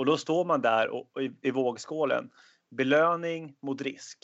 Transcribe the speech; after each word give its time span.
Och 0.00 0.06
då 0.06 0.16
står 0.16 0.44
man 0.44 0.60
där 0.60 0.88
och, 0.88 1.22
i, 1.22 1.32
i 1.42 1.50
vågskålen. 1.50 2.30
Belöning 2.70 3.54
mot 3.62 3.82
risk. 3.82 4.18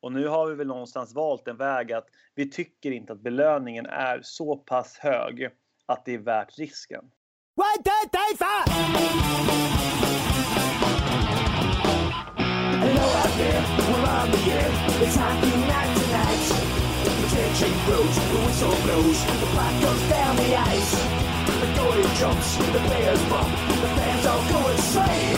Och 0.00 0.12
nu 0.12 0.26
har 0.26 0.46
vi 0.46 0.54
väl 0.54 0.66
någonstans 0.66 1.14
valt 1.14 1.48
en 1.48 1.56
väg 1.56 1.92
att 1.92 2.06
vi 2.34 2.50
tycker 2.50 2.90
inte 2.90 3.12
att 3.12 3.20
belöningen 3.20 3.86
är 3.86 4.20
så 4.22 4.56
pass 4.56 4.98
hög 4.98 5.50
att 5.86 6.04
det 6.04 6.14
är 6.14 6.18
värt 6.18 6.58
risken. 6.58 7.00
One, 7.00 7.82
two, 7.84 8.08
three, 8.12 8.36
four! 8.38 8.62
Hello 12.80 13.06
out 13.22 13.32
there, 13.38 13.62
we're 13.90 14.06
on 14.22 14.30
the 14.30 14.52
air. 14.52 14.70
It's 15.02 15.16
hockey 15.16 15.56
night 15.56 15.96
tonight. 15.98 16.42
The 17.04 17.36
tension 17.36 17.72
grows, 17.86 18.16
the 18.16 18.38
whistle 18.46 18.76
blows, 18.84 19.24
the 19.24 19.46
puck 19.46 19.82
goes 19.82 20.08
down 20.10 20.36
the 20.36 20.56
ice. 20.56 21.07
The 21.78 21.84
goalie 21.84 22.18
jumps, 22.18 22.56
the 22.56 22.78
players 22.78 23.22
bump, 23.30 23.48
the 23.68 23.88
fans 23.96 24.26
all 24.26 24.42
go 24.50 24.70
insane. 24.70 25.36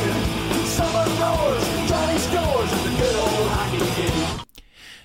Summer 0.64 1.06
roars, 1.20 1.64
Johnny 1.88 2.18
scores, 2.18 2.70
the 2.84 2.90
good 3.00 3.16
old 3.16 3.48
hockey 3.50 4.02
game. 4.02 4.40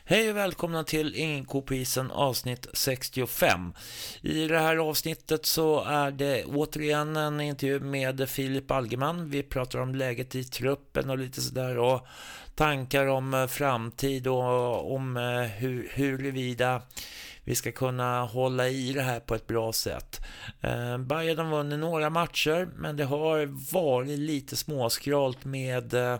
Hej 0.05 0.29
och 0.29 0.37
välkomna 0.37 0.83
till 0.83 1.15
Ingen 1.15 1.45
ko 1.45 1.65
avsnitt 2.11 2.67
65. 2.73 3.73
I 4.21 4.47
det 4.47 4.59
här 4.59 4.77
avsnittet 4.77 5.45
så 5.45 5.83
är 5.83 6.11
det 6.11 6.45
återigen 6.45 7.15
en 7.15 7.41
intervju 7.41 7.79
med 7.79 8.29
Filip 8.29 8.71
Algeman. 8.71 9.29
Vi 9.29 9.43
pratar 9.43 9.79
om 9.79 9.95
läget 9.95 10.35
i 10.35 10.43
truppen 10.43 11.09
och 11.09 11.17
lite 11.17 11.41
sådär 11.41 11.77
och 11.77 12.07
tankar 12.55 13.07
om 13.07 13.33
eh, 13.33 13.47
framtid 13.47 14.27
och 14.27 14.95
om 14.95 15.17
eh, 15.17 15.41
hur, 15.41 15.89
huruvida 15.93 16.81
vi 17.45 17.55
ska 17.55 17.71
kunna 17.71 18.21
hålla 18.21 18.69
i 18.69 18.93
det 18.93 19.01
här 19.01 19.19
på 19.19 19.35
ett 19.35 19.47
bra 19.47 19.73
sätt. 19.73 20.21
Eh, 20.61 20.97
Bayern 20.97 21.37
har 21.37 21.57
vunnit 21.57 21.79
några 21.79 22.09
matcher 22.09 22.69
men 22.75 22.97
det 22.97 23.05
har 23.05 23.73
varit 23.73 24.19
lite 24.19 24.55
småskralt 24.55 25.45
med 25.45 25.93
eh, 25.93 26.19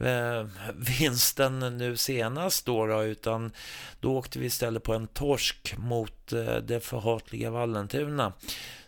eh 0.00 0.46
vinsten 0.74 1.78
nu 1.78 1.96
senast 1.96 2.66
då, 2.66 2.86
då, 2.86 3.02
utan 3.04 3.52
då 4.00 4.16
åkte 4.16 4.38
vi 4.38 4.46
istället 4.46 4.82
på 4.82 4.94
en 4.94 5.06
torsk 5.06 5.74
mot 5.78 6.32
eh, 6.32 6.56
det 6.56 6.80
förhatliga 6.80 7.50
Vallentuna. 7.50 8.32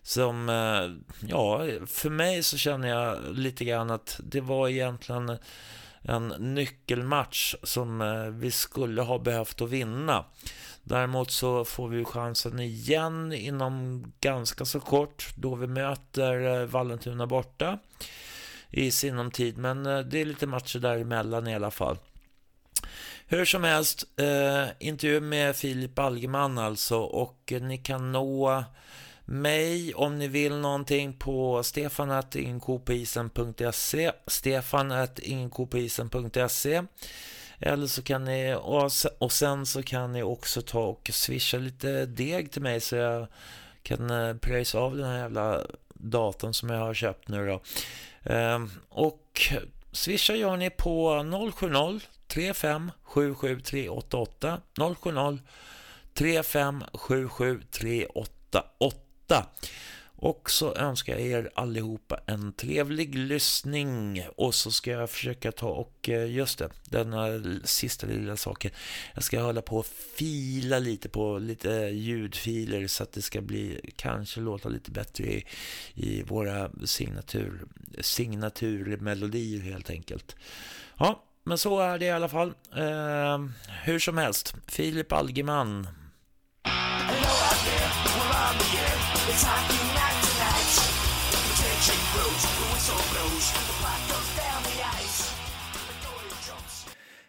Som, 0.02 0.48
eh, 0.48 1.14
ja, 1.28 1.66
för 1.86 2.10
mig 2.10 2.42
så 2.42 2.56
känner 2.56 2.88
jag 2.88 3.18
lite 3.38 3.64
grann 3.64 3.90
att 3.90 4.20
det 4.24 4.40
var 4.40 4.68
egentligen 4.68 5.38
en 6.04 6.28
nyckelmatch 6.28 7.54
som 7.62 8.00
eh, 8.00 8.24
vi 8.24 8.50
skulle 8.50 9.02
ha 9.02 9.18
behövt 9.18 9.60
att 9.60 9.70
vinna. 9.70 10.24
Däremot 10.84 11.30
så 11.30 11.64
får 11.64 11.88
vi 11.88 12.04
chansen 12.04 12.60
igen 12.60 13.32
inom 13.32 14.04
ganska 14.20 14.64
så 14.64 14.80
kort 14.80 15.28
då 15.34 15.54
vi 15.54 15.66
möter 15.66 16.60
eh, 16.60 16.66
Vallentuna 16.66 17.26
borta 17.26 17.78
i 18.70 18.90
sinom 18.90 19.30
tid. 19.30 19.58
Men 19.58 19.86
eh, 19.86 19.98
det 19.98 20.20
är 20.20 20.24
lite 20.24 20.46
matcher 20.46 20.78
däremellan 20.78 21.48
i 21.48 21.54
alla 21.54 21.70
fall. 21.70 21.98
Hur 23.26 23.44
som 23.44 23.64
helst, 23.64 24.04
eh, 24.16 24.64
intervju 24.78 25.20
med 25.20 25.56
Filip 25.56 25.98
Algeman 25.98 26.58
alltså 26.58 26.98
och 26.98 27.52
eh, 27.52 27.62
ni 27.62 27.78
kan 27.78 28.12
nå 28.12 28.64
mig 29.24 29.94
om 29.94 30.18
ni 30.18 30.28
vill 30.28 30.56
någonting 30.56 31.12
på 31.12 31.62
stefanattinkopoisen.se 31.62 34.12
stefanattinkopoisen.se 34.26 36.82
eller 37.66 37.86
så 37.86 38.02
kan 38.02 38.24
ni, 38.24 38.56
och 39.18 39.32
sen 39.32 39.66
så 39.66 39.82
kan 39.82 40.12
ni 40.12 40.22
också 40.22 40.62
ta 40.62 40.80
och 40.80 41.10
swisha 41.12 41.58
lite 41.58 42.06
deg 42.06 42.52
till 42.52 42.62
mig 42.62 42.80
så 42.80 42.96
jag 42.96 43.26
kan 43.82 44.10
eh, 44.10 44.36
pröjsa 44.36 44.78
av 44.78 44.96
den 44.96 45.06
här 45.06 45.18
jävla 45.18 45.60
datorn 45.94 46.54
som 46.54 46.70
jag 46.70 46.78
har 46.78 46.94
köpt 46.94 47.28
nu 47.28 47.46
då. 47.46 47.60
Ehm, 48.22 48.70
och 48.88 49.52
swisha 49.92 50.34
gör 50.34 50.56
ni 50.56 50.70
på 50.70 51.24
070 51.54 52.00
35 52.26 52.90
77 53.02 53.60
388 53.60 54.60
070 54.76 55.38
35 56.14 56.84
77 56.92 57.62
388 57.70 59.46
och 60.24 60.50
så 60.50 60.74
önskar 60.74 61.12
jag 61.12 61.22
er 61.22 61.50
allihopa 61.54 62.20
en 62.26 62.52
trevlig 62.52 63.14
lyssning. 63.14 64.26
Och 64.36 64.54
så 64.54 64.72
ska 64.72 64.90
jag 64.90 65.10
försöka 65.10 65.52
ta 65.52 65.68
och, 65.68 66.08
eh, 66.08 66.30
just 66.30 66.58
det, 66.58 66.68
denna 66.84 67.42
sista 67.64 68.06
lilla 68.06 68.36
saken. 68.36 68.70
Jag 69.14 69.24
ska 69.24 69.40
hålla 69.40 69.62
på 69.62 69.76
och 69.76 69.86
fila 69.86 70.78
lite 70.78 71.08
på 71.08 71.38
lite 71.38 71.68
ljudfiler 71.92 72.86
så 72.86 73.02
att 73.02 73.12
det 73.12 73.22
ska 73.22 73.40
bli, 73.40 73.90
kanske 73.96 74.40
låta 74.40 74.68
lite 74.68 74.90
bättre 74.90 75.24
i, 75.24 75.44
i 75.94 76.22
våra 76.22 76.70
signatur, 76.84 77.64
signaturmelodier 78.00 79.60
helt 79.60 79.90
enkelt. 79.90 80.36
Ja, 80.98 81.24
men 81.42 81.58
så 81.58 81.80
är 81.80 81.98
det 81.98 82.04
i 82.04 82.10
alla 82.10 82.28
fall. 82.28 82.54
Eh, 82.76 83.46
hur 83.84 83.98
som 83.98 84.18
helst, 84.18 84.54
Filip 84.66 85.12
Algeman. 85.12 85.86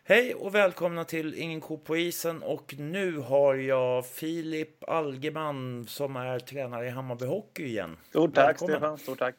Hej 0.07 0.35
och 0.35 0.55
välkomna 0.55 1.03
till 1.03 1.33
Ingen 1.35 1.61
ko 1.61 1.77
på 1.77 1.97
isen 1.97 2.43
och 2.43 2.75
nu 2.77 3.17
har 3.17 3.55
jag 3.55 4.05
Filip 4.05 4.89
Algeman 4.89 5.85
som 5.87 6.15
är 6.15 6.39
tränare 6.39 6.87
i 6.87 6.89
Hammarby 6.89 7.25
Hockey 7.25 7.63
igen. 7.63 7.97
Stort 8.09 8.35
tack 8.35 8.47
Välkommen. 8.47 8.75
Stefan, 8.75 8.97
stort 8.97 9.19
tack. 9.19 9.35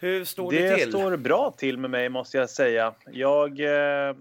Hur 0.00 0.24
står 0.24 0.52
det, 0.52 0.58
det 0.58 0.76
till? 0.76 0.90
Det 0.90 0.98
står 0.98 1.16
bra 1.16 1.50
till 1.50 1.78
med 1.78 1.90
mig 1.90 2.08
måste 2.08 2.38
jag 2.38 2.50
säga. 2.50 2.94
Jag 3.12 3.60
eh, 3.60 3.66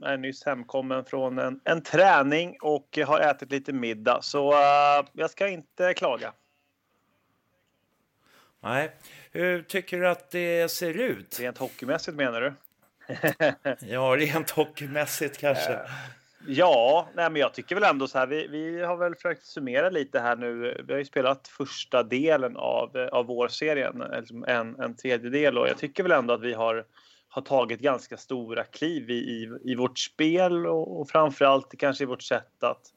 är 0.03 0.17
nyss 0.17 0.45
hemkommen 0.45 1.05
från 1.05 1.39
en, 1.39 1.59
en 1.63 1.81
träning 1.81 2.57
och 2.61 2.99
har 3.05 3.19
ätit 3.19 3.51
lite 3.51 3.73
middag 3.73 4.19
så 4.21 4.51
uh, 4.51 5.07
jag 5.13 5.29
ska 5.29 5.47
inte 5.47 5.93
klaga. 5.93 6.33
Nej. 8.63 8.91
Hur 9.31 9.61
tycker 9.61 9.99
du 9.99 10.07
att 10.07 10.31
det 10.31 10.71
ser 10.71 10.93
ut? 10.93 11.39
Rent 11.39 11.57
hockeymässigt 11.57 12.17
menar 12.17 12.41
du? 12.41 12.53
ja, 13.87 14.15
rent 14.17 14.49
hockeymässigt 14.49 15.37
kanske. 15.37 15.79
Ja, 16.47 17.07
nej, 17.15 17.29
men 17.29 17.41
jag 17.41 17.53
tycker 17.53 17.75
väl 17.75 17.83
ändå 17.83 18.07
så 18.07 18.17
här. 18.17 18.27
Vi, 18.27 18.47
vi 18.47 18.83
har 18.83 18.97
väl 18.97 19.15
försökt 19.15 19.45
summera 19.45 19.89
lite 19.89 20.19
här 20.19 20.35
nu. 20.35 20.83
Vi 20.87 20.93
har 20.93 20.99
ju 20.99 21.05
spelat 21.05 21.47
första 21.47 22.03
delen 22.03 22.57
av, 22.57 22.97
eh, 22.97 23.07
av 23.07 23.25
vårserien, 23.25 24.03
liksom 24.11 24.45
en, 24.47 24.79
en 24.79 24.95
tredjedel 24.95 25.57
och 25.57 25.67
jag 25.67 25.77
tycker 25.77 26.03
väl 26.03 26.11
ändå 26.11 26.33
att 26.33 26.41
vi 26.41 26.53
har 26.53 26.85
har 27.29 27.41
tagit 27.41 27.79
ganska 27.79 28.17
stora 28.17 28.63
kliv 28.63 29.09
i, 29.09 29.13
i, 29.13 29.49
i 29.63 29.75
vårt 29.75 29.99
spel 29.99 30.67
och, 30.67 31.01
och 31.01 31.09
framförallt 31.09 31.77
kanske 31.77 32.03
i 32.03 32.07
vårt 32.07 32.23
sätt 32.23 32.63
att 32.63 32.91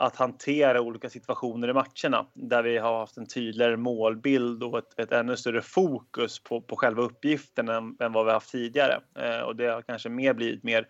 att 0.00 0.16
hantera 0.16 0.80
olika 0.80 1.10
situationer 1.10 1.68
i 1.68 1.72
matcherna 1.72 2.26
där 2.34 2.62
vi 2.62 2.78
har 2.78 2.98
haft 2.98 3.16
en 3.16 3.26
tydligare 3.26 3.76
målbild 3.76 4.62
och 4.62 4.78
ett, 4.78 4.98
ett 4.98 5.12
ännu 5.12 5.36
större 5.36 5.62
fokus 5.62 6.38
på, 6.38 6.60
på 6.60 6.76
själva 6.76 7.02
uppgiften 7.02 7.68
än, 7.68 7.96
än 8.00 8.12
vad 8.12 8.26
vi 8.26 8.32
haft 8.32 8.50
tidigare. 8.50 9.00
Eh, 9.18 9.40
och 9.40 9.56
det 9.56 9.66
har 9.66 9.82
kanske 9.82 10.08
mer 10.08 10.34
blivit 10.34 10.62
mer, 10.62 10.86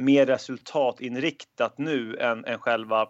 mer 0.00 0.26
resultatinriktat 0.26 1.78
nu 1.78 2.16
än, 2.16 2.44
än 2.44 2.58
själva 2.58 3.08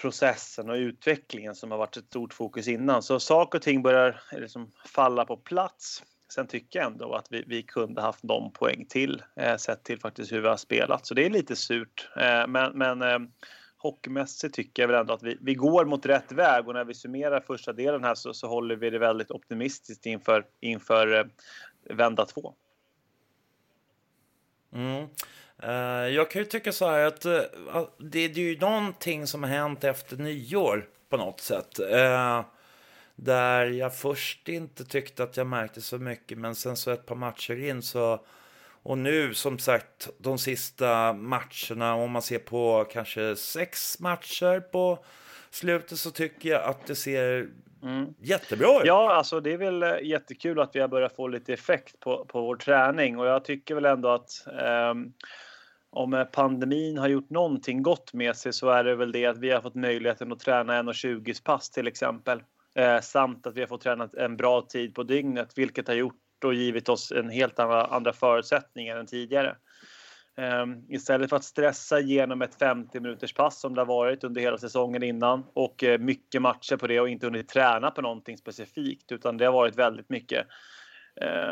processen 0.00 0.70
och 0.70 0.74
utvecklingen 0.74 1.54
som 1.54 1.70
har 1.70 1.78
varit 1.78 1.96
ett 1.96 2.04
stort 2.04 2.34
fokus 2.34 2.68
innan. 2.68 3.02
Så 3.02 3.20
saker 3.20 3.58
och 3.58 3.62
ting 3.62 3.82
börjar 3.82 4.20
liksom 4.32 4.70
falla 4.86 5.24
på 5.24 5.36
plats. 5.36 6.02
Sen 6.32 6.46
tycker 6.46 6.78
jag 6.78 6.92
ändå 6.92 7.14
att 7.14 7.26
vi, 7.30 7.44
vi 7.46 7.62
kunde 7.62 8.02
haft 8.02 8.22
någon 8.22 8.52
poäng 8.52 8.86
till 8.88 9.22
eh, 9.36 9.56
sett 9.56 9.84
till 9.84 10.00
faktiskt 10.00 10.32
hur 10.32 10.40
vi 10.40 10.48
har 10.48 10.56
spelat. 10.56 11.06
Så 11.06 11.14
det 11.14 11.26
är 11.26 11.30
lite 11.30 11.56
surt. 11.56 12.10
Eh, 12.16 12.46
men 12.46 12.78
men 12.78 13.02
eh, 13.02 13.18
hockeymässigt 13.76 14.54
tycker 14.54 14.82
jag 14.82 14.88
väl 14.88 15.00
ändå 15.00 15.14
att 15.14 15.22
vi, 15.22 15.38
vi 15.40 15.54
går 15.54 15.84
mot 15.84 16.06
rätt 16.06 16.32
väg 16.32 16.68
och 16.68 16.74
när 16.74 16.84
vi 16.84 16.94
summerar 16.94 17.40
första 17.40 17.72
delen 17.72 18.04
här 18.04 18.14
så, 18.14 18.34
så 18.34 18.48
håller 18.48 18.76
vi 18.76 18.90
det 18.90 18.98
väldigt 18.98 19.30
optimistiskt 19.30 20.06
inför, 20.06 20.44
inför 20.60 21.18
eh, 21.18 21.24
vända 21.96 22.26
två. 22.26 22.54
Mm. 24.72 25.08
Uh, 25.64 26.08
jag 26.08 26.30
kan 26.30 26.42
ju 26.42 26.46
tycka 26.46 26.72
så 26.72 26.88
här 26.88 27.06
att 27.06 27.26
uh, 27.26 27.40
det, 27.98 28.18
är 28.18 28.28
ju 28.28 28.58
någonting 28.58 29.26
som 29.26 29.42
har 29.42 29.50
hänt 29.50 29.84
efter 29.84 30.16
nyår 30.16 30.88
på 31.08 31.16
något 31.16 31.40
sätt. 31.40 31.80
Uh, 31.80 32.44
där 33.16 33.66
jag 33.66 33.96
först 33.96 34.48
inte 34.48 34.84
tyckte 34.84 35.22
att 35.22 35.36
jag 35.36 35.46
märkte 35.46 35.80
så 35.80 35.98
mycket 35.98 36.38
men 36.38 36.54
sen 36.54 36.76
så 36.76 36.90
ett 36.90 37.06
par 37.06 37.14
matcher 37.14 37.68
in 37.68 37.82
så 37.82 38.20
och 38.82 38.98
nu 38.98 39.34
som 39.34 39.58
sagt 39.58 40.08
de 40.18 40.38
sista 40.38 41.12
matcherna, 41.12 41.94
om 41.94 42.10
man 42.10 42.22
ser 42.22 42.38
på 42.38 42.86
kanske 42.92 43.36
sex 43.36 44.00
matcher 44.00 44.60
på 44.60 44.98
slutet 45.50 45.98
så 45.98 46.10
tycker 46.10 46.48
jag 46.48 46.62
att 46.62 46.86
det 46.86 46.94
ser 46.94 47.48
mm. 47.82 48.14
jättebra. 48.20 48.80
Ja, 48.84 49.12
alltså 49.14 49.40
det 49.40 49.52
är 49.52 49.56
väl 49.56 49.82
eh, 49.82 49.98
jättekul 50.02 50.60
att 50.60 50.76
vi 50.76 50.80
har 50.80 50.88
börjat 50.88 51.16
få 51.16 51.28
lite 51.28 51.52
effekt 51.52 52.00
på, 52.00 52.24
på 52.24 52.40
vår 52.40 52.56
träning 52.56 53.18
och 53.18 53.26
jag 53.26 53.44
tycker 53.44 53.74
väl 53.74 53.84
ändå 53.84 54.08
att 54.08 54.46
um, 54.90 55.12
om 55.90 56.14
eh, 56.14 56.24
pandemin 56.24 56.98
har 56.98 57.08
gjort 57.08 57.30
någonting 57.30 57.82
gott 57.82 58.12
med 58.12 58.36
sig 58.36 58.52
så 58.52 58.70
är 58.70 58.84
det 58.84 58.96
väl 58.96 59.12
det 59.12 59.26
att 59.26 59.38
vi 59.38 59.50
har 59.50 59.60
fått 59.60 59.74
möjligheten 59.74 60.32
att 60.32 60.40
träna 60.40 60.82
1,20 60.82 61.42
pass 61.44 61.70
till 61.70 61.86
exempel. 61.86 62.42
eh, 62.74 63.00
samt 63.00 63.46
att 63.46 63.56
vi 63.56 63.60
har 63.60 63.68
fått 63.68 63.80
träna 63.80 64.08
en 64.18 64.36
bra 64.36 64.62
tid 64.62 64.94
på 64.94 65.02
dygnet, 65.02 65.52
vilket 65.56 65.88
har 65.88 65.94
gjort 65.94 66.44
och 66.44 66.54
givit 66.54 66.88
oss 66.88 67.12
en 67.12 67.30
helt 67.30 67.58
andra, 67.58 67.84
andra 67.84 68.12
förutsättningar 68.12 68.96
än 68.96 69.06
tidigare. 69.06 69.56
Um, 70.62 70.84
istället 70.88 71.30
för 71.30 71.36
att 71.36 71.44
stressa 71.44 72.00
genom 72.00 72.42
ett 72.42 72.54
50 72.54 73.00
minuters 73.00 73.34
pass 73.34 73.60
som 73.60 73.74
det 73.74 73.80
har 73.80 73.86
varit 73.86 74.24
under 74.24 74.40
hela 74.40 74.58
säsongen 74.58 75.02
innan 75.02 75.44
och 75.52 75.82
uh, 75.82 75.98
mycket 75.98 76.42
matcher 76.42 76.76
på 76.76 76.86
det 76.86 77.00
och 77.00 77.08
inte 77.08 77.26
hunnit 77.26 77.48
träna 77.48 77.90
på 77.90 78.02
någonting 78.02 78.38
specifikt 78.38 79.12
utan 79.12 79.36
det 79.36 79.44
har 79.44 79.52
varit 79.52 79.76
väldigt 79.76 80.08
mycket 80.08 80.46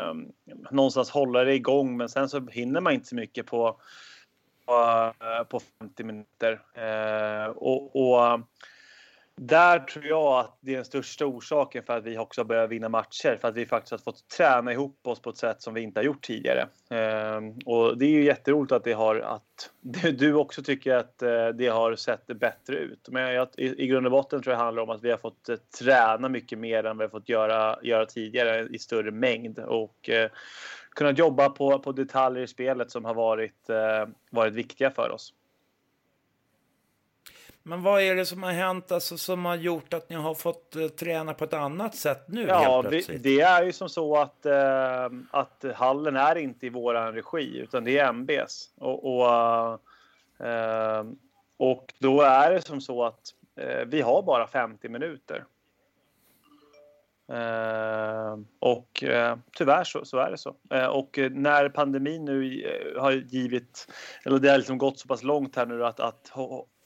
um, 0.09 0.31
någonstans 0.71 1.09
hålla 1.09 1.43
det 1.43 1.53
igång 1.53 1.97
men 1.97 2.09
sen 2.09 2.29
så 2.29 2.47
hinner 2.47 2.81
man 2.81 2.93
inte 2.93 3.07
så 3.07 3.15
mycket 3.15 3.45
på, 3.45 3.81
på, 4.67 5.13
eh, 5.25 5.43
50 5.79 6.03
minuter. 6.03 6.61
Eh, 6.73 7.47
och, 7.47 7.95
och 7.95 8.39
där 9.41 9.79
tror 9.79 10.05
jag 10.05 10.39
att 10.39 10.57
det 10.61 10.71
är 10.71 10.75
den 10.75 10.85
största 10.85 11.25
orsaken 11.25 11.83
för 11.83 11.97
att 11.97 12.03
vi 12.03 12.17
också 12.17 12.43
börjar 12.43 12.67
vinna 12.67 12.89
matcher. 12.89 13.37
För 13.41 13.47
att 13.47 13.55
vi 13.55 13.65
faktiskt 13.65 13.91
har 13.91 13.97
fått 13.97 14.29
träna 14.29 14.73
ihop 14.73 15.07
oss 15.07 15.21
på 15.21 15.29
ett 15.29 15.37
sätt 15.37 15.61
som 15.61 15.73
vi 15.73 15.81
inte 15.81 15.99
har 15.99 16.05
gjort 16.05 16.21
tidigare. 16.21 16.67
Ehm, 16.89 17.53
och 17.65 17.97
det 17.97 18.05
är 18.05 18.09
ju 18.09 18.23
jätteroligt 18.23 18.71
att 18.71 18.83
det 18.83 18.93
har 18.93 19.15
att 19.15 19.71
du 20.17 20.33
också 20.33 20.63
tycker 20.63 20.95
att 20.95 21.21
eh, 21.21 21.47
det 21.47 21.67
har 21.67 21.95
sett 21.95 22.27
bättre 22.27 22.75
ut. 22.75 23.09
Men 23.11 23.33
jag, 23.33 23.47
i, 23.57 23.87
grund 23.87 24.05
och 24.05 24.11
botten 24.11 24.41
tror 24.41 24.51
jag 24.51 24.59
det 24.59 24.63
handlar 24.63 24.83
om 24.83 24.89
att 24.89 25.03
vi 25.03 25.11
har 25.11 25.17
fått 25.17 25.49
eh, 25.49 25.55
träna 25.79 26.29
mycket 26.29 26.59
mer 26.59 26.83
än 26.83 26.97
vi 26.97 27.03
har 27.03 27.09
fått 27.09 27.29
göra, 27.29 27.79
göra 27.83 28.05
tidigare 28.05 28.67
i 28.71 28.79
större 28.79 29.11
mängd 29.11 29.59
och 29.59 30.09
eh, 30.09 30.29
kunnat 30.89 31.17
jobba 31.17 31.49
på, 31.49 31.79
på 31.79 31.91
detaljer 31.91 32.43
i 32.43 32.47
spelet 32.47 32.91
som 32.91 33.05
har 33.05 33.13
varit, 33.13 33.69
varit 34.31 34.53
viktiga 34.53 34.91
för 34.91 35.11
oss. 35.11 35.33
Men 37.67 37.81
vad 37.81 38.01
är 38.01 38.15
det 38.15 38.25
som 38.25 38.43
har 38.43 38.51
hänt 38.51 38.91
alltså, 38.91 39.17
som 39.17 39.45
har 39.45 39.55
gjort 39.55 39.93
att 39.93 40.09
ni 40.09 40.15
har 40.15 40.33
fått 40.33 40.75
uh, 40.75 40.87
träna 40.87 41.33
på 41.33 41.43
ett 41.43 41.53
annat 41.53 41.95
sätt 41.95 42.23
nu? 42.27 42.45
Ja, 42.47 42.81
vi, 42.81 43.01
det 43.01 43.41
är 43.41 43.63
ju 43.63 43.71
som 43.71 43.89
så 43.89 44.17
att, 44.17 44.45
uh, 44.45 45.19
att 45.31 45.65
hallen 45.75 46.15
är 46.15 46.35
inte 46.35 46.65
i 46.65 46.69
våran 46.69 47.13
regi 47.13 47.57
utan 47.57 47.83
det 47.83 47.97
är 47.97 48.09
MBs. 48.09 48.69
Och, 48.77 49.05
och, 49.05 49.79
uh, 50.43 51.05
och 51.57 51.93
då 51.99 52.21
är 52.21 52.51
det 52.51 52.61
som 52.61 52.81
så 52.81 53.03
att 53.03 53.33
vi 53.85 54.01
har 54.01 54.21
bara 54.21 54.47
50 54.47 54.89
minuter. 54.89 55.43
och 58.59 59.03
tyvärr 59.57 59.83
så, 59.83 60.05
så, 60.05 60.17
är 60.17 60.31
det 60.31 60.37
så. 60.37 60.55
och 60.91 61.19
när 61.31 61.69
pandemin 61.69 62.25
nu 62.25 62.63
har 62.99 63.11
givit, 63.11 63.87
eller 64.25 64.39
det 64.39 64.49
har 64.49 64.57
liksom 64.57 64.77
gått 64.77 64.99
så 64.99 65.07
pass 65.07 65.23
långt 65.23 65.55
här 65.55 65.65
nu 65.65 65.85
att, 65.85 65.99
att 65.99 66.31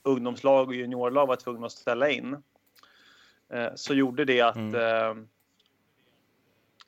ungdomslag 0.02 0.68
och 0.68 0.74
juniorlag 0.74 1.26
var 1.26 1.36
tvungna 1.36 1.66
att 1.66 1.72
ställa 1.72 2.10
in 2.10 2.36
eh, 3.52 3.68
så 3.74 3.94
gjorde 3.94 4.24
det 4.24 4.40
att 4.40 4.56
mm. 4.56 4.74
Eh, 4.74 5.24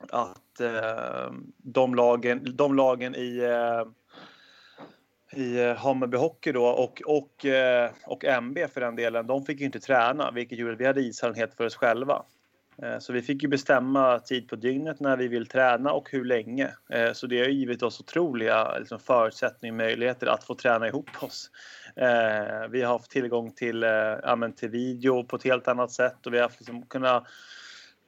att 0.09 0.61
eh, 0.61 1.33
de 1.57 1.95
lagen, 1.95 2.57
de 2.57 2.75
lagen 2.75 3.15
i 3.15 3.43
i 5.37 5.75
Hammarby 5.75 6.17
Hockey 6.17 6.53
då 6.53 6.67
och, 6.67 7.03
och, 7.07 7.47
och 8.07 8.25
MB 8.25 8.59
för 8.73 8.81
den 8.81 8.97
delen, 8.97 9.27
de 9.27 9.45
fick 9.45 9.61
inte 9.61 9.81
träna 9.81 10.31
vilket 10.31 10.59
gjorde 10.59 10.73
att 10.73 10.81
vi 10.81 10.87
hade 10.87 11.01
ishall 11.01 11.35
helt 11.35 11.55
för 11.55 11.67
oss 11.67 11.77
själva. 11.77 12.25
Eh, 12.83 12.99
så 12.99 13.13
vi 13.13 13.23
fick 13.23 13.43
ju 13.43 13.49
bestämma 13.49 14.19
tid 14.19 14.49
på 14.49 14.57
dygnet 14.57 15.01
när 15.01 15.17
vi 15.17 15.29
vill 15.29 15.47
träna 15.47 15.93
och 15.93 16.09
hur 16.11 16.25
länge. 16.25 16.71
Eh, 16.91 17.13
så 17.13 17.27
det 17.27 17.39
har 17.39 17.49
givit 17.49 17.83
oss 17.83 18.01
otroliga 18.01 18.79
liksom, 18.79 18.99
förutsättningar 18.99 19.73
och 19.73 19.77
möjligheter 19.77 20.27
att 20.27 20.45
få 20.45 20.55
träna 20.55 20.89
ihop 20.89 21.23
oss. 21.23 21.51
Eh, 21.97 22.69
vi 22.71 22.83
har 22.83 22.93
haft 22.93 23.11
tillgång 23.11 23.53
till, 23.53 23.83
ja, 24.23 24.51
till 24.57 24.69
video 24.69 25.25
på 25.25 25.37
ett 25.37 25.45
helt 25.45 25.69
annat 25.69 25.91
sätt 25.91 26.27
och 26.27 26.35
vi 26.35 26.39
har 26.39 26.51
liksom 26.59 26.87
kunnat 26.87 27.25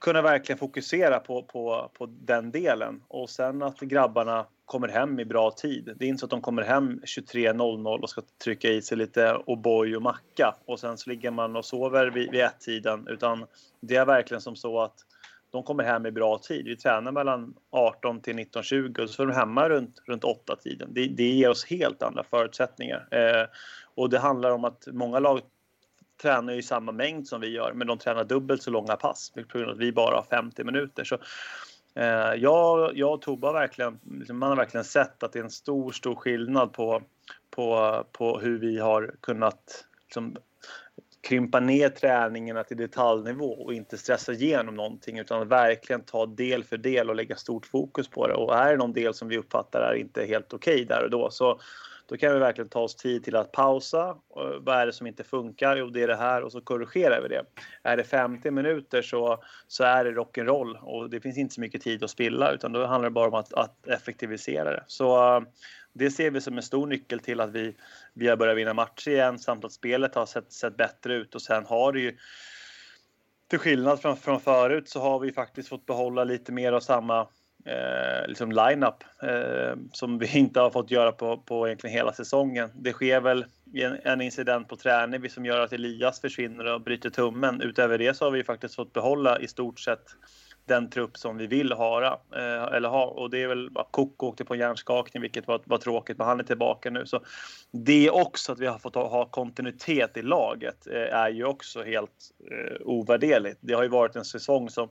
kunna 0.01 0.23
verkligen 0.23 0.59
fokusera 0.59 1.19
på, 1.19 1.43
på, 1.43 1.91
på 1.99 2.07
den 2.07 2.51
delen. 2.51 3.03
Och 3.09 3.31
sen 3.31 3.63
att 3.63 3.81
grabbarna 3.81 4.47
kommer 4.67 4.89
hem 4.89 5.21
i 5.21 5.25
bra 5.25 5.51
tid. 5.51 5.95
Det 5.97 6.05
är 6.05 6.09
inte 6.09 6.21
så 6.21 6.27
att 6.27 6.31
de 6.31 6.41
kommer 6.41 6.63
hem 6.63 7.01
23.00 7.01 8.01
och 8.03 8.11
ska 8.11 8.23
trycka 8.45 8.69
i 8.69 8.83
sig 8.83 8.99
lite 8.99 9.39
O'boy 9.47 9.97
och 9.97 10.03
macka 10.03 10.57
och 10.67 10.81
sen 10.81 10.99
så 10.99 11.11
ligger 11.11 11.31
man 11.31 11.57
och 11.57 11.65
sover 11.65 12.07
vid, 12.07 12.31
vid 12.31 12.41
ett-tiden. 12.41 13.09
Utan 13.09 13.47
det 13.81 13.97
är 13.97 14.07
verkligen 14.07 14.41
som 14.41 14.57
så 14.57 14.81
att 14.81 14.95
de 15.51 15.63
kommer 15.63 15.85
hem 15.85 16.07
i 16.07 16.11
bra 16.11 16.39
tid. 16.39 16.65
Vi 16.65 16.77
tränar 16.77 17.13
mellan 17.13 17.55
18 17.71 18.21
till 18.21 18.37
19.20 18.37 19.01
och 19.01 19.11
så 19.11 19.23
är 19.23 19.27
de 19.27 19.35
hemma 19.35 19.69
runt, 19.69 20.03
runt 20.07 20.25
8-tiden. 20.25 20.89
Det, 20.93 21.07
det 21.07 21.29
ger 21.29 21.51
oss 21.51 21.65
helt 21.65 22.03
andra 22.03 22.25
förutsättningar. 22.25 23.09
Eh, 23.11 23.47
och 23.95 24.11
det 24.11 24.19
handlar 24.19 24.51
om 24.51 24.65
att 24.65 24.87
många 24.87 25.19
lag 25.19 25.41
tränar 26.23 26.53
i 26.53 26.63
samma 26.63 26.93
mängd 26.93 27.29
som 27.29 27.41
vi 27.41 27.49
gör, 27.49 27.73
men 27.73 27.87
de 27.87 27.99
tränar 27.99 28.25
dubbelt 28.25 28.63
så 28.63 28.71
långa 28.71 28.97
pass 28.97 29.33
på 29.35 29.59
grund 29.59 29.71
av 29.71 29.75
att 29.75 29.81
vi 29.81 29.93
bara 29.93 30.17
har 30.17 30.27
50 30.31 30.65
minuter. 30.65 31.05
Så, 31.05 31.19
Eh, 31.97 32.35
jag, 32.37 32.97
jag 32.97 33.13
och 33.13 33.23
Tobbe 33.23 33.47
har 33.47 33.55
verkligen, 33.55 33.99
liksom, 34.11 34.39
man 34.39 34.49
har 34.49 34.57
verkligen 34.57 34.85
sett 34.85 35.23
att 35.23 35.33
det 35.33 35.39
är 35.39 35.45
en 35.45 35.51
stor, 35.51 35.93
stor 35.93 36.15
skillnad 36.15 36.73
på, 36.73 37.03
på, 37.51 38.05
på 38.13 38.39
hur 38.39 38.59
vi 38.59 38.79
har 38.79 39.15
kunnat 39.21 39.85
liksom, 40.07 40.37
krympa 41.29 41.61
ner 41.61 41.89
träningarna 41.89 42.65
till 42.65 42.77
detaljnivå 42.77 43.65
och 43.65 43.75
inte 43.75 43.99
stressa 43.99 44.33
igenom 44.33 44.75
någonting 44.75 45.19
utan 45.19 45.49
verkligen 45.49 46.03
ta 46.03 46.27
del 46.27 46.65
för 46.65 46.77
del 46.77 47.11
och 47.11 47.17
lägga 47.17 47.37
stort 47.37 47.67
fokus 47.67 48.09
på 48.09 48.27
det. 48.27 48.35
Och 48.35 48.57
är 48.57 48.71
det 48.71 48.77
någon 48.77 48.93
del 48.93 49.15
som 49.15 49.29
vi 49.29 49.39
uppfattar 49.39 49.81
är 49.81 49.95
inte 49.95 50.25
helt 50.25 50.53
okej 50.53 50.75
okay 50.75 50.85
där 50.85 51.05
och 51.05 51.11
då 51.11 51.31
så 51.31 51.61
då 52.07 52.17
kan 52.17 52.33
vi 52.33 52.39
verkligen 52.39 52.69
ta 52.69 52.81
oss 52.81 52.97
tid 52.97 53.25
till 53.25 53.37
att 53.37 53.53
pausa. 53.53 54.17
Vad 54.61 54.77
är 54.77 54.87
det 54.87 54.93
som 54.93 55.07
inte 55.07 55.25
funkar? 55.25 55.77
Jo, 55.77 55.87
det 55.87 56.03
är 56.03 56.09
det 56.09 56.17
här 56.17 56.43
och 56.43 56.53
så 56.53 56.61
korrigerar 56.61 57.21
vi 57.23 57.29
det. 57.29 57.45
Är 57.83 57.97
det 57.97 58.05
50 58.05 58.51
minuter 58.51 59.03
så, 59.03 59.43
så 59.69 59.85
är 59.85 60.05
det 60.05 60.11
rock'n'roll 60.11 60.77
och 60.77 61.11
det 61.11 61.21
finns 61.21 61.39
inte 61.39 61.55
så 61.55 61.61
mycket 61.61 61.83
tid 61.83 62.05
att 62.05 62.11
spilla 62.11 62.53
utan 62.53 62.73
då 62.73 62.87
handlar 62.87 63.11
det 63.11 63.15
bara 63.15 63.29
om 63.29 63.35
att, 63.35 63.53
att 63.53 63.87
effektivisera 63.87 64.71
det. 64.71 64.85
Så 64.87 65.37
eh, 65.37 65.43
det 65.93 66.11
ser 66.11 66.31
vi 66.31 66.41
som 66.41 66.57
en 66.57 66.63
stor 66.63 66.87
nyckel 66.87 67.21
till 67.21 67.41
att 67.41 67.51
vi, 67.51 67.77
vi 68.15 68.29
har 68.29 68.37
börjat 68.37 68.57
vinna 68.57 68.75
matcher 68.75 69.11
igen 69.11 69.39
samt 69.39 69.65
att 69.65 69.73
spelet 69.73 70.15
har 70.15 70.27
sett, 70.27 70.53
sett 70.53 70.77
bättre 70.77 71.15
ut 71.15 71.35
och 71.35 71.43
sen 71.43 71.67
har 71.67 71.93
det 71.93 72.01
ju 72.01 72.17
till 73.49 73.59
skillnad 73.59 74.01
från, 74.01 74.17
från 74.17 74.41
förut 74.41 74.89
så 74.89 75.01
har 75.01 75.19
vi 75.19 75.33
faktiskt 75.33 75.69
fått 75.69 75.87
behålla 75.87 76.25
lite 76.25 76.53
mer 76.53 76.73
av 76.73 76.81
samma 76.81 77.29
eh, 77.67 78.29
liksom 78.29 78.53
line-up 78.53 79.05
eh, 79.23 79.77
som 79.93 80.19
vi 80.19 80.39
inte 80.39 80.61
har 80.61 80.71
fått 80.71 80.91
göra 80.91 81.13
på, 81.13 81.37
på 81.37 81.67
egentligen 81.67 81.97
hela 81.97 82.13
säsongen. 82.13 82.71
Det 82.75 82.93
sker 82.93 83.21
väl 83.21 83.45
en, 83.75 83.99
en 84.05 84.21
incident 84.21 84.69
på 84.69 84.77
träning 84.77 85.31
som 85.31 85.47
gör 85.47 85.61
att 85.61 85.73
Elias 85.73 86.21
försvinner 86.21 86.73
och 86.75 86.81
bryter 86.81 87.11
tummen. 87.11 87.61
Utöver 87.61 87.99
det 87.99 88.17
så 88.17 88.25
har 88.25 88.31
vi 88.31 88.45
faktiskt 88.45 88.75
fått 88.75 88.93
behålla 88.93 89.39
i 89.39 89.49
stort 89.49 89.81
sett 89.81 90.05
den 90.67 90.91
trupp 90.91 91.17
som 91.17 91.37
vi 91.37 91.47
vill 91.47 91.73
ha. 91.73 92.05
Eh, 92.37 92.77
eller 92.77 92.89
ha. 92.89 93.05
Och 93.05 93.31
det 93.31 93.43
är 93.43 93.49
väl 93.49 93.71
att 93.75 93.89
Koko 93.91 94.27
åkte 94.27 94.45
på 94.45 94.57
hjärnskakning 94.57 95.21
vilket 95.21 95.47
var, 95.47 95.61
var 95.65 95.79
tråkigt 95.79 96.19
men 96.19 96.27
han 96.27 96.41
är 96.41 96.45
tillbaka 96.45 96.91
nu. 96.91 97.07
Så 97.07 97.21
det 97.73 98.11
också 98.11 98.53
att 98.53 98.59
vi 98.59 98.67
har 98.67 98.79
fått 98.79 98.95
ha, 98.95 99.09
ha 99.09 99.25
kontinuitet 99.25 100.17
i 100.17 100.23
laget 100.23 100.87
eh, 100.87 101.15
är 101.15 101.31
ju 101.31 101.45
också 101.45 101.83
helt 101.83 102.31
eh, 102.51 102.87
ovärderligt. 102.87 103.59
Det 103.61 103.75
har 103.75 103.83
ju 103.83 103.89
varit 103.89 104.17
en 104.17 104.25
säsong 104.25 104.71
som 104.71 104.89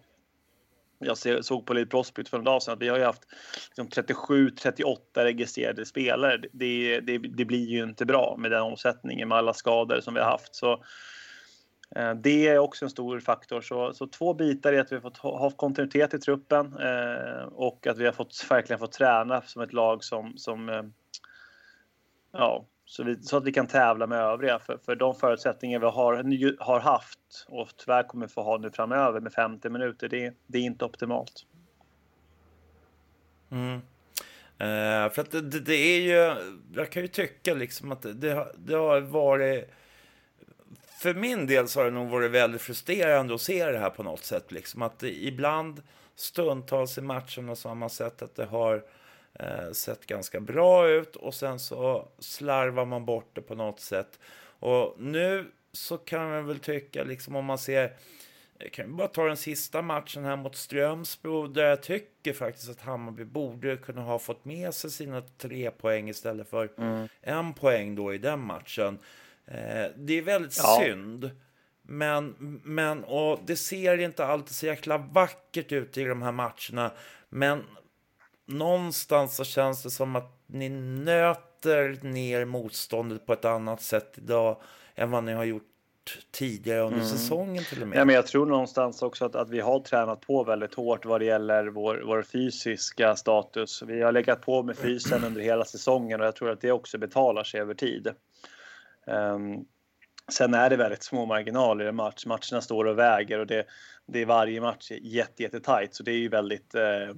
jag 1.05 1.45
såg 1.45 1.65
på 1.65 1.73
Lead 1.73 1.89
Prospect 1.89 2.29
för 2.29 2.37
en 2.37 2.43
dag 2.43 2.63
sedan 2.63 2.73
att 2.73 2.81
vi 2.81 2.87
har 2.87 2.97
ju 2.97 3.03
haft 3.03 3.23
liksom 3.67 4.03
37-38 4.03 4.95
registrerade 5.15 5.85
spelare. 5.85 6.37
Det, 6.37 6.99
det, 6.99 7.17
det, 7.17 7.45
blir 7.45 7.65
ju 7.65 7.83
inte 7.83 8.05
bra 8.05 8.35
med 8.39 8.51
den 8.51 8.61
omsättningen 8.61 9.27
med 9.27 9.37
alla 9.37 9.53
skador 9.53 9.99
som 10.01 10.13
vi 10.13 10.19
har 10.19 10.27
haft. 10.27 10.55
Så, 10.55 10.83
eh, 11.95 12.13
det 12.13 12.47
är 12.47 12.57
också 12.57 12.85
en 12.85 12.91
stor 12.91 13.19
faktor. 13.19 13.61
Så, 13.61 13.93
så 13.93 14.07
två 14.07 14.33
bitar 14.33 14.73
är 14.73 14.79
att 14.79 14.91
vi 14.91 14.95
har 14.95 15.01
fått 15.01 15.17
ha, 15.17 15.39
ha 15.39 15.51
kontinuitet 15.51 16.13
i 16.13 16.19
truppen 16.19 16.77
eh, 16.77 17.43
och 17.43 17.87
att 17.87 17.97
vi 17.97 18.05
har 18.05 18.13
fått, 18.13 18.45
verkligen 18.49 18.79
fått 18.79 18.91
träna 18.91 19.41
som 19.41 19.61
ett 19.61 19.73
lag 19.73 20.03
som, 20.03 20.37
som 20.37 20.69
eh, 20.69 20.83
ja, 22.31 22.65
så, 22.85 23.03
vi, 23.03 23.21
så, 23.21 23.37
att 23.37 23.43
vi 23.43 23.51
kan 23.51 23.67
tävla 23.67 24.07
med 24.07 24.19
övriga. 24.19 24.59
För, 24.59 24.77
för 24.85 24.95
de 24.95 25.15
förutsättningar 25.15 25.79
vi 25.79 25.85
har, 25.85 26.63
har 26.63 26.79
haft 26.79 27.45
och 27.47 27.69
tyvärr 27.77 28.03
kommer 28.03 28.27
få 28.27 28.43
ha 28.43 28.57
nu 28.57 28.71
framöver 28.71 29.19
med 29.19 29.33
50 29.33 29.69
minuter, 29.69 30.09
det, 30.09 30.33
det 30.47 30.57
är 30.57 30.61
inte 30.61 30.85
optimalt. 30.85 31.45
Mm. 33.51 33.81
Eh, 34.57 35.11
för 35.11 35.19
att 35.19 35.31
det, 35.31 35.41
det, 35.41 35.75
är 35.75 36.01
ju, 36.01 36.35
jag 36.75 36.91
kan 36.91 37.01
ju 37.01 37.07
tycka 37.07 37.53
liksom 37.53 37.91
att 37.91 38.01
det, 38.01 38.47
det 38.57 38.75
har 38.75 39.01
varit 39.01 39.69
för 41.05 41.13
min 41.13 41.47
del 41.47 41.67
så 41.67 41.79
har 41.79 41.85
det 41.85 41.91
nog 41.91 42.09
varit 42.09 42.31
väldigt 42.31 42.61
frustrerande 42.61 43.35
att 43.35 43.41
se 43.41 43.65
det 43.65 43.79
här 43.79 43.89
på 43.89 44.03
något 44.03 44.23
sätt. 44.23 44.51
Liksom 44.51 44.81
att 44.81 45.03
ibland 45.03 45.81
stundtals 46.15 46.97
i 46.97 47.01
matcherna 47.01 47.55
så 47.55 47.67
har 47.67 47.75
man 47.75 47.89
sett 47.89 48.21
att 48.21 48.35
det 48.35 48.45
har 48.45 48.83
eh, 49.39 49.71
sett 49.71 50.05
ganska 50.05 50.39
bra 50.39 50.89
ut 50.89 51.15
och 51.15 51.33
sen 51.33 51.59
så 51.59 52.07
slarvar 52.19 52.85
man 52.85 53.05
bort 53.05 53.29
det 53.33 53.41
på 53.41 53.55
något 53.55 53.79
sätt. 53.79 54.19
Och 54.59 54.95
nu 54.99 55.51
så 55.71 55.97
kan 55.97 56.29
man 56.29 56.47
väl 56.47 56.59
tycka, 56.59 57.03
liksom 57.03 57.35
om 57.35 57.45
man 57.45 57.57
ser 57.57 57.97
jag 58.57 58.71
kan 58.71 58.95
bara 58.95 59.07
ta 59.07 59.27
den 59.27 59.37
sista 59.37 59.81
matchen 59.81 60.25
här 60.25 60.35
mot 60.35 60.55
Strömsbro 60.55 61.47
där 61.47 61.63
jag 61.63 61.83
tycker 61.83 62.33
faktiskt 62.33 62.69
att 62.69 62.81
Hammarby 62.81 63.25
borde 63.25 63.77
kunna 63.77 64.01
ha 64.01 64.19
fått 64.19 64.45
med 64.45 64.73
sig 64.73 64.91
sina 64.91 65.21
tre 65.21 65.71
poäng 65.71 66.09
istället 66.09 66.49
för 66.49 66.69
mm. 66.77 67.07
en 67.21 67.53
poäng 67.53 67.95
då 67.95 68.13
i 68.13 68.17
den 68.17 68.39
matchen. 68.39 68.99
Eh, 69.45 69.85
det 69.95 70.17
är 70.17 70.21
väldigt 70.21 70.57
ja. 70.57 70.81
synd. 70.83 71.31
Men, 71.81 72.35
men 72.63 73.03
och 73.03 73.39
det 73.45 73.55
ser 73.55 73.97
inte 73.97 74.25
alltid 74.25 74.55
så 74.55 74.65
jäkla 74.65 74.97
vackert 74.97 75.71
ut 75.71 75.97
i 75.97 76.03
de 76.03 76.21
här 76.21 76.31
matcherna. 76.31 76.91
Men 77.29 77.63
någonstans 78.45 79.35
så 79.35 79.43
känns 79.43 79.83
det 79.83 79.89
som 79.89 80.15
att 80.15 80.31
ni 80.47 80.69
nöter 80.69 81.99
ner 82.01 82.45
motståndet 82.45 83.25
på 83.25 83.33
ett 83.33 83.45
annat 83.45 83.81
sätt 83.81 84.13
idag 84.17 84.61
än 84.95 85.11
vad 85.11 85.23
ni 85.23 85.33
har 85.33 85.43
gjort 85.43 85.63
tidigare 86.31 86.81
under 86.81 86.97
mm. 86.97 87.09
säsongen 87.09 87.63
till 87.63 87.81
och 87.81 87.87
med. 87.87 87.99
Ja, 87.99 88.05
men 88.05 88.15
jag 88.15 88.27
tror 88.27 88.45
någonstans 88.45 89.01
också 89.01 89.25
att, 89.25 89.35
att 89.35 89.49
vi 89.49 89.59
har 89.59 89.79
tränat 89.79 90.21
på 90.21 90.43
väldigt 90.43 90.73
hårt 90.73 91.05
vad 91.05 91.21
det 91.21 91.25
gäller 91.25 91.67
vår, 91.67 92.03
vår 92.05 92.23
fysiska 92.23 93.15
status. 93.15 93.83
Vi 93.87 94.01
har 94.01 94.11
legat 94.11 94.41
på 94.41 94.63
med 94.63 94.77
fysen 94.77 95.23
under 95.23 95.41
hela 95.41 95.65
säsongen 95.65 96.21
och 96.21 96.27
jag 96.27 96.35
tror 96.35 96.49
att 96.49 96.61
det 96.61 96.71
också 96.71 96.97
betalar 96.97 97.43
sig 97.43 97.61
över 97.61 97.73
tid. 97.73 98.07
Um, 99.07 99.65
sen 100.31 100.53
är 100.53 100.69
det 100.69 100.77
väldigt 100.77 101.03
små 101.03 101.25
marginaler 101.25 101.85
i 101.85 101.87
en 101.87 101.95
match. 101.95 102.25
Matcherna 102.25 102.61
står 102.61 102.85
och 102.85 102.99
väger 102.99 103.39
och 103.39 103.47
det, 103.47 103.65
det 104.05 104.21
är 104.21 104.25
varje 104.25 104.61
match 104.61 104.91
jätte, 104.91 105.43
jätte 105.43 105.59
tight. 105.59 105.95
Så 105.95 106.03
det 106.03 106.11
är 106.11 106.17
ju 106.17 106.29
väldigt, 106.29 106.75
eh, 106.75 107.15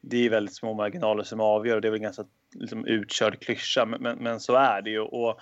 det 0.00 0.26
är 0.26 0.30
väldigt 0.30 0.54
små 0.54 0.74
marginaler 0.74 1.22
som 1.22 1.40
avgör 1.40 1.74
och 1.74 1.80
det 1.80 1.88
är 1.88 1.92
väl 1.92 1.98
en 1.98 2.02
ganska 2.02 2.24
liksom, 2.54 2.86
utkörd 2.86 3.40
klyscha. 3.40 3.84
Men, 3.86 4.02
men, 4.02 4.18
men 4.18 4.40
så 4.40 4.54
är 4.54 4.82
det 4.82 4.90
ju. 4.90 5.00
Och, 5.00 5.40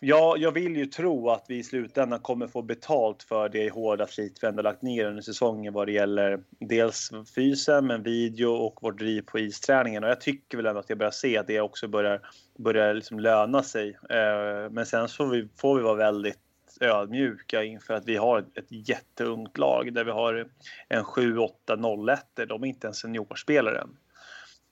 Ja, 0.00 0.36
jag 0.38 0.52
vill 0.52 0.76
ju 0.76 0.86
tro 0.86 1.30
att 1.30 1.44
vi 1.48 1.56
i 1.56 1.62
slutändan 1.62 2.20
kommer 2.20 2.46
få 2.46 2.62
betalt 2.62 3.22
för 3.22 3.48
det 3.48 3.70
hårda 3.70 4.06
slit 4.06 4.38
vi 4.42 4.46
ändå 4.46 4.62
lagt 4.62 4.82
ner 4.82 5.04
under 5.04 5.22
säsongen 5.22 5.72
vad 5.72 5.86
det 5.86 5.92
gäller 5.92 6.40
dels 6.60 7.10
fysen, 7.34 7.86
men 7.86 8.02
video 8.02 8.48
och 8.48 8.78
vårt 8.82 8.98
driv 8.98 9.22
på 9.22 9.38
isträningen. 9.38 10.04
Och 10.04 10.10
jag 10.10 10.20
tycker 10.20 10.56
väl 10.56 10.66
ändå 10.66 10.80
att 10.80 10.88
jag 10.88 10.98
börjar 10.98 11.10
se 11.10 11.38
att 11.38 11.46
det 11.46 11.60
också 11.60 11.88
börjar, 11.88 12.20
börjar 12.58 12.94
liksom 12.94 13.20
löna 13.20 13.62
sig. 13.62 13.98
Eh, 14.10 14.70
men 14.70 14.86
sen 14.86 15.08
så 15.08 15.16
får 15.16 15.26
vi, 15.26 15.48
får 15.56 15.76
vi 15.76 15.82
vara 15.82 15.94
väldigt 15.94 16.38
ödmjuka 16.80 17.64
inför 17.64 17.94
att 17.94 18.08
vi 18.08 18.16
har 18.16 18.38
ett 18.38 18.88
jätteungt 18.88 19.58
lag 19.58 19.92
där 19.92 20.04
vi 20.04 20.10
har 20.10 20.48
en 20.88 21.04
7-8-0-1. 21.04 22.46
De 22.46 22.62
är 22.62 22.66
inte 22.66 22.86
en 22.86 22.94
seniorspelare 22.94 23.80
än. 23.80 23.96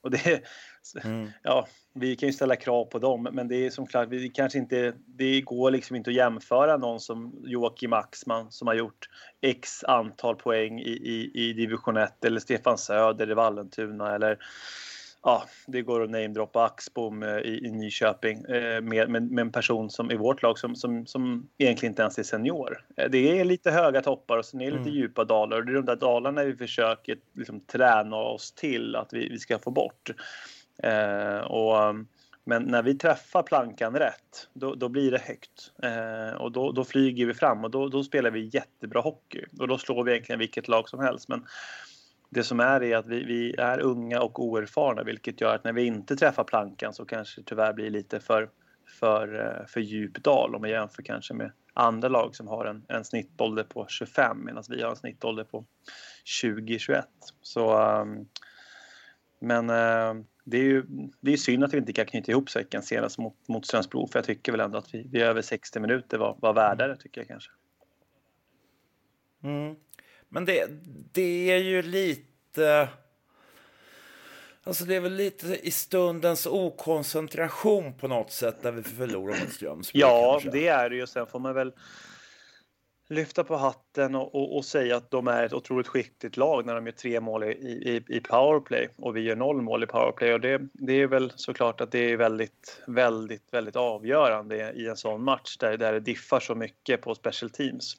Och 0.02 0.11
det, 0.11 0.42
mm. 1.04 1.30
ja, 1.42 1.66
vi 1.94 2.16
kan 2.16 2.28
ju 2.28 2.32
ställa 2.32 2.56
krav 2.56 2.84
på 2.84 2.99
dem, 2.99 3.28
men 3.32 3.49
det 3.49 3.66
är 3.66 3.70
som 3.70 3.87
klart, 3.87 4.08
vi 4.08 4.28
kanske 4.28 4.58
inte, 4.58 4.94
det 5.06 5.40
går 5.40 5.70
liksom 5.70 5.96
inte 5.96 6.11
att 6.11 6.16
jämföra 6.16 6.76
någon 6.76 7.00
som 7.00 7.42
Joakim 7.44 7.92
Axman 7.92 8.52
som 8.52 8.68
har 8.68 8.75
gjort 8.75 9.08
x 9.40 9.84
antal 9.84 10.37
poäng 10.37 10.80
i, 10.80 10.90
i, 10.90 11.30
i 11.34 11.52
division 11.52 11.96
1 11.96 12.25
eller 12.25 12.40
Stefan 12.40 12.78
Söder 12.78 13.30
i 13.30 13.34
Vallentuna 13.34 14.14
eller 14.14 14.38
ja, 15.24 15.44
det 15.66 15.82
går 15.82 16.02
att 16.02 16.10
namedroppa 16.10 16.64
Axbom 16.64 17.22
i, 17.22 17.60
i 17.64 17.70
Nyköping 17.70 18.44
eh, 18.44 18.80
med, 18.80 19.10
med, 19.10 19.30
med, 19.30 19.42
en 19.42 19.52
person 19.52 19.90
som 19.90 20.10
i 20.10 20.16
vårt 20.16 20.42
lag 20.42 20.58
som, 20.58 20.76
som, 20.76 21.06
som 21.06 21.48
egentligen 21.58 21.92
inte 21.92 22.02
ens 22.02 22.18
är 22.18 22.22
senior. 22.22 22.84
Eh, 22.96 23.10
det 23.10 23.40
är 23.40 23.44
lite 23.44 23.70
höga 23.70 24.00
toppar 24.00 24.38
och 24.38 24.44
sen 24.44 24.60
är 24.60 24.64
det 24.64 24.70
lite 24.70 24.90
mm. 24.90 24.94
djupa 24.94 25.24
dalar 25.24 25.56
och 25.56 25.66
det 25.66 25.72
är 25.72 25.74
de 25.74 25.84
där 25.84 25.96
dalarna 25.96 26.44
vi 26.44 26.56
försöker 26.56 27.16
liksom, 27.34 27.60
träna 27.60 28.16
oss 28.16 28.52
till 28.52 28.96
att 28.96 29.12
vi, 29.12 29.28
vi 29.28 29.38
ska 29.38 29.58
få 29.58 29.70
bort. 29.70 30.10
Eh, 30.82 31.38
och, 31.38 31.94
men 32.46 32.62
när 32.62 32.82
vi 32.82 32.94
träffar 32.94 33.42
plankan 33.42 33.96
rätt, 33.96 34.48
då, 34.52 34.74
då 34.74 34.88
blir 34.88 35.10
det 35.10 35.18
högt. 35.18 35.72
Eh, 35.82 36.36
och 36.36 36.52
då, 36.52 36.72
då, 36.72 36.84
flyger 36.84 37.26
vi 37.26 37.34
fram 37.34 37.64
och 37.64 37.70
då, 37.70 37.88
då, 37.88 38.04
spelar 38.04 38.30
vi 38.30 38.50
jättebra 38.52 39.00
hockey. 39.00 39.44
Och 39.58 39.68
då 39.68 39.78
slår 39.78 40.04
vi 40.04 40.12
egentligen 40.12 40.38
vilket 40.38 40.68
lag 40.68 40.88
som 40.88 41.00
helst. 41.00 41.28
Men 41.28 41.46
det 42.34 42.44
som 42.44 42.60
är 42.60 42.82
är 42.82 42.96
att 42.96 43.06
vi, 43.06 43.24
vi, 43.24 43.54
är 43.58 43.80
unga 43.80 44.20
och 44.20 44.44
oerfarna 44.44 45.02
vilket 45.02 45.40
gör 45.40 45.54
att 45.54 45.64
när 45.64 45.72
vi 45.72 45.84
inte 45.84 46.16
träffar 46.16 46.44
plankan 46.44 46.94
så 46.94 47.04
kanske 47.04 47.40
det 47.40 47.44
tyvärr 47.46 47.72
blir 47.72 47.90
lite 47.90 48.20
för, 48.20 48.50
för, 49.00 49.34
eh, 49.34 49.66
för 49.66 49.80
djup 49.80 50.22
dal 50.24 50.54
om 50.54 50.60
man 50.60 50.70
jämför 50.70 51.02
kanske 51.02 51.34
med 51.34 51.52
andra 51.74 52.08
lag 52.08 52.36
som 52.36 52.48
har 52.48 52.64
en, 52.64 52.84
en 52.88 53.04
snittålder 53.04 53.64
på 53.64 53.86
25 53.88 54.44
medan 54.44 54.62
vi 54.68 54.82
har 54.82 54.90
en 54.90 54.96
snittålder 54.96 55.44
på 55.44 55.64
20-21. 56.42 57.02
Så 57.42 57.78
um, 58.00 58.28
men 59.38 59.70
uh, 59.70 60.24
det 60.44 60.56
är 60.56 60.62
ju 60.62 60.84
det 61.20 61.32
är 61.32 61.36
synd 61.36 61.64
att 61.64 61.74
vi 61.74 61.78
inte 61.78 61.92
kan 61.92 62.06
knyta 62.06 62.32
ihop 62.32 62.50
säcken 62.50 62.82
senast 62.82 63.18
mot, 63.18 63.48
mot 63.48 63.66
Strömsbro 63.66 64.06
för 64.06 64.18
jag 64.18 64.26
tycker 64.26 64.52
väl 64.52 64.60
ändå 64.60 64.78
att 64.78 64.94
vi, 64.94 65.08
vi 65.12 65.22
över 65.22 65.42
60 65.42 65.80
minuter 65.80 66.18
var, 66.18 66.36
var 66.40 66.52
värda 66.52 66.88
det 66.88 66.96
tycker 66.96 67.20
jag 67.20 67.28
kanske. 67.28 67.50
Mm. 69.42 69.76
Men 70.34 70.44
det, 70.44 70.68
det 71.12 71.50
är 71.50 71.58
ju 71.58 71.82
lite... 71.82 72.88
Alltså 74.64 74.84
det 74.84 74.96
är 74.96 75.00
väl 75.00 75.14
lite 75.14 75.46
i 75.62 75.70
stundens 75.70 76.46
okoncentration 76.46 77.94
på 77.98 78.08
något 78.08 78.32
sätt 78.32 78.62
där 78.62 78.72
vi 78.72 78.82
förlorar 78.82 79.40
mot 79.40 79.52
Strömsbro. 79.52 80.00
Ja, 80.00 80.32
kanske. 80.32 80.58
det 80.58 80.68
är 80.68 80.90
det 80.90 80.96
ju. 80.96 81.06
Sen 81.06 81.26
får 81.26 81.38
man 81.38 81.54
väl 81.54 81.72
lyfta 83.08 83.44
på 83.44 83.56
hatten 83.56 84.14
och, 84.14 84.34
och, 84.34 84.56
och, 84.56 84.64
säga 84.64 84.96
att 84.96 85.10
de 85.10 85.28
är 85.28 85.42
ett 85.42 85.52
otroligt 85.52 85.86
skickligt 85.86 86.36
lag 86.36 86.66
när 86.66 86.74
de 86.74 86.86
gör 86.86 86.92
tre 86.92 87.20
mål 87.20 87.44
i, 87.44 87.46
i, 87.46 88.04
i 88.16 88.20
powerplay 88.20 88.88
och 88.96 89.16
vi 89.16 89.20
gör 89.20 89.36
noll 89.36 89.62
mål 89.62 89.82
i 89.82 89.86
powerplay. 89.86 90.34
Och 90.34 90.40
det, 90.40 90.60
det 90.72 90.92
är 90.92 91.06
väl 91.06 91.32
såklart 91.36 91.80
att 91.80 91.92
det 91.92 92.12
är 92.12 92.16
väldigt, 92.16 92.82
väldigt, 92.86 93.52
väldigt 93.52 93.76
avgörande 93.76 94.72
i 94.72 94.86
en 94.86 94.96
sån 94.96 95.24
match 95.24 95.56
där, 95.56 95.76
där 95.76 95.92
det 95.92 96.00
diffar 96.00 96.40
så 96.40 96.54
mycket 96.54 97.02
på 97.02 97.14
special 97.14 97.50
teams. 97.50 97.96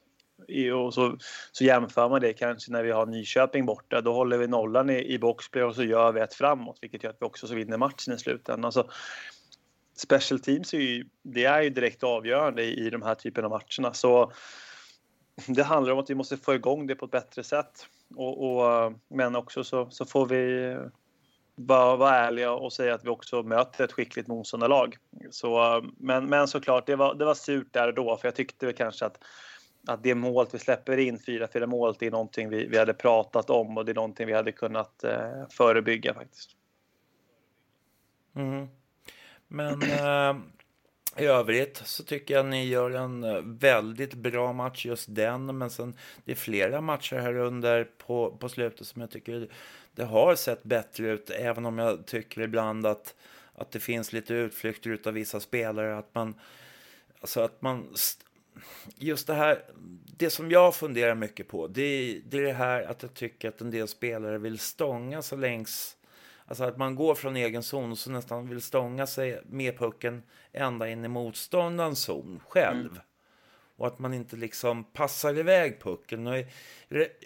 Och 0.74 0.94
så, 0.94 1.18
så 1.52 1.64
jämför 1.64 2.10
man 2.10 2.22
det 2.22 2.34
kanske 2.34 2.72
när 2.72 2.84
vi 2.84 2.92
har 2.92 3.06
Nyköping 3.06 3.66
borta. 3.66 4.02
Då 4.02 4.14
håller 4.14 4.38
vi 4.38 4.48
nollan 4.48 4.90
i, 4.90 5.14
i 5.14 5.20
boxplay 5.20 5.64
och 5.64 5.75
så 5.75 5.84
gör 5.84 6.12
vi 6.12 6.20
ett 6.20 6.34
framåt, 6.34 6.78
vilket 6.82 7.04
gör 7.04 7.10
att 7.10 7.22
vi 7.22 7.25
också 7.25 7.48
så 7.48 7.56
vinner 7.56 7.78
matchen 7.78 8.14
i 8.14 8.18
slutändan. 8.18 8.66
Alltså, 8.66 8.90
special 9.98 10.40
teams 10.40 10.74
är 10.74 10.78
ju, 10.78 11.06
det 11.22 11.46
är 11.46 11.62
ju 11.62 11.70
direkt 11.70 12.04
avgörande 12.04 12.64
i, 12.64 12.86
i 12.86 12.90
de 12.90 13.02
här 13.02 13.16
typen 13.16 13.46
av 13.46 13.50
matcherna. 13.50 13.94
Så 13.94 14.32
det 15.48 15.64
handlar 15.64 15.94
om 15.94 16.00
att 16.00 16.10
vi 16.10 16.16
måste 16.16 16.38
få 16.38 16.54
igång 16.54 16.88
det 16.88 16.96
på 16.96 17.06
ett 17.06 17.12
bättre 17.12 17.44
sätt. 17.44 17.88
Och, 18.16 18.58
och 18.58 18.94
men 19.08 19.36
också 19.36 19.64
så, 19.64 19.90
så 19.90 20.06
får 20.06 20.25
vi 20.25 20.75
vara, 21.56 21.96
vara 21.96 22.16
ärliga 22.16 22.52
och 22.52 22.74
säga 22.74 22.96
att 22.96 23.06
vi 23.06 23.10
också 23.10 23.44
möter 23.44 23.84
ett 23.84 23.92
skickligt 23.92 24.28
motståndarlag. 24.28 24.98
Så, 25.32 25.82
men, 25.98 26.25
men 26.25 26.48
såklart, 26.48 26.86
det 26.86 26.96
var, 26.96 27.16
det 27.16 27.25
var 27.25 27.34
surt 27.34 27.68
där 27.72 27.88
och 27.88 27.94
då, 27.94 28.18
för 28.18 28.28
jag 28.28 28.36
tyckte 28.36 28.66
väl 28.66 28.75
kanske 28.75 29.06
att 29.06 29.24
att 29.88 30.04
det 30.04 30.15
målet 30.15 30.54
vi 30.54 30.60
släpper 30.60 30.98
in, 30.98 31.18
4-4 31.18 31.65
målet, 31.65 32.01
är 32.01 32.12
någonting 32.12 32.50
vi, 32.50 32.65
vi 32.65 32.77
hade 32.77 32.94
pratat 32.94 33.50
om 33.50 33.77
och 33.77 33.86
det 33.86 33.92
är 33.92 33.96
någonting 33.96 34.27
vi 34.27 34.34
hade 34.34 34.51
kunnat 34.51 35.04
eh, 35.04 35.48
förebygga 35.50 36.13
faktiskt. 36.13 36.50
Mm. 38.36 38.68
Men 39.48 39.82
eh, 39.82 40.36
i 41.18 41.25
övrigt 41.25 41.77
så 41.86 42.04
tycker 42.04 42.34
jag 42.34 42.46
ni 42.46 42.65
gör 42.65 42.92
en 42.92 43.24
eh, 43.24 43.42
väldigt 43.44 44.13
bra 44.13 44.54
match 44.54 44.86
just 44.86 45.15
den. 45.15 45.58
Men 45.58 45.70
sen 45.70 45.98
det 46.25 46.32
är 46.32 46.36
flera 46.36 46.82
matcher 46.82 47.15
här 47.15 47.36
under 47.36 47.84
på, 47.84 48.38
på 48.39 48.50
slutet 48.50 48.88
som 48.88 49.01
jag 49.01 49.12
tycker 49.12 49.48
det 49.92 50.04
har 50.04 50.36
sett 50.36 50.63
bättre 50.63 51.08
ut. 51.08 51.30
Även 51.30 51.65
om 51.65 51.77
jag 51.77 52.06
tycker 52.06 52.42
ibland 52.42 52.86
att, 52.86 53.15
att 53.54 53.72
det 53.72 53.80
finns 53.80 54.13
lite 54.13 54.34
utflykter 54.34 54.89
utav 54.89 55.13
vissa 55.13 55.39
spelare. 55.39 55.98
Att 55.98 56.15
man, 56.15 56.34
alltså 57.22 57.42
att 57.42 57.62
man 57.62 57.94
just 58.98 59.28
det 59.28 59.34
här, 59.34 59.64
det 60.18 60.30
som 60.30 60.52
jag 60.52 60.76
funderar 60.76 61.16
mycket 61.16 61.48
på, 61.48 61.68
det 61.68 61.82
är, 61.82 62.22
det 62.26 62.38
är 62.38 62.42
det 62.42 62.54
här 62.54 62.84
att 62.84 63.04
jag 63.04 63.14
tycker 63.14 63.50
att 63.50 63.62
en 63.62 63.72
del 63.72 63.88
spelare 63.88 64.38
vill 64.38 64.60
stånga 64.60 65.22
sig 65.22 65.38
längs, 65.38 65.98
alltså 66.46 66.64
att 66.64 66.78
man 66.78 66.96
går 66.96 67.16
från 67.16 67.36
egen 67.36 67.64
zon 67.64 67.92
och 67.92 67.98
så 67.98 68.12
nästan 68.12 68.50
vill 68.50 68.62
stånga 68.62 69.08
sig 69.08 69.42
med 69.46 69.78
pucken 69.78 70.24
ända 70.54 70.90
in 70.90 71.06
i 71.06 71.08
motståndarens 71.08 72.00
zon 72.00 72.40
själv. 72.48 72.92
Mm. 72.92 73.02
Och 73.78 73.88
att 73.88 74.00
man 74.00 74.14
inte 74.14 74.36
liksom 74.36 74.84
passar 74.84 75.38
iväg 75.38 75.82
pucken. 75.82 76.28
Och 76.28 76.38
är, 76.38 76.48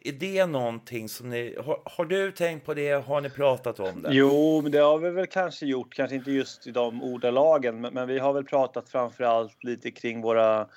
är 0.04 0.12
det 0.12 0.46
någonting 0.46 1.10
som 1.10 1.30
ni... 1.30 1.56
Har, 1.66 1.82
har, 1.86 2.06
du 2.06 2.32
tänkt 2.32 2.66
på 2.66 2.74
det? 2.74 3.06
Har 3.06 3.22
ni 3.22 3.30
pratat 3.30 3.80
om 3.80 4.02
det? 4.02 4.10
Jo, 4.12 4.62
det 4.62 4.78
har 4.78 4.98
vi 4.98 5.10
väl 5.10 5.28
kanske 5.28 5.66
gjort. 5.66 5.94
Kanske 5.94 6.16
inte 6.16 6.32
just 6.32 6.68
i 6.68 6.72
de 6.72 7.04
ordalagen. 7.04 7.82
Men, 7.82 7.94
men 7.94 8.08
vi 8.08 8.20
har 8.20 8.34
väl 8.34 8.44
pratat 8.44 8.90
framför 8.90 9.24
allt 9.24 9.64
lite 9.64 9.92
kring 9.92 10.22
våra 10.22 10.68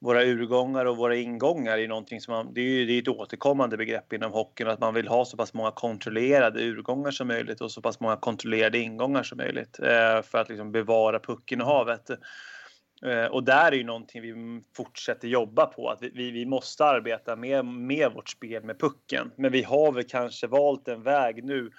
våra 0.00 0.24
urgångar 0.24 0.84
och 0.84 0.96
våra 0.96 1.16
ingångar 1.16 1.78
är 1.78 1.88
någonting 1.88 2.20
som 2.20 2.34
man, 2.34 2.54
det 2.54 2.60
är, 2.60 2.86
det 2.86 2.92
är 2.92 2.98
ett 2.98 3.08
återkommande 3.08 3.76
begrepp 3.76 4.12
inom 4.12 4.32
hockeyn 4.32 4.68
att 4.68 4.80
man 4.80 4.94
vill 4.94 5.08
ha 5.08 5.24
så 5.24 5.36
pass 5.36 5.54
många 5.54 5.70
kontrollerade 5.70 6.64
urgångar 6.64 7.10
som 7.10 7.28
möjligt 7.28 7.60
och 7.60 7.70
så 7.70 7.82
pass 7.82 8.00
många 8.00 8.16
kontrollerade 8.16 8.78
ingångar 8.78 9.22
som 9.22 9.38
möjligt 9.38 9.78
eh, 9.78 10.22
för 10.22 10.38
att 10.38 10.48
liksom 10.48 10.72
bevara 10.72 11.20
pucken 11.20 11.60
i 11.60 11.64
havet. 11.64 12.10
Eh, 13.04 13.24
och 13.24 13.44
där 13.44 13.72
är 13.72 13.76
ju 13.76 13.84
någonting 13.84 14.22
vi 14.22 14.62
fortsätter 14.76 15.28
jobba 15.28 15.66
på, 15.66 15.88
att 15.88 16.02
vi, 16.02 16.30
vi 16.30 16.46
måste 16.46 16.84
arbeta 16.84 17.36
med, 17.36 17.64
med 17.64 18.12
vårt 18.12 18.28
spel 18.28 18.64
med 18.64 18.80
pucken. 18.80 19.30
Men 19.36 19.52
vi 19.52 19.62
har 19.62 19.92
väl 19.92 20.04
kanske 20.04 20.46
valt 20.46 20.88
en 20.88 21.02
väg 21.02 21.44
nu 21.44 21.70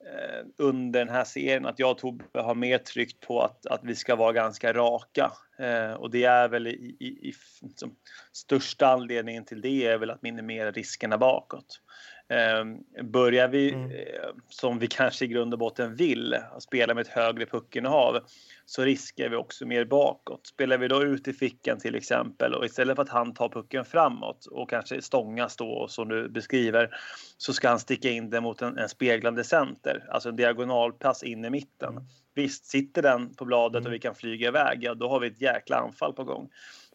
eh, 0.00 0.46
under 0.58 0.98
den 0.98 1.08
här 1.08 1.24
serien 1.24 1.66
att 1.66 1.78
jag 1.78 1.90
och 1.90 1.98
Tobbe 1.98 2.24
har 2.34 2.54
mer 2.54 2.78
tryckt 2.78 3.26
på 3.26 3.40
att, 3.40 3.66
att 3.66 3.80
vi 3.82 3.94
ska 3.94 4.16
vara 4.16 4.32
ganska 4.32 4.72
raka. 4.72 5.32
Eh, 5.58 5.92
och 5.92 6.10
det 6.10 6.24
är 6.24 6.48
väl 6.48 6.66
i, 6.66 6.96
i, 7.00 7.28
i 7.28 7.34
liksom, 7.62 7.96
största 8.32 8.86
anledningen 8.86 9.44
till 9.44 9.60
det 9.60 9.86
är 9.86 9.98
väl 9.98 10.10
att 10.10 10.22
minimera 10.22 10.70
riskerna 10.70 11.18
bakåt. 11.18 11.80
Eh, 12.28 12.64
börjar 13.04 13.48
vi 13.48 13.72
mm. 13.72 13.90
Eh, 13.90 14.30
som 14.48 14.78
vi 14.78 14.86
kanske 14.90 15.24
i 15.24 15.28
grund 15.28 15.52
och 15.52 15.58
botten 15.58 15.94
vill, 15.94 16.36
spela 16.58 16.94
med 16.94 17.02
ett 17.02 17.12
högre 17.12 17.46
puckinnehav, 17.46 18.18
så 18.64 18.82
riskar 18.82 19.28
vi 19.28 19.36
också 19.36 19.66
mer 19.66 19.84
bakåt. 19.84 20.46
Spelar 20.46 20.78
vi 20.78 20.88
då 20.88 21.02
ut 21.02 21.28
i 21.28 21.32
fickan 21.32 21.78
till 21.78 21.94
exempel 21.94 22.54
och 22.54 22.64
istället 22.64 22.96
för 22.96 23.02
att 23.02 23.08
han 23.08 23.34
tar 23.34 23.48
pucken 23.48 23.84
framåt 23.84 24.46
och 24.46 24.70
kanske 24.70 25.02
stångas 25.02 25.56
då 25.56 25.88
som 25.88 26.08
du 26.08 26.28
beskriver 26.28 26.90
så 27.36 27.52
ska 27.52 27.68
han 27.68 27.78
sticka 27.78 28.10
in 28.10 28.30
den 28.30 28.42
mot 28.42 28.62
en, 28.62 28.78
en 28.78 28.88
speglande 28.88 29.44
center, 29.44 30.04
alltså 30.10 30.28
en 30.28 30.36
diagonalpass 30.36 31.22
in 31.22 31.44
i 31.44 31.50
mitten. 31.50 31.92
Mm. 31.92 32.04
Visst, 32.34 32.66
sitter 32.66 33.02
den 33.02 33.34
på 33.34 33.44
bladet 33.44 33.86
och 33.86 33.92
vi 33.92 33.98
kan 33.98 34.14
flyga 34.14 34.48
iväg, 34.48 34.78
ja 34.82 34.94
då 34.94 35.08
har 35.08 35.20
vi 35.20 35.26
ett 35.26 35.40
jäkla 35.40 35.76
anfall 35.76 36.12
på 36.12 36.24
gång. 36.24 36.48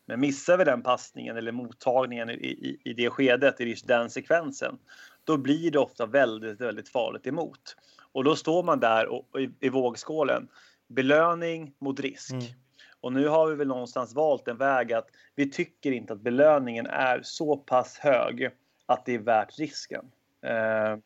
Men 0.06 0.20
missar 0.20 0.58
vi 0.58 0.64
den 0.64 0.84
passningen 0.84 1.38
eller 1.38 1.52
mottagningen 1.52 2.30
i, 2.30 2.34
i, 2.34 2.82
i 2.84 2.94
det 2.94 3.10
skedet, 3.10 3.62
i 3.62 3.76
den 3.86 4.10
sekvensen, 4.10 4.78
då 5.24 5.38
blir 5.38 5.72
det 5.72 5.80
ofta 5.80 6.06
väldigt, 6.06 6.62
väldigt 6.62 6.90
farligt 6.90 7.28
emot. 7.28 7.76
Och 8.12 8.24
då 8.24 8.36
står 8.36 8.64
man 8.64 8.80
där 8.80 9.08
och, 9.08 9.42
i, 9.42 9.50
i 9.60 9.70
vågskålen. 9.70 10.48
Belöning 10.88 11.74
mot 11.80 12.00
risk. 12.00 12.32
Mm. 12.32 12.46
Och 13.02 13.14
nu 13.14 13.28
har 13.28 13.48
vi 13.48 13.56
väl 13.56 13.68
någonstans 13.68 14.14
valt 14.16 14.48
en 14.48 14.58
väg 14.58 14.94
att 14.94 15.08
vi 15.36 15.52
tycker 15.52 15.92
inte 15.92 16.14
att 16.14 16.22
belöningen 16.22 16.86
är 16.86 17.20
så 17.24 17.58
pass 17.58 17.98
hög 17.98 18.50
att 18.86 19.06
det 19.06 19.16
är 19.16 19.20
värt 19.20 19.60
risken. 19.60 20.06
Eh, 20.46 20.98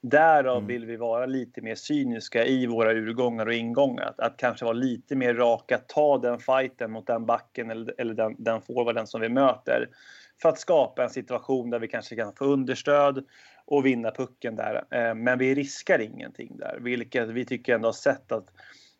därav 0.00 0.56
mm. 0.56 0.66
vill 0.66 0.86
vi 0.86 0.96
vara 0.96 1.26
lite 1.26 1.62
mer 1.62 1.74
cyniska 1.74 2.44
i 2.44 2.66
våra 2.66 2.92
urgångar 2.92 3.46
och 3.46 3.54
ingångar. 3.54 4.04
Att, 4.04 4.20
att 4.20 4.36
kanske 4.36 4.64
vara 4.64 4.74
lite 4.74 5.16
mer 5.16 5.34
raka, 5.34 5.78
ta 5.78 6.18
den 6.18 6.38
fighten 6.38 6.90
mot 6.90 7.06
den 7.06 7.26
backen 7.26 7.70
eller, 7.70 7.94
eller 7.98 8.14
den, 8.14 8.34
den 8.38 8.60
forwarden 8.60 9.06
som 9.06 9.20
vi 9.20 9.28
möter. 9.28 9.88
För 10.42 10.48
att 10.48 10.58
skapa 10.58 11.04
en 11.04 11.10
situation 11.10 11.70
där 11.70 11.78
vi 11.78 11.88
kanske 11.88 12.16
kan 12.16 12.34
få 12.34 12.44
understöd 12.44 13.24
och 13.66 13.86
vinna 13.86 14.10
pucken 14.10 14.56
där. 14.56 14.84
Eh, 14.90 15.14
men 15.14 15.38
vi 15.38 15.54
riskar 15.54 15.98
ingenting 15.98 16.56
där, 16.56 16.78
vilket 16.80 17.28
vi 17.28 17.44
tycker 17.44 17.74
ändå 17.74 17.88
har 17.88 17.92
sett 17.92 18.32
att 18.32 18.48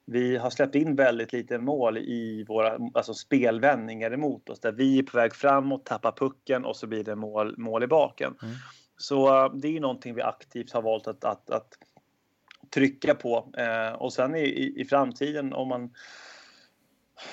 vi 0.07 0.37
har 0.37 0.51
släppt 0.51 0.75
in 0.75 0.97
väldigt 0.97 1.33
lite 1.33 1.59
mål 1.59 1.99
i 1.99 2.45
våra 2.49 2.79
alltså 2.95 3.15
spelvändningar 3.15 4.11
emot 4.11 4.49
oss 4.49 4.61
där 4.61 4.73
vi 4.73 4.99
är 4.99 5.03
på 5.03 5.17
väg 5.17 5.35
framåt, 5.35 5.85
tappar 5.85 6.13
pucken 6.13 6.65
och 6.65 6.77
så 6.77 6.87
blir 6.87 7.05
det 7.05 7.17
mål, 7.17 7.55
mål 7.59 7.83
i 7.83 7.87
baken. 7.87 8.35
Mm. 8.43 8.55
Så 8.97 9.45
eh, 9.45 9.55
det 9.55 9.77
är 9.77 9.81
någonting 9.81 10.15
vi 10.15 10.23
aktivt 10.23 10.73
har 10.73 10.83
valt 10.83 11.07
att, 11.07 11.25
att, 11.25 11.51
att 11.51 11.69
trycka 12.71 13.15
på. 13.15 13.53
Eh, 13.57 13.93
och 13.93 14.13
sen 14.13 14.35
i, 14.35 14.41
i, 14.41 14.81
i, 14.81 14.85
framtiden 14.85 15.53
om 15.53 15.69
man 15.69 15.95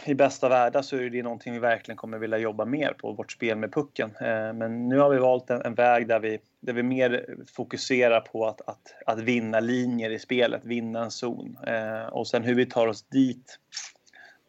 i 0.06 0.14
bästa 0.14 0.50
världar 0.50 0.82
så 0.82 0.98
är 0.98 1.10
det 1.10 1.24
någonting 1.24 1.54
vi 1.54 1.60
verkligen 1.60 1.98
kommer 1.98 2.18
vilja 2.18 2.38
jobba 2.38 2.66
mer 2.66 2.94
på, 2.94 3.14
vårt 3.14 3.32
spel 3.32 3.58
med 3.58 3.74
pucken. 3.74 4.16
Eh, 4.22 4.54
men 4.54 4.90
nu 4.90 4.98
har 4.98 5.10
vi 5.10 5.18
valt 5.18 5.50
en, 5.50 5.62
en, 5.62 5.76
väg 5.76 6.08
där 6.08 6.20
vi, 6.20 6.40
där 6.60 6.74
vi 6.74 6.84
mer 6.84 7.26
fokuserar 7.54 8.20
på 8.20 8.48
att, 8.48 8.62
att, 8.62 8.96
att 9.06 9.20
vinna 9.20 9.60
linjer 9.60 10.10
i 10.10 10.20
spelet, 10.20 10.66
vinna 10.66 11.04
en 11.04 11.12
zon. 11.12 11.58
Eh, 11.68 12.06
och 12.06 12.28
sen 12.28 12.44
hur 12.44 12.56
vi 12.56 12.66
tar 12.66 12.88
oss 12.88 13.04
dit, 13.04 13.60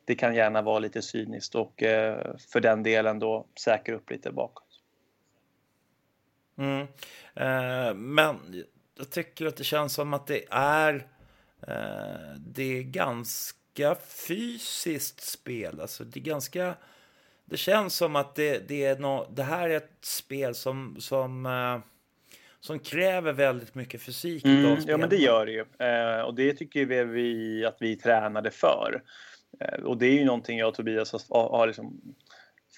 det 0.05 0.15
kan 0.15 0.35
gärna 0.35 0.63
vara 0.63 0.79
lite 0.79 1.03
cyniskt 1.03 1.55
och 1.55 1.83
eh, 1.83 2.37
för 2.53 2.61
den 2.61 2.83
delen 2.83 3.19
då 3.19 3.47
säkra 3.65 3.95
upp 3.95 4.11
lite 4.11 4.33
bakåt. 4.33 4.65
Mm. 6.59 6.87
Eh, 7.35 7.95
men 7.95 8.65
jag 8.95 9.11
tycker 9.11 9.47
att 9.47 9.57
det 9.57 9.65
känns 9.65 9.95
som 9.95 10.15
att 10.15 10.27
det 10.27 10.45
är, 10.51 10.95
eh, 11.69 12.39
det 12.39 12.79
är 12.79 12.83
ganska 12.83 13.64
ganska 13.75 14.05
fysiskt 14.05 15.21
spel. 15.21 15.81
Alltså 15.81 16.05
det 16.05 16.21
är 16.21 16.25
ganska... 16.25 16.75
Det 17.45 17.57
känns 17.57 17.95
som 17.95 18.17
att 18.17 18.35
det, 18.35 18.69
det, 18.69 18.85
är 18.85 18.99
no, 18.99 19.27
det 19.35 19.43
här 19.43 19.71
är 19.71 19.77
ett 19.77 19.99
spel 20.01 20.55
som, 20.55 20.97
som, 21.01 21.47
uh, 21.47 21.79
som 22.61 22.79
kräver 22.79 23.33
väldigt 23.33 23.75
mycket 23.75 24.03
fysik. 24.03 24.45
Mm, 24.45 24.77
ja, 24.87 24.97
men 24.97 25.09
det 25.09 25.17
gör 25.17 25.47
det 25.47 25.53
ju. 25.53 25.61
Uh, 25.61 26.25
och 26.25 26.35
det 26.35 26.55
tycker 26.55 26.85
vi, 26.85 27.05
vi 27.05 27.65
att 27.65 27.77
vi 27.81 27.97
tränade 27.97 28.51
för. 28.51 29.03
Uh, 29.63 29.85
och 29.85 29.99
det 29.99 30.07
är 30.07 30.13
ju 30.13 30.25
någonting 30.25 30.59
jag 30.59 30.69
och 30.69 30.75
Tobias 30.75 31.13
har, 31.13 31.49
har 31.49 31.67
liksom 31.67 32.15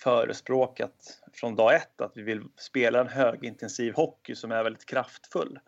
förespråkat 0.03 1.21
från 1.33 1.55
dag 1.55 1.75
ett, 1.75 2.01
att 2.01 2.13
vi 2.15 2.23
vill 2.23 2.43
spela 2.57 3.01
en 3.01 3.09
högintensiv 3.09 3.95
hockey 3.95 4.35
som 4.35 4.53
är 4.53 4.63
väldigt 4.63 4.87
kraftfull. 4.87 5.59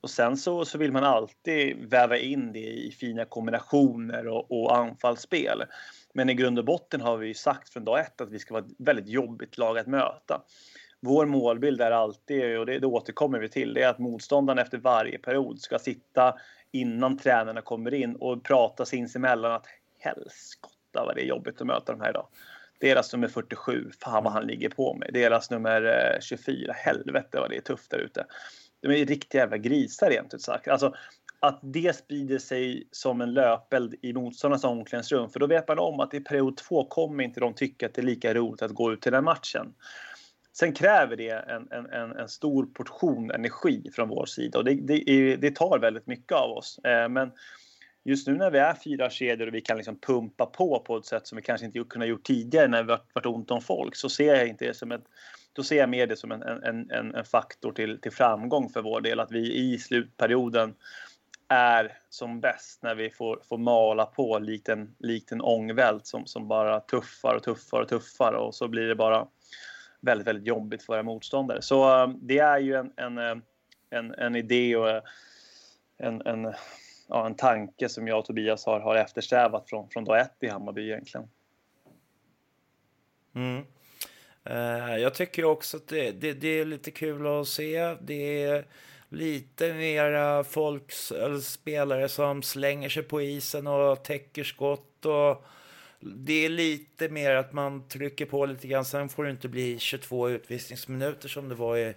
Och 0.00 0.10
sen 0.10 0.36
så, 0.36 0.64
så 0.64 0.78
vill 0.78 0.92
man 0.92 1.04
alltid 1.04 1.90
väva 1.90 2.16
in 2.16 2.52
det 2.52 2.58
i 2.58 2.90
fina 2.90 3.24
kombinationer 3.24 4.28
och, 4.28 4.52
och 4.52 4.76
anfallsspel. 4.76 5.64
Men 6.12 6.30
i 6.30 6.34
grund 6.34 6.58
och 6.58 6.64
botten 6.64 7.00
har 7.00 7.16
vi 7.16 7.34
sagt 7.34 7.68
från 7.68 7.84
dag 7.84 8.00
ett 8.00 8.20
att 8.20 8.30
vi 8.30 8.38
ska 8.38 8.54
vara 8.54 8.64
ett 8.64 8.72
väldigt 8.78 9.08
jobbigt 9.08 9.58
lag 9.58 9.78
att 9.78 9.86
möta. 9.86 10.42
Vår 11.00 11.26
målbild 11.26 11.80
är 11.80 11.90
alltid, 11.90 12.58
och 12.58 12.66
det, 12.66 12.78
det 12.78 12.86
återkommer 12.86 13.38
vi 13.38 13.48
till, 13.48 13.74
det 13.74 13.82
är 13.82 13.88
att 13.88 13.98
motståndaren 13.98 14.58
efter 14.58 14.78
varje 14.78 15.18
period 15.18 15.60
ska 15.60 15.78
sitta 15.78 16.34
innan 16.72 17.18
tränarna 17.18 17.60
kommer 17.60 17.94
in 17.94 18.16
och 18.16 18.44
prata 18.44 18.84
sinsemellan 18.84 19.52
att 19.52 19.66
helskotta 19.98 21.04
vad 21.06 21.14
det 21.16 21.22
är 21.22 21.26
jobbigt 21.26 21.60
att 21.60 21.66
möta 21.66 21.92
de 21.92 22.00
här 22.00 22.10
idag. 22.10 22.26
Deras 22.78 23.12
nummer 23.12 23.28
47, 23.28 23.90
fan 24.00 24.24
vad 24.24 24.32
han 24.32 24.46
ligger 24.46 24.68
på 24.68 24.94
mig. 24.94 25.10
Deras 25.12 25.50
nummer 25.50 25.82
eh, 25.82 26.20
24, 26.20 26.72
helvete 26.72 27.40
vad 27.40 27.50
det 27.50 27.56
är 27.56 27.60
tufft 27.60 27.90
där 27.90 27.98
ute 27.98 28.26
de 28.88 29.00
är 29.00 29.06
riktiga 29.06 29.42
jävla 29.42 29.58
grisar 29.58 30.10
rent 30.10 30.34
ut 30.34 30.42
sagt. 30.42 30.68
Alltså, 30.68 30.94
att 31.40 31.60
det 31.62 31.96
sprider 31.96 32.38
sig 32.38 32.88
som 32.90 33.20
en 33.20 33.34
löpeld 33.34 33.94
i 34.02 34.12
motståndarnas 34.12 34.64
omklädningsrum. 34.64 35.30
För 35.30 35.40
då 35.40 35.46
vet 35.46 35.68
man 35.68 35.78
om 35.78 36.00
att 36.00 36.14
i 36.14 36.20
period 36.20 36.56
två 36.56 36.84
kommer 36.84 37.24
inte 37.24 37.40
de 37.40 37.54
tycka 37.54 37.86
att 37.86 37.94
det 37.94 38.00
är 38.00 38.06
lika 38.06 38.34
roligt 38.34 38.62
att 38.62 38.70
gå 38.70 38.92
ut 38.92 39.02
till 39.02 39.12
den 39.12 39.24
matchen. 39.24 39.74
Sen 40.52 40.72
kräver 40.72 41.16
det 41.16 41.30
en, 41.30 41.68
en, 41.92 42.12
en 42.12 42.28
stor 42.28 42.66
portion 42.66 43.30
energi 43.30 43.90
från 43.94 44.08
vår 44.08 44.26
sida 44.26 44.58
och 44.58 44.64
det, 44.64 44.74
det, 44.74 45.36
det 45.36 45.50
tar 45.50 45.78
väldigt 45.78 46.06
mycket 46.06 46.32
av 46.32 46.50
oss. 46.50 46.78
Eh, 46.78 47.08
men 47.08 47.32
just 48.04 48.26
nu 48.26 48.34
när 48.34 48.50
vi 48.50 48.58
är 48.58 48.74
fyra 48.74 49.10
kedjor 49.10 49.46
och 49.46 49.54
vi 49.54 49.60
kan 49.60 49.76
liksom 49.76 49.98
pumpa 49.98 50.46
på 50.46 50.80
på 50.86 50.96
ett 50.96 51.06
sätt 51.06 51.26
som 51.26 51.36
vi 51.36 51.42
kanske 51.42 51.66
inte 51.66 51.84
kunnat 51.88 52.08
gjort 52.08 52.24
tidigare 52.24 52.68
när 52.68 52.82
vi 52.82 52.88
varit, 52.88 53.14
varit 53.14 53.26
ont 53.26 53.50
om 53.50 53.60
folk 53.60 53.96
så 53.96 54.08
ser 54.08 54.34
jag 54.34 54.48
inte 54.48 54.64
det 54.64 54.74
som 54.74 54.92
ett 54.92 55.04
då 55.54 55.62
ser 55.62 55.76
jag 55.76 55.88
mer 55.88 56.06
det 56.06 56.16
som 56.16 56.32
en, 56.32 56.42
en, 56.42 56.90
en, 56.90 57.14
en 57.14 57.24
faktor 57.24 57.72
till, 57.72 58.00
till 58.00 58.12
framgång 58.12 58.68
för 58.68 58.82
vår 58.82 59.00
del. 59.00 59.20
Att 59.20 59.32
vi 59.32 59.54
i 59.54 59.78
slutperioden 59.78 60.74
är 61.48 61.98
som 62.08 62.40
bäst 62.40 62.82
när 62.82 62.94
vi 62.94 63.10
får, 63.10 63.40
får 63.48 63.58
mala 63.58 64.06
på 64.06 64.38
likt 64.38 64.68
en, 64.68 64.94
likt 64.98 65.32
en 65.32 65.40
ångvält 65.40 66.06
som, 66.06 66.26
som 66.26 66.48
bara 66.48 66.80
tuffar 66.80 67.34
och 67.34 67.42
tuffar 67.42 67.80
och 67.80 67.88
tuffar 67.88 68.32
och 68.32 68.54
så 68.54 68.68
blir 68.68 68.86
det 68.86 68.94
bara 68.94 69.26
väldigt, 70.00 70.26
väldigt 70.26 70.46
jobbigt 70.46 70.82
för 70.82 70.92
våra 70.92 71.02
motståndare. 71.02 71.62
Så 71.62 72.02
eh, 72.02 72.08
det 72.08 72.38
är 72.38 72.58
ju 72.58 72.74
en, 72.74 72.92
en, 72.96 73.18
eh, 73.18 73.36
en, 73.90 74.14
en 74.14 74.36
idé 74.36 74.76
och 74.76 74.90
eh, 74.90 75.02
en, 75.98 76.26
en, 76.26 76.54
ja, 77.08 77.26
en 77.26 77.34
tanke 77.34 77.88
som 77.88 78.08
jag 78.08 78.18
och 78.18 78.24
Tobias 78.24 78.66
har, 78.66 78.80
har 78.80 78.96
eftersträvat 78.96 79.68
från, 79.68 79.88
från 79.88 80.04
dag 80.04 80.20
ett 80.20 80.36
i 80.40 80.48
Hammarby 80.48 80.82
egentligen. 80.90 81.28
Mm. 83.34 83.64
Uh, 84.50 84.98
jag 84.98 85.14
tycker 85.14 85.44
också 85.44 85.76
att 85.76 85.88
det, 85.88 86.10
det, 86.10 86.32
det, 86.32 86.48
är 86.48 86.64
lite 86.64 86.90
kul 86.90 87.26
att 87.26 87.48
se. 87.48 87.94
Det 88.00 88.42
är 88.44 88.64
lite 89.08 89.74
mera 89.74 90.44
folk, 90.44 90.92
spelare 91.42 92.08
som 92.08 92.42
slänger 92.42 92.88
sig 92.88 93.02
på 93.02 93.22
isen 93.22 93.66
och 93.66 94.04
täcker 94.04 94.44
skott. 94.44 95.06
Och 95.06 95.44
det 96.00 96.44
är 96.44 96.48
lite 96.48 97.08
mer 97.08 97.34
att 97.34 97.52
man 97.52 97.88
trycker 97.88 98.26
på 98.26 98.46
lite 98.46 98.68
grann. 98.68 98.84
Sen 98.84 99.08
får 99.08 99.24
det 99.24 99.30
inte 99.30 99.48
bli 99.48 99.78
22 99.78 100.28
utvisningsminuter 100.28 101.28
som 101.28 101.48
det 101.48 101.54
var 101.54 101.76
i 101.76 101.94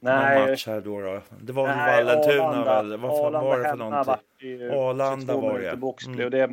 Nej. 0.00 0.38
någon 0.38 0.50
match 0.50 0.66
här 0.66 0.80
då. 0.80 1.00
då. 1.00 1.20
Det 1.40 1.52
var 1.52 1.66
väl 1.66 2.06
Vallentuna 2.06 2.64
väl? 2.64 2.96
Vad 2.96 3.32
var 3.32 3.58
det 3.58 3.64
för 3.64 3.76
någonting? 3.76 4.14
Arlanda 4.70 5.36
var 5.36 5.58
det. 5.58 6.06
Mm. 6.06 6.30
det 6.30 6.50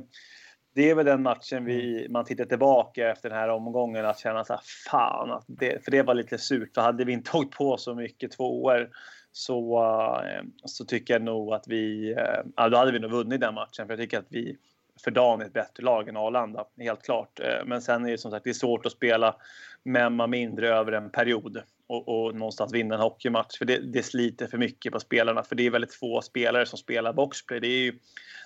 det 0.78 0.90
är 0.90 0.96
väl 0.96 1.06
den 1.06 1.22
matchen 1.22 1.66
vi, 1.66 2.00
mm. 2.00 2.12
man 2.12 2.26
tittar 2.26 2.46
tillbaka 2.46 3.12
efter 3.12 3.30
den 3.30 3.38
här 3.38 3.50
omgången 3.50 4.06
att 4.06 4.20
känna 4.20 4.44
så 4.44 4.54
här, 4.54 4.62
fan, 4.90 5.32
att 5.32 5.44
det, 5.48 5.84
för 5.84 5.92
det 5.92 6.02
var 6.02 6.14
lite 6.14 6.38
surt. 6.38 6.74
För 6.76 6.82
hade 6.82 7.06
vi 7.06 7.14
inte 7.14 7.32
tagit 7.32 7.52
på 7.52 7.78
så 7.78 7.96
mycket 7.96 8.32
tvåor 8.32 8.90
så, 9.32 9.84
uh, 9.84 10.44
så 10.66 10.86
tycker 10.86 11.14
jag 11.14 11.22
nog 11.22 11.54
att 11.54 11.68
vi, 11.68 12.14
uh, 12.14 12.52
ja, 12.56 12.70
då 12.70 12.78
hade 12.78 12.92
vi 12.92 13.00
nog 13.00 13.12
vunnit 13.12 13.42
den 13.42 13.54
matchen. 13.54 13.88
För 13.88 13.94
jag 13.94 14.00
tycker 14.00 14.20
att 14.20 14.28
vi 14.30 14.58
för 15.04 15.12
dagen 15.12 15.42
är 15.42 15.46
ett 15.46 15.54
bättre 15.54 15.84
lag 15.84 16.10
än 16.10 16.18
Arlanda, 16.18 16.66
helt 16.80 17.04
klart. 17.04 17.40
Uh, 17.40 17.66
men 17.66 17.82
sen 17.82 18.06
är 18.06 18.12
det 18.12 18.18
som 18.18 18.32
sagt 18.32 18.44
det 18.44 18.50
är 18.50 18.54
svårt 18.54 18.86
att 18.86 18.92
spela 18.92 19.36
med 19.84 20.12
man 20.12 20.30
mindre 20.30 20.70
över 20.70 20.92
en 20.92 21.10
period 21.10 21.62
och, 21.88 22.08
och 22.08 22.36
någonstans 22.36 22.74
vinna 22.74 22.96
en 22.96 23.02
hockeymatch. 23.02 23.58
För 23.58 23.66
det, 23.66 23.80
det 23.80 24.04
sliter 24.04 24.48
för 24.48 24.58
mycket 24.58 24.94
på 24.94 25.00
spelarna. 25.00 25.44
För 25.44 25.56
det 25.56 25.66
är 25.66 25.72
väldigt 25.72 25.94
få 25.94 26.22
spelare 26.22 26.66
som 26.66 26.78
spelar 26.78 27.14
boxplay. 27.14 27.60
Det 27.60 27.68
är 27.68 27.80
ju 27.80 28.00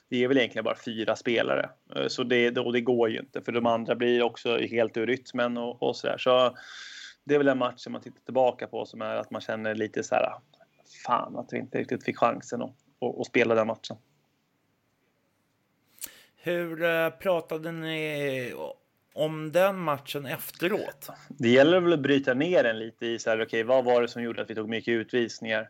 det 0.09 0.23
är 0.23 0.27
väl 0.27 0.37
egentligen 0.37 0.63
bara 0.63 0.75
fyra 0.75 1.15
spelare. 1.15 1.69
Eh, 1.95 2.07
så 2.07 2.23
det, 2.23 2.57
och 2.57 2.73
det 2.73 2.81
går 2.81 3.09
ju 3.09 3.19
inte 3.19 3.41
för 3.41 3.51
de 3.51 3.65
andra 3.65 3.95
blir 3.95 4.23
också 4.23 4.57
helt 4.57 4.97
ur 4.97 5.07
rytmen 5.07 5.57
och, 5.57 5.83
och 5.83 5.95
sådär. 5.95 6.17
Så 6.17 6.57
det 7.23 7.33
är 7.33 7.37
väl 7.37 7.47
en 7.47 7.57
match 7.57 7.79
som 7.79 7.93
man 7.93 8.01
tittar 8.01 8.21
tillbaka 8.21 8.67
på 8.67 8.85
som 8.85 9.01
är 9.01 9.15
att 9.15 9.31
man 9.31 9.41
känner 9.41 9.75
lite 9.75 10.03
så 10.03 10.15
här. 10.15 10.33
Fan 11.05 11.37
att 11.37 11.47
vi 11.51 11.57
inte 11.57 11.77
riktigt 11.77 12.05
fick 12.05 12.17
chansen 12.17 12.61
att, 12.61 12.75
att, 13.01 13.19
att 13.19 13.27
spela 13.27 13.55
den 13.55 13.67
matchen. 13.67 13.97
Hur 16.35 16.83
eh, 16.83 17.09
pratade 17.09 17.71
ni 17.71 18.53
om 19.13 19.51
den 19.51 19.79
matchen 19.79 20.25
efteråt? 20.25 21.09
Det 21.29 21.49
gäller 21.49 21.79
väl 21.79 21.93
att 21.93 21.99
bryta 21.99 22.33
ner 22.33 22.63
den 22.63 22.79
lite 22.79 23.05
i 23.05 23.19
så 23.19 23.29
här, 23.29 23.41
okay, 23.41 23.63
vad 23.63 23.85
var 23.85 24.01
det 24.01 24.07
som 24.07 24.23
gjorde 24.23 24.41
att 24.41 24.49
vi 24.49 24.55
tog 24.55 24.69
mycket 24.69 24.91
utvisningar? 24.91 25.69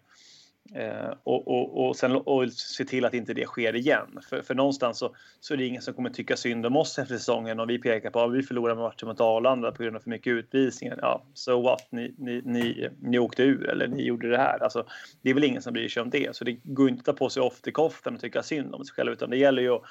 Eh, 0.76 1.14
och, 1.24 1.48
och, 1.48 1.88
och, 1.88 1.96
sen, 1.96 2.16
och 2.16 2.52
se 2.54 2.86
till 2.86 3.06
att 3.06 3.14
inte 3.14 3.34
det 3.34 3.46
sker 3.46 3.76
igen. 3.76 4.20
För, 4.30 4.42
för 4.42 4.56
någonstans 4.56 4.98
så, 4.98 5.16
så 5.40 5.54
är 5.54 5.58
det 5.58 5.66
ingen 5.66 5.82
som 5.82 5.94
kommer 5.94 6.10
tycka 6.10 6.38
synd 6.38 6.66
om 6.66 6.76
oss 6.76 7.00
efter 7.00 7.18
säsongen 7.18 7.60
om 7.60 7.68
vi 7.68 7.80
pekar 7.80 8.10
på 8.10 8.22
att 8.22 8.34
vi 8.34 8.44
förlorade 8.44 8.82
matchen 8.82 9.08
mot 9.08 9.22
Arlanda 9.22 9.72
på 9.72 9.84
grund 9.84 9.96
av 9.96 10.00
för 10.00 10.10
mycket 10.10 10.32
utvisningar. 10.32 11.00
Ja, 11.02 11.24
so 11.34 11.62
what? 11.62 11.88
Ni, 11.92 12.16
ni, 12.18 12.42
ni, 12.46 12.90
ni 13.02 13.20
åkte 13.20 13.44
ur 13.44 13.70
eller 13.70 13.88
ni 13.88 14.04
gjorde 14.04 14.30
det 14.30 14.38
här. 14.38 14.64
Alltså, 14.64 14.86
det 15.22 15.30
är 15.30 15.34
väl 15.34 15.44
ingen 15.44 15.62
som 15.62 15.74
bryr 15.74 15.90
sig 15.90 16.02
om 16.02 16.10
det. 16.10 16.36
Så 16.36 16.44
det 16.44 16.52
går 16.64 16.90
inte 16.90 17.00
att 17.00 17.06
ta 17.06 17.14
på 17.14 17.30
sig 17.30 17.44
off 17.44 17.62
the 17.62 17.72
och 17.72 18.20
tycka 18.20 18.44
synd 18.44 18.76
om 18.76 18.86
sig 18.86 18.94
själv 18.94 19.12
utan 19.12 19.30
det 19.30 19.38
gäller 19.38 19.62
ju 19.62 19.76
att, 19.76 19.84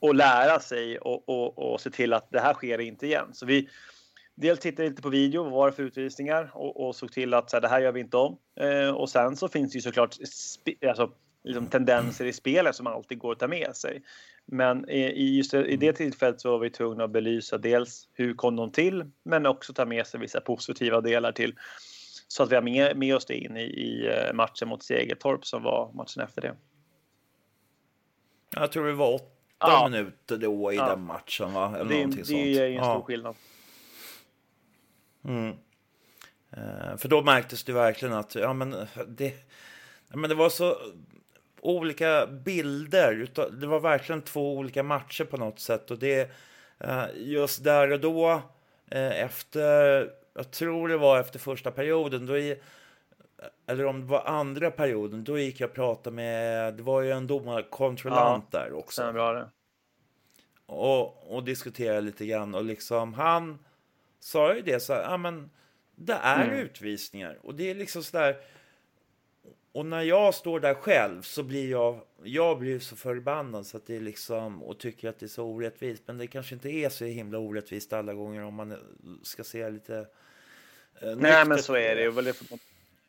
att 0.00 0.16
lära 0.16 0.60
sig 0.60 0.98
och, 0.98 1.28
och, 1.28 1.72
och 1.72 1.80
se 1.80 1.90
till 1.90 2.12
att 2.12 2.30
det 2.30 2.40
här 2.40 2.54
sker 2.54 2.80
inte 2.80 3.06
igen. 3.06 3.28
Så 3.32 3.46
vi, 3.46 3.68
dels 4.34 4.60
tittade 4.60 4.88
lite 4.88 5.02
på 5.02 5.08
video, 5.08 5.42
vad 5.42 5.52
var 5.52 5.66
det 5.66 5.76
för 5.76 5.82
utvisningar 5.82 6.50
och, 6.54 6.86
och 6.86 6.96
såg 6.96 7.12
till 7.12 7.34
att 7.34 7.50
så 7.50 7.56
här, 7.56 7.60
det 7.60 7.68
här 7.68 7.80
gör 7.80 7.92
vi 7.92 8.00
inte 8.00 8.16
om. 8.16 8.38
Eh, 8.60 8.90
och 8.90 9.08
sen 9.08 9.36
så 9.36 9.48
finns 9.48 9.72
det 9.72 9.76
ju 9.76 9.82
såklart 9.82 10.16
alltså, 10.88 11.12
liksom 11.44 11.66
tendenser 11.66 12.24
i 12.24 12.32
spelet 12.32 12.76
som 12.76 12.86
alltid 12.86 13.18
går 13.18 13.32
att 13.32 13.38
ta 13.38 13.48
med 13.48 13.76
sig. 13.76 14.02
Men 14.46 14.90
i, 14.90 15.36
just 15.36 15.54
i 15.54 15.76
det 15.76 15.92
tillfället 15.92 16.40
så 16.40 16.50
var 16.50 16.58
vi 16.58 16.70
tvungna 16.70 17.04
att 17.04 17.10
belysa 17.10 17.58
dels 17.58 18.08
hur 18.12 18.34
kom 18.34 18.56
de 18.56 18.72
till, 18.72 19.04
men 19.22 19.46
också 19.46 19.72
ta 19.72 19.84
med 19.84 20.06
sig 20.06 20.20
vissa 20.20 20.40
positiva 20.40 21.00
delar 21.00 21.32
till 21.32 21.54
så 22.28 22.42
att 22.42 22.50
vi 22.50 22.54
har 22.54 22.62
med, 22.62 22.96
med 22.96 23.16
oss 23.16 23.26
det 23.26 23.34
in 23.34 23.56
i, 23.56 23.64
i 23.64 24.06
eh, 24.06 24.34
matchen 24.34 24.68
mot 24.68 24.82
Segertorp 24.82 25.46
som 25.46 25.62
var 25.62 25.92
matchen 25.92 26.22
efter 26.22 26.42
det. 26.42 26.56
Jag 28.56 28.72
tror 28.72 28.86
det 28.86 28.92
var 28.92 29.20
ja. 29.58 29.88
minuter 29.88 30.36
då 30.36 30.72
i 30.72 30.76
ja. 30.76 30.88
den 30.88 31.00
matchen, 31.00 31.52
va? 31.52 31.76
Eller 31.78 31.90
det, 31.90 32.04
det 32.06 32.24
sånt. 32.24 32.38
är 32.38 32.70
en 32.70 32.84
stor 32.84 33.02
skillnad. 33.02 33.34
Mm. 35.24 35.56
Eh, 36.50 36.96
för 36.96 37.08
då 37.08 37.22
märktes 37.22 37.64
det 37.64 37.72
verkligen 37.72 38.14
att 38.14 38.34
ja, 38.34 38.52
men 38.52 38.70
det, 39.06 39.34
ja, 40.08 40.16
men 40.16 40.30
det 40.30 40.36
var 40.36 40.48
så 40.48 40.76
olika 41.60 42.26
bilder. 42.26 43.28
Det 43.60 43.66
var 43.66 43.80
verkligen 43.80 44.22
två 44.22 44.56
olika 44.56 44.82
matcher 44.82 45.24
på 45.24 45.36
något 45.36 45.60
sätt. 45.60 45.90
Och 45.90 45.98
det 45.98 46.30
eh, 46.78 47.04
just 47.14 47.64
där 47.64 47.92
och 47.92 48.00
då 48.00 48.42
eh, 48.90 49.22
efter, 49.22 50.10
jag 50.34 50.50
tror 50.50 50.88
det 50.88 50.96
var 50.96 51.20
efter 51.20 51.38
första 51.38 51.70
perioden, 51.70 52.26
då 52.26 52.38
i, 52.38 52.58
eller 53.66 53.84
om 53.84 54.00
det 54.00 54.06
var 54.06 54.24
andra 54.24 54.70
perioden, 54.70 55.24
då 55.24 55.38
gick 55.38 55.60
jag 55.60 55.68
och 55.68 55.74
pratade 55.74 56.16
med, 56.16 56.74
det 56.74 56.82
var 56.82 57.02
ju 57.02 57.10
en 57.10 57.26
domarkontrollant 57.26 58.48
ja, 58.50 58.58
där 58.58 58.72
också. 58.72 59.12
Bra 59.12 59.32
det. 59.32 59.48
Och, 60.66 61.36
och 61.36 61.44
diskuterade 61.44 62.00
lite 62.00 62.26
grann 62.26 62.54
och 62.54 62.64
liksom 62.64 63.14
han 63.14 63.58
sa 64.20 64.54
ju 64.54 64.62
det 64.62 64.80
så 64.80 64.92
här, 64.92 65.02
ja 65.02 65.16
men 65.16 65.50
det 65.94 66.12
är 66.12 66.44
mm. 66.44 66.58
utvisningar 66.58 67.38
och 67.42 67.54
det 67.54 67.70
är 67.70 67.74
liksom 67.74 68.04
så 68.04 68.16
där. 68.16 68.36
Och 69.72 69.86
när 69.86 70.02
jag 70.02 70.34
står 70.34 70.60
där 70.60 70.74
själv 70.74 71.22
så 71.22 71.42
blir 71.42 71.70
jag, 71.70 72.00
jag 72.22 72.58
blir 72.58 72.78
så 72.78 72.96
förbannad 72.96 73.66
så 73.66 73.76
att 73.76 73.86
det 73.86 73.96
är 73.96 74.00
liksom 74.00 74.62
och 74.62 74.78
tycker 74.78 75.08
att 75.08 75.18
det 75.18 75.26
är 75.26 75.28
så 75.28 75.44
orättvist. 75.44 76.02
Men 76.06 76.18
det 76.18 76.26
kanske 76.26 76.54
inte 76.54 76.70
är 76.70 76.88
så 76.88 77.04
himla 77.04 77.38
orättvist 77.38 77.92
alla 77.92 78.14
gånger 78.14 78.44
om 78.44 78.54
man 78.54 78.76
ska 79.22 79.44
se 79.44 79.70
lite. 79.70 80.06
Eh, 81.00 81.16
Nej, 81.16 81.44
men 81.46 81.62
så 81.62 81.76
är 81.76 81.96
det. 81.96 82.34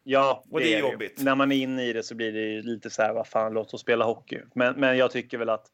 Ja, 0.10 0.44
och 0.52 0.60
det, 0.60 0.74
är 0.74 0.80
jobbigt. 0.80 1.24
När 1.24 1.36
man 1.36 1.52
är 1.52 1.56
inne 1.56 1.84
i 1.84 1.94
det 1.94 2.04
så 2.04 2.16
blir 2.16 2.32
det 2.32 2.62
lite 2.62 2.90
så 2.90 3.02
här, 3.02 3.14
vad 3.14 3.28
fan, 3.28 3.54
låt 3.54 3.74
oss 3.74 3.82
spela 3.82 4.06
hockey. 4.06 4.42
Men, 4.54 4.80
men 4.80 4.98
jag 4.98 5.12
tycker 5.12 5.38
väl 5.38 5.50
att 5.50 5.72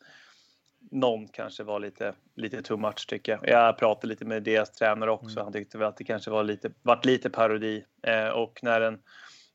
någon 0.91 1.27
kanske 1.27 1.63
var 1.63 1.79
lite, 1.79 2.13
lite 2.35 2.61
too 2.61 2.77
much 2.77 3.07
tycker 3.07 3.31
jag. 3.31 3.49
Jag 3.49 3.77
pratade 3.77 4.07
lite 4.07 4.25
med 4.25 4.43
deras 4.43 4.71
tränare 4.71 5.11
också. 5.11 5.39
Mm. 5.39 5.43
Han 5.43 5.53
tyckte 5.53 5.77
väl 5.77 5.87
att 5.87 5.97
det 5.97 6.03
kanske 6.03 6.31
var 6.31 6.43
lite, 6.43 6.71
vart 6.81 7.05
lite 7.05 7.29
parodi. 7.29 7.85
Eh, 8.03 8.27
och 8.27 8.59
när, 8.63 8.81
en, 8.81 8.99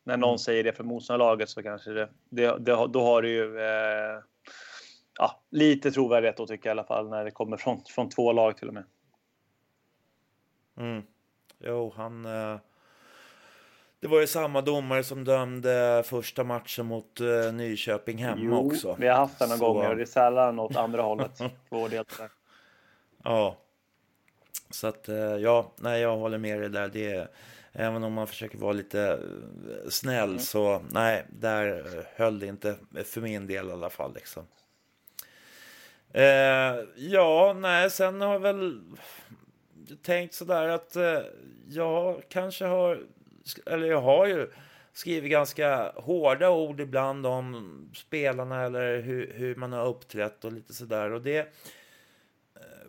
när 0.04 0.16
någon 0.16 0.30
mm. 0.30 0.38
säger 0.38 0.64
det 0.64 0.72
för 0.72 0.84
motståndarlaget 0.84 1.48
så 1.48 1.62
kanske 1.62 1.90
det, 1.90 2.08
det, 2.28 2.58
det, 2.58 2.86
då 2.88 3.02
har 3.02 3.22
det 3.22 3.28
ju 3.28 3.60
eh, 3.60 4.22
ja, 5.18 5.42
lite 5.50 5.90
trovärdighet 5.90 6.36
då 6.36 6.46
tycker 6.46 6.68
jag 6.68 6.76
i 6.76 6.78
alla 6.78 6.86
fall 6.86 7.08
när 7.08 7.24
det 7.24 7.30
kommer 7.30 7.56
från, 7.56 7.80
från 7.84 8.08
två 8.08 8.32
lag 8.32 8.56
till 8.56 8.68
och 8.68 8.74
med. 8.74 8.84
Mm. 10.78 11.02
Jo, 11.60 11.92
han... 11.96 12.24
Eh 12.26 12.58
det 14.00 14.08
var 14.08 14.20
ju 14.20 14.26
samma 14.26 14.60
domare 14.60 15.04
som 15.04 15.24
dömde 15.24 16.02
första 16.06 16.44
matchen 16.44 16.86
mot 16.86 17.20
uh, 17.20 17.52
Nyköping 17.52 18.18
hemma 18.18 18.40
jo, 18.42 18.66
också. 18.66 18.96
vi 18.98 19.08
har 19.08 19.16
haft 19.16 19.38
den 19.38 19.48
några 19.48 19.58
Så... 19.58 19.72
gånger 19.72 19.90
och 19.90 19.96
det 19.96 20.02
är 20.02 20.06
sällan 20.06 20.58
åt 20.58 20.76
andra 20.76 21.02
hållet 21.02 21.38
för 21.68 21.88
del. 21.88 22.04
Ja. 23.24 23.56
Så 24.70 24.86
att, 24.86 25.08
uh, 25.08 25.16
ja, 25.16 25.72
nej, 25.76 26.00
jag 26.00 26.16
håller 26.16 26.38
med 26.38 26.60
dig 26.60 26.70
där. 26.70 26.88
Det 26.88 27.12
är, 27.12 27.28
även 27.72 28.04
om 28.04 28.12
man 28.12 28.26
försöker 28.26 28.58
vara 28.58 28.72
lite 28.72 28.98
uh, 28.98 29.88
snäll 29.88 30.28
mm. 30.28 30.38
så, 30.38 30.82
nej, 30.90 31.26
där 31.28 31.84
höll 32.16 32.38
det 32.38 32.46
inte 32.46 32.76
för 33.04 33.20
min 33.20 33.46
del 33.46 33.68
i 33.68 33.72
alla 33.72 33.90
fall 33.90 34.14
liksom. 34.14 34.46
ja, 36.96 37.52
nej, 37.56 37.90
sen 37.90 38.20
har 38.20 38.32
jag 38.32 38.40
väl 38.40 38.80
tänkt 40.02 40.34
sådär 40.34 40.68
att 40.68 40.96
jag 41.68 42.22
kanske 42.28 42.64
har 42.64 43.00
eller 43.66 43.86
jag 43.86 44.00
har 44.00 44.26
ju 44.26 44.50
skrivit 44.92 45.30
ganska 45.30 45.92
hårda 45.96 46.50
ord 46.50 46.80
ibland 46.80 47.26
om 47.26 47.90
spelarna 47.94 48.62
eller 48.62 49.00
hur, 49.00 49.32
hur 49.34 49.54
man 49.54 49.72
har 49.72 49.86
uppträtt 49.86 50.44
och 50.44 50.52
lite 50.52 50.74
sådär. 50.74 51.10
Och 51.10 51.22
det... 51.22 51.38
Eh, 52.56 52.88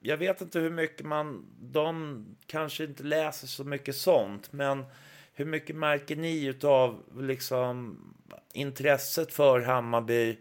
jag 0.00 0.16
vet 0.16 0.40
inte 0.40 0.58
hur 0.58 0.70
mycket 0.70 1.06
man... 1.06 1.46
De 1.60 2.26
kanske 2.46 2.84
inte 2.84 3.02
läser 3.02 3.46
så 3.46 3.64
mycket 3.64 3.96
sånt, 3.96 4.52
men 4.52 4.84
hur 5.32 5.44
mycket 5.44 5.76
märker 5.76 6.16
ni 6.16 6.54
av 6.62 7.02
liksom 7.20 7.98
intresset 8.52 9.32
för 9.32 9.60
Hammarby 9.60 10.38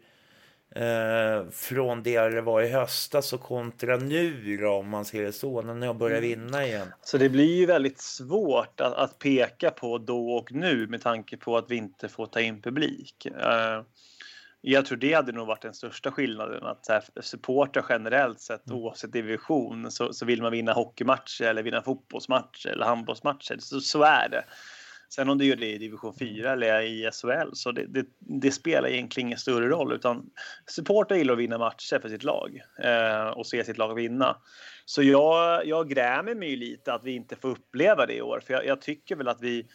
eh, 0.75 1.49
från 1.51 2.03
det 2.03 2.29
det 2.29 2.41
var 2.41 2.61
i 2.61 2.69
höstas 2.69 3.33
och 3.33 3.41
kontra 3.41 3.97
nu 3.97 4.57
då, 4.57 4.69
om 4.69 4.89
man 4.89 5.05
ser 5.05 5.23
det 5.23 5.31
så, 5.31 5.61
när 5.61 5.73
ni 5.73 5.85
har 5.85 5.93
börjat 5.93 6.23
mm. 6.23 6.29
vinna 6.29 6.65
igen? 6.65 6.87
Så 7.01 7.17
det 7.17 7.29
blir 7.29 7.55
ju 7.55 7.65
väldigt 7.65 8.01
svårt 8.01 8.81
att, 8.81 8.93
att 8.93 9.19
peka 9.19 9.71
på 9.71 9.97
då 9.97 10.31
och 10.31 10.51
nu 10.51 10.87
med 10.87 11.01
tanke 11.01 11.37
på 11.37 11.57
att 11.57 11.71
vi 11.71 11.75
inte 11.75 12.09
får 12.09 12.25
ta 12.25 12.41
in 12.41 12.61
publik. 12.61 13.25
Eh, 13.25 13.81
jag 14.65 14.85
tror 14.85 14.97
det 14.97 15.13
hade 15.13 15.31
nog 15.31 15.47
varit 15.47 15.61
den 15.61 15.73
största 15.73 16.11
skillnaden. 16.11 16.63
Att 16.63 16.85
så 16.85 16.93
här, 16.93 17.03
supportrar 17.21 17.85
generellt 17.89 18.39
sett, 18.41 18.67
mm. 18.67 18.79
oavsett 18.79 19.13
division, 19.13 19.91
så, 19.91 20.13
så 20.13 20.25
vill 20.25 20.41
man 20.41 20.51
vinna 20.51 20.73
hockeymatcher 20.73 21.43
eller 21.43 21.63
vinna 21.63 21.81
fotbollsmatcher 21.81 22.69
eller 22.69 22.85
handbollsmatcher. 22.85 23.57
Så, 23.59 23.81
så 23.81 24.03
är 24.03 24.29
det. 24.29 24.43
Sen 25.15 25.29
om 25.29 25.37
du 25.37 25.45
gör 25.45 25.55
det 25.55 25.71
i 25.71 25.77
division 25.77 26.13
4 26.19 26.51
eller 26.51 26.81
i 26.81 27.09
SHL 27.11 27.49
så 27.53 27.71
det, 27.71 27.85
det, 27.87 28.05
det 28.19 28.51
spelar 28.51 28.89
egentligen 28.89 29.27
ingen 29.27 29.39
större 29.39 29.69
roll 29.69 29.93
utan 29.93 30.29
supportrar 30.65 31.17
gillar 31.17 31.33
att 31.33 31.39
vinna 31.39 31.57
matcher 31.57 31.99
för 31.99 32.09
sitt 32.09 32.23
lag 32.23 32.61
eh, 32.83 33.27
och 33.27 33.47
se 33.47 33.63
sitt 33.63 33.77
lag 33.77 33.95
vinna. 33.95 34.37
Så 34.85 35.03
jag, 35.03 35.65
jag 35.65 35.89
grämer 35.89 36.35
mig 36.35 36.55
lite 36.55 36.93
att 36.93 37.03
vi 37.03 37.11
inte 37.11 37.35
får 37.35 37.49
uppleva 37.49 38.05
det 38.05 38.13
i 38.13 38.21
år 38.21 38.39
för 38.39 38.53
jag, 38.53 38.65
jag 38.65 38.81
tycker 38.81 39.15
väl 39.15 39.27
att 39.27 39.41
vi 39.41 39.67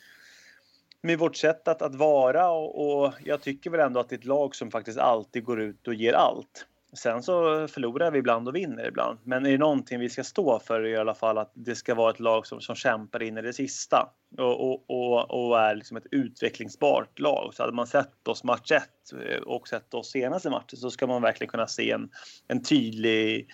med 1.02 1.18
vårt 1.18 1.36
sätt 1.36 1.68
att, 1.68 1.82
att 1.82 1.94
vara 1.94 2.50
och, 2.50 3.02
och 3.04 3.12
jag 3.24 3.42
tycker 3.42 3.70
väl 3.70 3.80
ändå 3.80 4.00
att 4.00 4.08
det 4.08 4.14
är 4.14 4.18
ett 4.18 4.24
lag 4.24 4.54
som 4.54 4.70
faktiskt 4.70 4.98
alltid 4.98 5.44
går 5.44 5.60
ut 5.60 5.88
och 5.88 5.94
ger 5.94 6.12
allt. 6.12 6.66
Sen 6.92 7.22
så 7.22 7.68
förlorar 7.68 8.10
vi 8.10 8.18
ibland 8.18 8.48
och 8.48 8.56
vinner 8.56 8.88
ibland. 8.88 9.18
Men 9.24 9.46
är 9.46 9.50
det 9.50 9.58
någonting 9.58 10.00
vi 10.00 10.08
ska 10.08 10.24
stå 10.24 10.58
för 10.58 10.86
i 10.86 10.96
alla 10.96 11.14
fall 11.14 11.38
att 11.38 11.52
det 11.54 11.74
ska 11.74 11.94
vara 11.94 12.10
ett 12.10 12.20
lag 12.20 12.46
som, 12.46 12.60
som 12.60 12.74
kämpar 12.74 13.22
in 13.22 13.38
i 13.38 13.42
det 13.42 13.52
sista 13.52 14.08
och, 14.38 14.70
och, 14.70 14.84
och, 14.90 15.30
och 15.30 15.60
är 15.60 15.74
liksom 15.74 15.96
ett 15.96 16.06
utvecklingsbart 16.10 17.18
lag. 17.18 17.54
Så 17.54 17.62
hade 17.62 17.74
man 17.74 17.86
sett 17.86 18.28
oss 18.28 18.44
match 18.44 18.72
1 18.72 18.82
eh, 19.12 19.42
och 19.42 19.68
sett 19.68 19.94
oss 19.94 20.10
senaste 20.10 20.50
matchen 20.50 20.78
så 20.78 20.90
ska 20.90 21.06
man 21.06 21.22
verkligen 21.22 21.50
kunna 21.50 21.66
se 21.66 21.90
en, 21.90 22.10
en 22.48 22.62
tydlig 22.62 23.48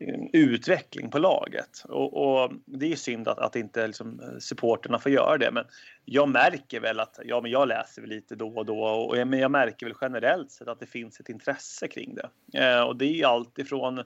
Eh, 0.00 0.18
utveckling 0.32 1.10
på 1.10 1.18
laget. 1.18 1.82
Och, 1.84 2.42
och, 2.42 2.52
det 2.64 2.92
är 2.92 2.96
synd 2.96 3.28
att, 3.28 3.38
att 3.38 3.56
inte 3.56 3.86
liksom 3.86 4.20
eh, 4.20 4.38
supporterna 4.38 4.98
får 4.98 5.12
göra 5.12 5.38
det. 5.38 5.50
Men 5.50 5.64
jag 6.04 6.28
märker 6.28 6.80
väl 6.80 7.00
att, 7.00 7.18
ja 7.24 7.40
men 7.40 7.50
jag 7.50 7.68
läser 7.68 8.02
väl 8.02 8.10
lite 8.10 8.34
då 8.34 8.48
och 8.48 8.66
då 8.66 8.80
och 8.80 9.28
men 9.28 9.38
jag 9.38 9.50
märker 9.50 9.86
väl 9.86 9.94
generellt 10.00 10.50
sett 10.50 10.68
att 10.68 10.80
det 10.80 10.86
finns 10.86 11.20
ett 11.20 11.28
intresse 11.28 11.88
kring 11.88 12.14
det. 12.14 12.28
Eh, 12.58 12.80
och 12.80 12.96
det 12.96 13.20
är 13.20 13.26
allt 13.26 13.58
ifrån 13.58 14.02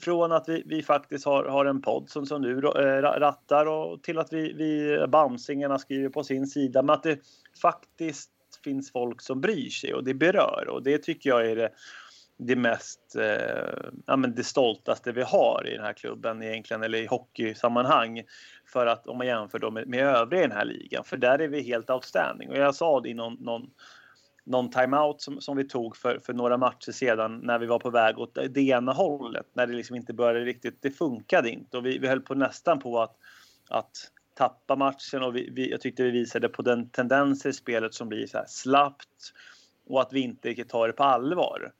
från 0.00 0.32
att 0.32 0.48
vi, 0.48 0.62
vi 0.66 0.82
faktiskt 0.82 1.24
har, 1.24 1.44
har 1.44 1.64
en 1.64 1.82
podd 1.82 2.10
som, 2.10 2.26
som 2.26 2.42
du 2.42 2.58
eh, 2.58 3.02
rattar 3.02 3.66
och 3.66 4.02
till 4.02 4.18
att 4.18 4.32
vi, 4.32 4.52
vi 4.52 5.04
Bamsingarna 5.08 5.78
skriver 5.78 6.08
på 6.08 6.24
sin 6.24 6.46
sida. 6.46 6.82
Men 6.82 6.94
att 6.94 7.02
det 7.02 7.18
faktiskt 7.62 8.30
finns 8.64 8.92
folk 8.92 9.20
som 9.20 9.40
bryr 9.40 9.70
sig 9.70 9.94
och 9.94 10.04
det 10.04 10.14
berör 10.14 10.68
och 10.68 10.82
det 10.82 10.98
tycker 10.98 11.30
jag 11.30 11.46
är 11.46 11.56
det 11.56 11.70
det 12.46 12.56
mest, 12.56 13.16
eh, 13.16 13.90
ja 14.06 14.16
men 14.16 14.34
det 14.34 14.44
stoltaste 14.44 15.12
vi 15.12 15.22
har 15.22 15.66
i 15.66 15.76
den 15.76 15.84
här 15.84 15.92
klubben 15.92 16.42
egentligen, 16.42 16.82
eller 16.82 16.98
i 16.98 17.06
hockeysammanhang. 17.06 18.22
För 18.72 18.86
att 18.86 19.06
om 19.06 19.18
man 19.18 19.26
jämför 19.26 19.58
då 19.58 19.70
med, 19.70 19.88
med 19.88 20.00
övriga 20.00 20.44
i 20.44 20.46
den 20.46 20.56
här 20.56 20.64
ligan, 20.64 21.04
för 21.04 21.16
där 21.16 21.38
är 21.38 21.48
vi 21.48 21.62
helt 21.62 21.90
outstanding. 21.90 22.50
Och 22.50 22.56
jag 22.56 22.74
sa 22.74 23.00
det 23.00 23.08
i 23.08 23.14
någon, 23.14 23.34
någon, 23.34 23.70
någon 24.44 24.70
timeout 24.70 25.20
som, 25.20 25.40
som 25.40 25.56
vi 25.56 25.64
tog 25.68 25.96
för, 25.96 26.18
för 26.18 26.32
några 26.32 26.56
matcher 26.56 26.92
sedan 26.92 27.40
när 27.42 27.58
vi 27.58 27.66
var 27.66 27.78
på 27.78 27.90
väg 27.90 28.18
åt 28.18 28.38
det 28.50 28.60
ena 28.60 28.92
hållet, 28.92 29.46
när 29.52 29.66
det 29.66 29.72
liksom 29.72 29.96
inte 29.96 30.12
började 30.12 30.44
riktigt, 30.44 30.82
det 30.82 30.90
funkade 30.90 31.50
inte 31.50 31.76
och 31.76 31.86
vi, 31.86 31.98
vi 31.98 32.08
höll 32.08 32.20
på 32.20 32.34
nästan 32.34 32.78
på 32.78 33.00
att, 33.00 33.16
att 33.68 34.10
tappa 34.34 34.76
matchen 34.76 35.22
och 35.22 35.36
vi, 35.36 35.50
vi, 35.52 35.70
jag 35.70 35.80
tyckte 35.80 36.02
vi 36.02 36.10
visade 36.10 36.48
på 36.48 36.62
den 36.62 36.90
tendenser 36.90 37.50
i 37.50 37.52
spelet 37.52 37.94
som 37.94 38.08
blir 38.08 38.26
så 38.26 38.38
här 38.38 38.46
slappt 38.48 39.32
och 39.86 40.00
att 40.00 40.12
vi 40.12 40.20
inte 40.20 40.48
riktigt 40.48 40.68
tar 40.68 40.86
det 40.86 40.92
på 40.92 41.04
allvar. 41.04 41.72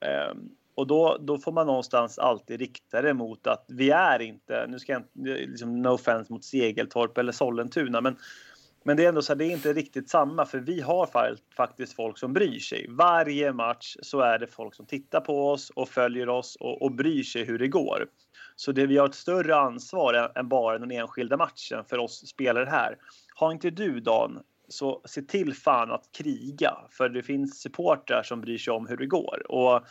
Ehm, 0.00 0.48
och 0.74 0.86
då, 0.86 1.16
då 1.20 1.38
får 1.38 1.52
man 1.52 1.66
någonstans 1.66 2.18
alltid 2.18 2.60
rikta 2.60 3.02
det 3.02 3.14
mot 3.14 3.46
att 3.46 3.64
vi 3.68 3.90
är 3.90 4.22
inte, 4.22 4.66
nu 4.68 4.78
ska 4.78 4.92
jag 4.92 5.02
inte, 5.02 5.30
eh, 5.30 5.48
liksom 5.48 5.82
no 5.82 5.88
offense 5.88 6.32
mot 6.32 6.44
Segeltorp 6.44 7.18
eller 7.18 7.32
Sollentuna, 7.32 8.00
men 8.00 8.16
men 8.84 8.96
det 8.96 9.04
är 9.04 9.08
ändå 9.08 9.22
så 9.22 9.32
här, 9.32 9.38
det 9.38 9.44
är 9.44 9.50
inte 9.50 9.72
riktigt 9.72 10.10
samma 10.10 10.46
för 10.46 10.58
vi 10.58 10.80
har 10.80 11.08
faktiskt 11.56 11.92
folk 11.96 12.18
som 12.18 12.32
bryr 12.32 12.58
sig. 12.58 12.86
Varje 12.88 13.52
match 13.52 13.96
så 14.02 14.20
är 14.20 14.38
det 14.38 14.46
folk 14.46 14.74
som 14.74 14.86
tittar 14.86 15.20
på 15.20 15.50
oss 15.50 15.70
och 15.70 15.88
följer 15.88 16.28
oss 16.28 16.56
och, 16.56 16.82
och 16.82 16.92
bryr 16.92 17.22
sig 17.22 17.44
hur 17.44 17.58
det 17.58 17.68
går. 17.68 18.06
Så 18.56 18.72
det, 18.72 18.86
vi 18.86 18.96
har 18.96 19.08
ett 19.08 19.14
större 19.14 19.56
ansvar 19.56 20.14
än, 20.14 20.30
än 20.34 20.48
bara 20.48 20.78
den 20.78 20.90
enskilda 20.90 21.36
matchen 21.36 21.84
för 21.84 21.98
oss 21.98 22.28
spelare 22.28 22.68
här. 22.70 22.96
Har 23.34 23.52
inte 23.52 23.70
du 23.70 24.00
Dan, 24.00 24.42
så 24.68 25.02
se 25.04 25.22
till 25.22 25.54
fan 25.54 25.90
att 25.90 26.12
kriga 26.12 26.76
för 26.90 27.08
det 27.08 27.22
finns 27.22 27.60
supportrar 27.60 28.22
som 28.22 28.40
bryr 28.40 28.58
sig 28.58 28.72
om 28.72 28.86
hur 28.86 28.96
det 28.96 29.06
går. 29.06 29.52
Och 29.52 29.86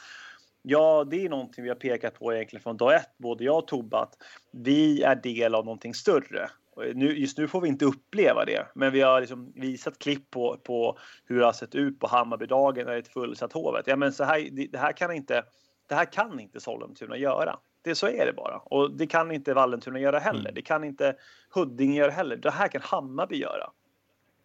Ja, 0.70 1.04
det 1.04 1.26
är 1.26 1.30
någonting 1.30 1.64
vi 1.64 1.70
har 1.70 1.76
pekat 1.76 2.20
på 2.20 2.34
egentligen 2.34 2.64
från 2.64 2.78
dag 2.78 2.96
ett, 2.96 3.18
både 3.18 3.44
jag 3.44 3.58
och 3.58 3.68
Tobbe, 3.68 3.98
att 3.98 4.14
vi 4.52 5.04
är 5.04 5.16
del 5.16 5.56
av 5.56 5.66
någonting 5.66 5.94
större. 5.94 6.50
Nu, 6.94 7.18
just 7.18 7.38
nu 7.38 7.48
får 7.48 7.62
vi 7.62 7.68
inte 7.68 7.86
uppleva 7.86 8.46
det, 8.46 8.68
men 8.76 8.92
vi 8.92 9.02
har 9.02 9.20
liksom 9.22 9.52
visat 9.56 10.00
klipp 10.00 10.32
på, 10.32 10.58
på 10.64 10.98
hur 11.26 11.40
det 11.40 11.46
har 11.46 11.54
sett 11.54 11.76
ut 11.76 12.00
på 12.00 12.08
Hammarbydagen 12.08 12.86
när 12.86 12.92
det 12.92 12.98
är 12.98 13.02
ett 13.02 13.14
fullsatt 13.14 13.54
Hovet. 13.54 13.88
Ja, 13.88 13.96
men 13.96 14.14
så 14.14 14.24
här, 14.24 14.50
det, 14.52 14.68
det, 14.68 14.78
här 14.78 14.92
kan 14.92 15.12
inte, 15.12 15.44
det 15.88 15.96
här 15.96 16.06
kan 16.06 16.40
inte 16.40 16.60
Sollentuna 16.60 17.18
göra. 17.18 17.60
Det, 17.82 17.96
så 17.96 18.08
är 18.08 18.26
det 18.26 18.34
bara. 18.34 18.58
Och 18.58 18.98
det 18.98 19.08
kan 19.08 19.32
inte 19.32 19.54
Vallentuna 19.54 20.00
göra 20.00 20.20
heller. 20.20 20.40
Mm. 20.40 20.56
Det 20.56 20.62
kan 20.62 20.84
inte 20.84 21.16
Huddinge 21.50 21.98
göra 21.98 22.12
heller. 22.12 22.36
Det 22.36 22.52
här 22.52 22.68
kan 22.68 22.82
Hammarby 22.82 23.38
göra. 23.38 23.72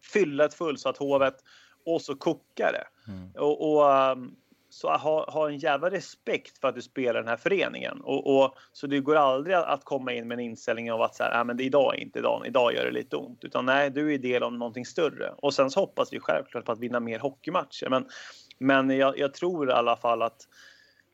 Fylla 0.03 0.45
ett 0.45 0.53
fullsatt 0.53 0.97
Hovet 0.97 1.35
och 1.85 2.01
så 2.01 2.15
kokar 2.15 2.71
det. 2.71 3.11
Mm. 3.11 3.31
Och, 3.35 3.73
och 3.73 4.11
um, 4.11 4.35
så 4.73 4.89
ha, 4.89 5.31
ha 5.31 5.49
en 5.49 5.57
jävla 5.57 5.89
respekt 5.89 6.57
för 6.57 6.67
att 6.67 6.75
du 6.75 6.81
spelar 6.81 7.13
den 7.13 7.27
här 7.27 7.37
föreningen. 7.37 8.01
Och, 8.01 8.37
och, 8.37 8.57
så 8.71 8.87
det 8.87 8.99
går 8.99 9.15
aldrig 9.15 9.55
att 9.55 9.83
komma 9.83 10.13
in 10.13 10.27
med 10.27 10.35
en 10.35 10.45
inställning 10.45 10.91
av 10.91 11.01
att 11.01 11.15
så 11.15 11.23
här, 11.23 11.39
äh, 11.39 11.45
men 11.45 11.57
det, 11.57 11.63
idag 11.63 11.95
är 11.95 11.99
inte 11.99 12.21
dagen, 12.21 12.45
idag 12.45 12.73
gör 12.73 12.85
det 12.85 12.91
lite 12.91 13.15
ont. 13.15 13.43
Utan 13.43 13.65
nej, 13.65 13.89
du 13.89 14.13
är 14.13 14.17
del 14.17 14.43
av 14.43 14.53
någonting 14.53 14.85
större. 14.85 15.33
Och 15.37 15.53
sen 15.53 15.69
så 15.69 15.79
hoppas 15.79 16.13
vi 16.13 16.19
självklart 16.19 16.65
på 16.65 16.71
att 16.71 16.79
vinna 16.79 16.99
mer 16.99 17.19
hockeymatcher. 17.19 17.89
Men, 17.89 18.05
men 18.57 18.89
jag, 18.89 19.19
jag 19.19 19.33
tror 19.33 19.69
i 19.69 19.73
alla 19.73 19.95
fall 19.95 20.21
att 20.21 20.47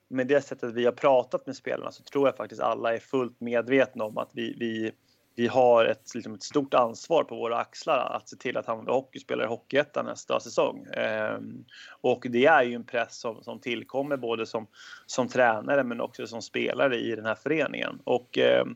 med 0.09 0.27
det 0.27 0.41
sättet 0.41 0.73
vi 0.73 0.85
har 0.85 0.91
pratat 0.91 1.45
med 1.45 1.55
spelarna 1.55 1.91
så 1.91 2.03
tror 2.03 2.27
jag 2.27 2.37
faktiskt 2.37 2.61
alla 2.61 2.95
är 2.95 2.99
fullt 2.99 3.41
medvetna 3.41 4.03
om 4.03 4.17
att 4.17 4.29
vi, 4.33 4.55
vi 4.59 4.91
vi 5.39 5.47
har 5.47 5.85
ett, 5.85 6.15
liksom 6.15 6.33
ett, 6.33 6.43
stort 6.43 6.73
ansvar 6.73 7.23
på 7.23 7.35
våra 7.35 7.57
axlar 7.57 8.15
att 8.15 8.29
se 8.29 8.35
till 8.35 8.57
att 8.57 8.65
Hammarby 8.65 8.91
Hockey 8.91 9.19
spelar 9.19 9.43
i 9.43 9.47
Hockeyettan 9.47 10.05
nästa 10.05 10.39
säsong. 10.39 10.85
Ehm, 10.93 11.65
och 12.01 12.25
det 12.29 12.45
är 12.45 12.63
ju 12.63 12.73
en 12.73 12.83
press 12.83 13.19
som, 13.19 13.43
som 13.43 13.59
tillkommer 13.59 14.17
både 14.17 14.45
som, 14.45 14.67
som 15.05 15.27
tränare 15.27 15.83
men 15.83 16.01
också 16.01 16.27
som 16.27 16.41
spelare 16.41 16.97
i 16.97 17.15
den 17.15 17.25
här 17.25 17.35
föreningen. 17.35 17.99
Och 18.03 18.37
ehm, 18.37 18.75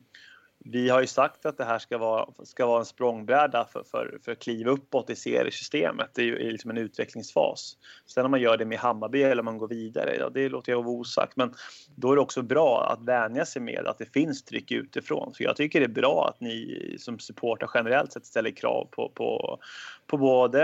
vi 0.63 0.89
har 0.89 1.01
ju 1.01 1.07
sagt 1.07 1.45
att 1.45 1.57
det 1.57 1.65
här 1.65 1.79
ska 1.79 1.97
vara, 1.97 2.27
ska 2.43 2.65
vara 2.65 2.79
en 2.79 2.85
språngbräda 2.85 3.65
för, 3.65 3.83
för, 3.83 4.17
för 4.25 4.31
att 4.31 4.39
kliva 4.39 4.71
uppåt 4.71 5.09
i 5.09 5.15
seriesystemet. 5.15 6.09
Det 6.13 6.21
är 6.21 6.25
ju 6.25 6.51
liksom 6.51 6.71
en 6.71 6.77
utvecklingsfas. 6.77 7.77
Sen 8.05 8.25
om 8.25 8.31
man 8.31 8.41
gör 8.41 8.57
det 8.57 8.65
med 8.65 8.79
Hammarby 8.79 9.23
eller 9.23 9.39
om 9.39 9.45
man 9.45 9.57
går 9.57 9.67
vidare, 9.67 10.15
ja, 10.19 10.29
det 10.29 10.49
låter 10.49 10.71
jag 10.71 10.83
vara 10.83 10.95
osagt. 10.95 11.35
Men 11.35 11.53
då 11.95 12.11
är 12.11 12.15
det 12.15 12.21
också 12.21 12.41
bra 12.41 12.89
att 12.91 13.07
vänja 13.07 13.45
sig 13.45 13.61
med 13.61 13.87
att 13.87 13.97
det 13.97 14.13
finns 14.13 14.43
tryck 14.43 14.71
utifrån. 14.71 15.33
Så 15.33 15.43
jag 15.43 15.55
tycker 15.55 15.79
det 15.79 15.85
är 15.85 16.01
bra 16.01 16.27
att 16.29 16.41
ni 16.41 16.95
som 16.99 17.19
supportrar 17.19 17.69
generellt 17.73 18.11
sett 18.13 18.25
ställer 18.25 18.51
krav 18.51 18.87
på, 18.91 19.11
på, 19.15 19.59
på 20.07 20.17
både 20.17 20.63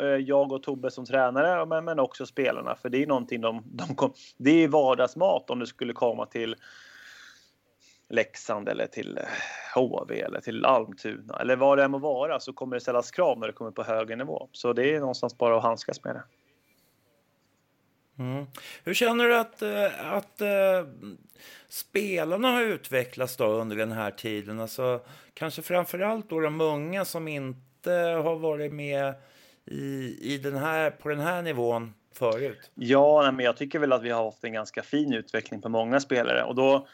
eh, 0.00 0.06
jag 0.06 0.52
och 0.52 0.62
Tobbe 0.62 0.90
som 0.90 1.06
tränare 1.06 1.66
men, 1.66 1.84
men 1.84 1.98
också 1.98 2.26
spelarna. 2.26 2.74
För 2.74 2.88
det 2.88 3.02
är 3.02 3.06
någonting 3.06 3.40
de, 3.40 3.62
de 3.66 3.94
kom, 3.94 4.12
det 4.36 4.64
är 4.64 4.68
vardagsmat 4.68 5.50
om 5.50 5.58
det 5.58 5.66
skulle 5.66 5.92
komma 5.92 6.26
till 6.26 6.56
Leksand 8.08 8.68
eller 8.68 8.86
till 8.86 9.18
HV 9.74 10.20
eller 10.20 10.40
till 10.40 10.64
Almtuna 10.64 11.36
eller 11.40 11.56
vad 11.56 11.78
det 11.78 11.84
än 11.84 11.90
må 11.90 11.98
vara 11.98 12.40
så 12.40 12.52
kommer 12.52 12.76
det 12.76 12.80
ställas 12.80 13.10
krav 13.10 13.38
när 13.38 13.46
det 13.46 13.52
kommer 13.52 13.70
på 13.70 13.82
högre 13.82 14.16
nivå. 14.16 14.48
Så 14.52 14.72
det 14.72 14.94
är 14.94 15.00
någonstans 15.00 15.38
bara 15.38 15.56
att 15.56 15.62
handskas 15.62 16.04
med 16.04 16.14
det. 16.14 16.22
Mm. 18.18 18.46
Hur 18.84 18.94
känner 18.94 19.24
du 19.24 19.36
att, 19.36 19.62
eh, 19.62 20.12
att 20.12 20.42
uh, 20.42 20.88
spelarna 21.68 22.50
har 22.50 22.62
utvecklats 22.62 23.36
då 23.36 23.46
under 23.46 23.76
den 23.76 23.92
här 23.92 24.10
tiden? 24.10 24.60
Alltså, 24.60 25.00
kanske 25.34 25.62
framförallt 25.62 26.30
då 26.30 26.40
de 26.40 26.60
unga 26.60 27.04
som 27.04 27.28
inte 27.28 27.92
har 27.92 28.36
varit 28.36 28.72
med 28.72 29.14
i, 29.64 30.16
i 30.34 30.38
den 30.38 30.56
här, 30.56 30.90
på 30.90 31.08
den 31.08 31.20
här 31.20 31.42
nivån 31.42 31.94
förut? 32.12 32.70
Ja, 32.74 33.32
men 33.32 33.44
jag 33.44 33.56
tycker 33.56 33.78
väl 33.78 33.92
att 33.92 34.02
vi 34.02 34.10
har 34.10 34.24
haft 34.24 34.44
en 34.44 34.52
ganska 34.52 34.82
fin 34.82 35.12
utveckling 35.12 35.62
på 35.62 35.68
många 35.68 36.00
spelare 36.00 36.44
och 36.44 36.54
då 36.54 36.86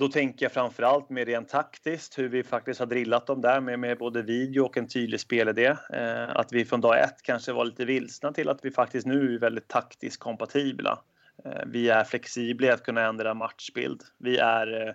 då 0.00 0.08
tänker 0.08 0.44
jag 0.44 0.52
framför 0.52 0.82
allt 0.82 1.10
med 1.10 1.26
rent 1.26 1.48
taktiskt 1.48 2.18
hur 2.18 2.28
vi 2.28 2.42
faktiskt 2.42 2.80
har 2.80 2.86
drillat 2.86 3.26
dem 3.26 3.40
där 3.40 3.60
med, 3.60 3.78
med 3.78 3.98
både 3.98 4.22
video 4.22 4.64
och 4.64 4.76
en 4.76 4.88
tydlig 4.88 5.20
spelidé. 5.20 5.76
Eh, 5.92 6.36
att 6.36 6.52
vi 6.52 6.64
från 6.64 6.80
dag 6.80 7.00
ett 7.00 7.22
kanske 7.22 7.52
var 7.52 7.64
lite 7.64 7.84
vilsna 7.84 8.32
till 8.32 8.48
att 8.48 8.58
vi 8.62 8.70
faktiskt 8.70 9.06
nu 9.06 9.34
är 9.34 9.38
väldigt 9.38 9.68
taktiskt 9.68 10.18
kompatibla. 10.18 10.98
Eh, 11.44 11.62
vi 11.66 11.88
är 11.88 12.04
flexibla 12.04 12.66
i 12.66 12.70
att 12.70 12.82
kunna 12.82 13.00
ändra 13.00 13.34
matchbild. 13.34 14.02
Vi 14.18 14.38
är 14.38 14.88
eh, 14.88 14.94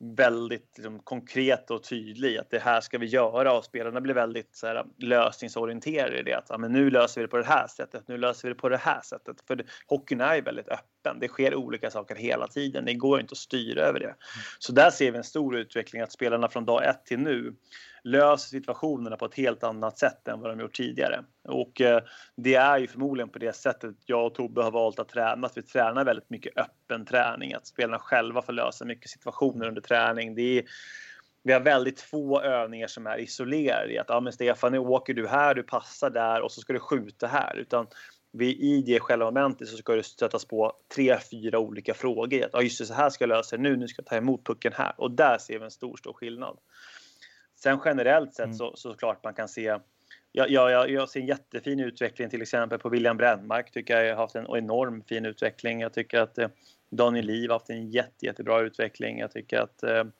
väldigt 0.00 0.78
liksom, 0.78 0.98
konkret 0.98 1.70
och 1.70 1.82
tydlig 1.82 2.38
att 2.38 2.50
det 2.50 2.58
här 2.58 2.80
ska 2.80 2.98
vi 2.98 3.06
göra 3.06 3.52
och 3.52 3.64
spelarna 3.64 4.00
blir 4.00 4.14
väldigt 4.14 4.56
så 4.56 4.66
här, 4.66 4.84
lösningsorienterade 4.98 6.18
i 6.18 6.22
det. 6.22 6.34
Att 6.34 6.46
ja, 6.48 6.58
men 6.58 6.72
nu 6.72 6.90
löser 6.90 7.20
vi 7.20 7.26
det 7.26 7.30
på 7.30 7.36
det 7.36 7.46
här 7.46 7.66
sättet, 7.66 8.08
nu 8.08 8.18
löser 8.18 8.48
vi 8.48 8.54
det 8.54 8.60
på 8.60 8.68
det 8.68 8.76
här 8.76 9.00
sättet. 9.00 9.36
För 9.46 9.56
det, 9.56 9.64
hockeyn 9.86 10.20
är 10.20 10.34
ju 10.34 10.40
väldigt 10.40 10.68
öppen. 10.68 11.18
Det 11.20 11.28
sker 11.28 11.54
olika 11.54 11.90
saker 11.90 12.14
hela 12.14 12.48
tiden. 12.48 12.84
Det 12.84 12.94
går 12.94 13.20
inte 13.20 13.32
att 13.32 13.38
styra 13.38 13.82
över 13.82 14.00
det. 14.00 14.14
Så 14.58 14.72
där 14.72 14.90
ser 14.90 15.10
vi 15.10 15.18
en 15.18 15.24
stor 15.24 15.56
utveckling 15.56 16.02
att 16.02 16.12
spelarna 16.12 16.48
från 16.48 16.64
dag 16.64 16.84
ett 16.84 17.06
till 17.06 17.18
nu 17.18 17.54
löser 18.10 18.48
situationerna 18.48 19.16
på 19.16 19.24
ett 19.24 19.34
helt 19.34 19.64
annat 19.64 19.98
sätt 19.98 20.28
än 20.28 20.40
vad 20.40 20.50
de 20.50 20.60
gjort 20.60 20.76
tidigare. 20.76 21.24
Och 21.48 21.80
eh, 21.80 22.02
det 22.36 22.54
är 22.54 22.78
ju 22.78 22.86
förmodligen 22.86 23.28
på 23.28 23.38
det 23.38 23.52
sättet 23.52 23.96
jag 24.06 24.26
och 24.26 24.34
Tobbe 24.34 24.62
har 24.62 24.70
valt 24.70 24.98
att 24.98 25.08
träna. 25.08 25.46
Att 25.46 25.56
vi 25.56 25.62
tränar 25.62 26.04
väldigt 26.04 26.30
mycket 26.30 26.58
öppen 26.58 27.06
träning. 27.06 27.54
Att 27.54 27.66
spelarna 27.66 27.98
själva 27.98 28.42
får 28.42 28.52
lösa 28.52 28.84
mycket 28.84 29.10
situationer 29.10 29.68
under 29.68 29.80
träning. 29.80 30.34
Det 30.34 30.58
är, 30.58 30.64
vi 31.42 31.52
har 31.52 31.60
väldigt 31.60 32.00
få 32.00 32.42
övningar 32.42 32.86
som 32.86 33.06
är 33.06 33.18
isolerade 33.18 33.92
i 33.92 33.98
att 33.98 34.10
ah, 34.10 34.20
men 34.20 34.32
Stefan, 34.32 34.72
nu 34.72 34.78
åker 34.78 35.14
du 35.14 35.28
här, 35.28 35.54
du 35.54 35.62
passar 35.62 36.10
där 36.10 36.42
och 36.42 36.52
så 36.52 36.60
ska 36.60 36.72
du 36.72 36.80
skjuta 36.80 37.26
här. 37.26 37.56
Utan 37.56 37.86
vi, 38.32 38.56
i 38.56 38.82
det 38.82 39.00
själva 39.00 39.24
momentet 39.24 39.68
så 39.68 39.76
ska 39.76 39.94
det 39.94 40.02
stötas 40.02 40.44
på 40.44 40.72
tre, 40.94 41.18
fyra 41.30 41.58
olika 41.58 41.94
frågor. 41.94 42.44
Att, 42.44 42.54
ah, 42.54 42.62
just 42.62 42.78
det, 42.78 42.86
så 42.86 42.94
här 42.94 43.10
ska 43.10 43.22
jag 43.22 43.28
lösa 43.28 43.56
det 43.56 43.62
nu, 43.62 43.76
nu 43.76 43.88
ska 43.88 44.00
jag 44.00 44.06
ta 44.06 44.16
emot 44.16 44.46
pucken 44.46 44.72
här. 44.76 44.94
Och 44.96 45.10
där 45.10 45.38
ser 45.38 45.58
vi 45.58 45.64
en 45.64 45.70
stor, 45.70 45.96
stor 45.96 46.12
skillnad. 46.12 46.58
Sen 47.62 47.80
generellt 47.84 48.34
sett 48.34 48.44
mm. 48.44 48.56
så, 48.56 48.72
så 48.76 48.94
klart 48.94 49.24
man 49.24 49.34
kan 49.34 49.48
se 49.48 49.78
jag, 50.32 50.50
jag, 50.50 50.90
jag 50.90 51.08
ser 51.08 51.20
en 51.20 51.26
jättefin 51.26 51.80
utveckling 51.80 52.30
till 52.30 52.42
exempel 52.42 52.78
på 52.78 52.88
William 52.88 53.16
Brännmark. 53.16 53.70
Tycker 53.70 54.02
jag 54.02 54.16
har 54.16 54.22
haft 54.22 54.34
en 54.34 54.46
enorm 54.56 55.02
fin 55.02 55.26
utveckling. 55.26 55.80
Jag 55.80 55.92
tycker 55.92 56.20
att 56.20 56.38
eh, 56.38 56.48
Daniel 56.90 57.26
Liv 57.26 57.50
har 57.50 57.54
haft 57.54 57.70
en 57.70 57.90
jätte, 57.90 58.26
jättebra 58.26 58.60
utveckling. 58.60 59.18
Jag 59.18 59.30
tycker 59.30 59.60
att 59.60 59.82
eh, 59.82 59.90
mm. 59.90 60.12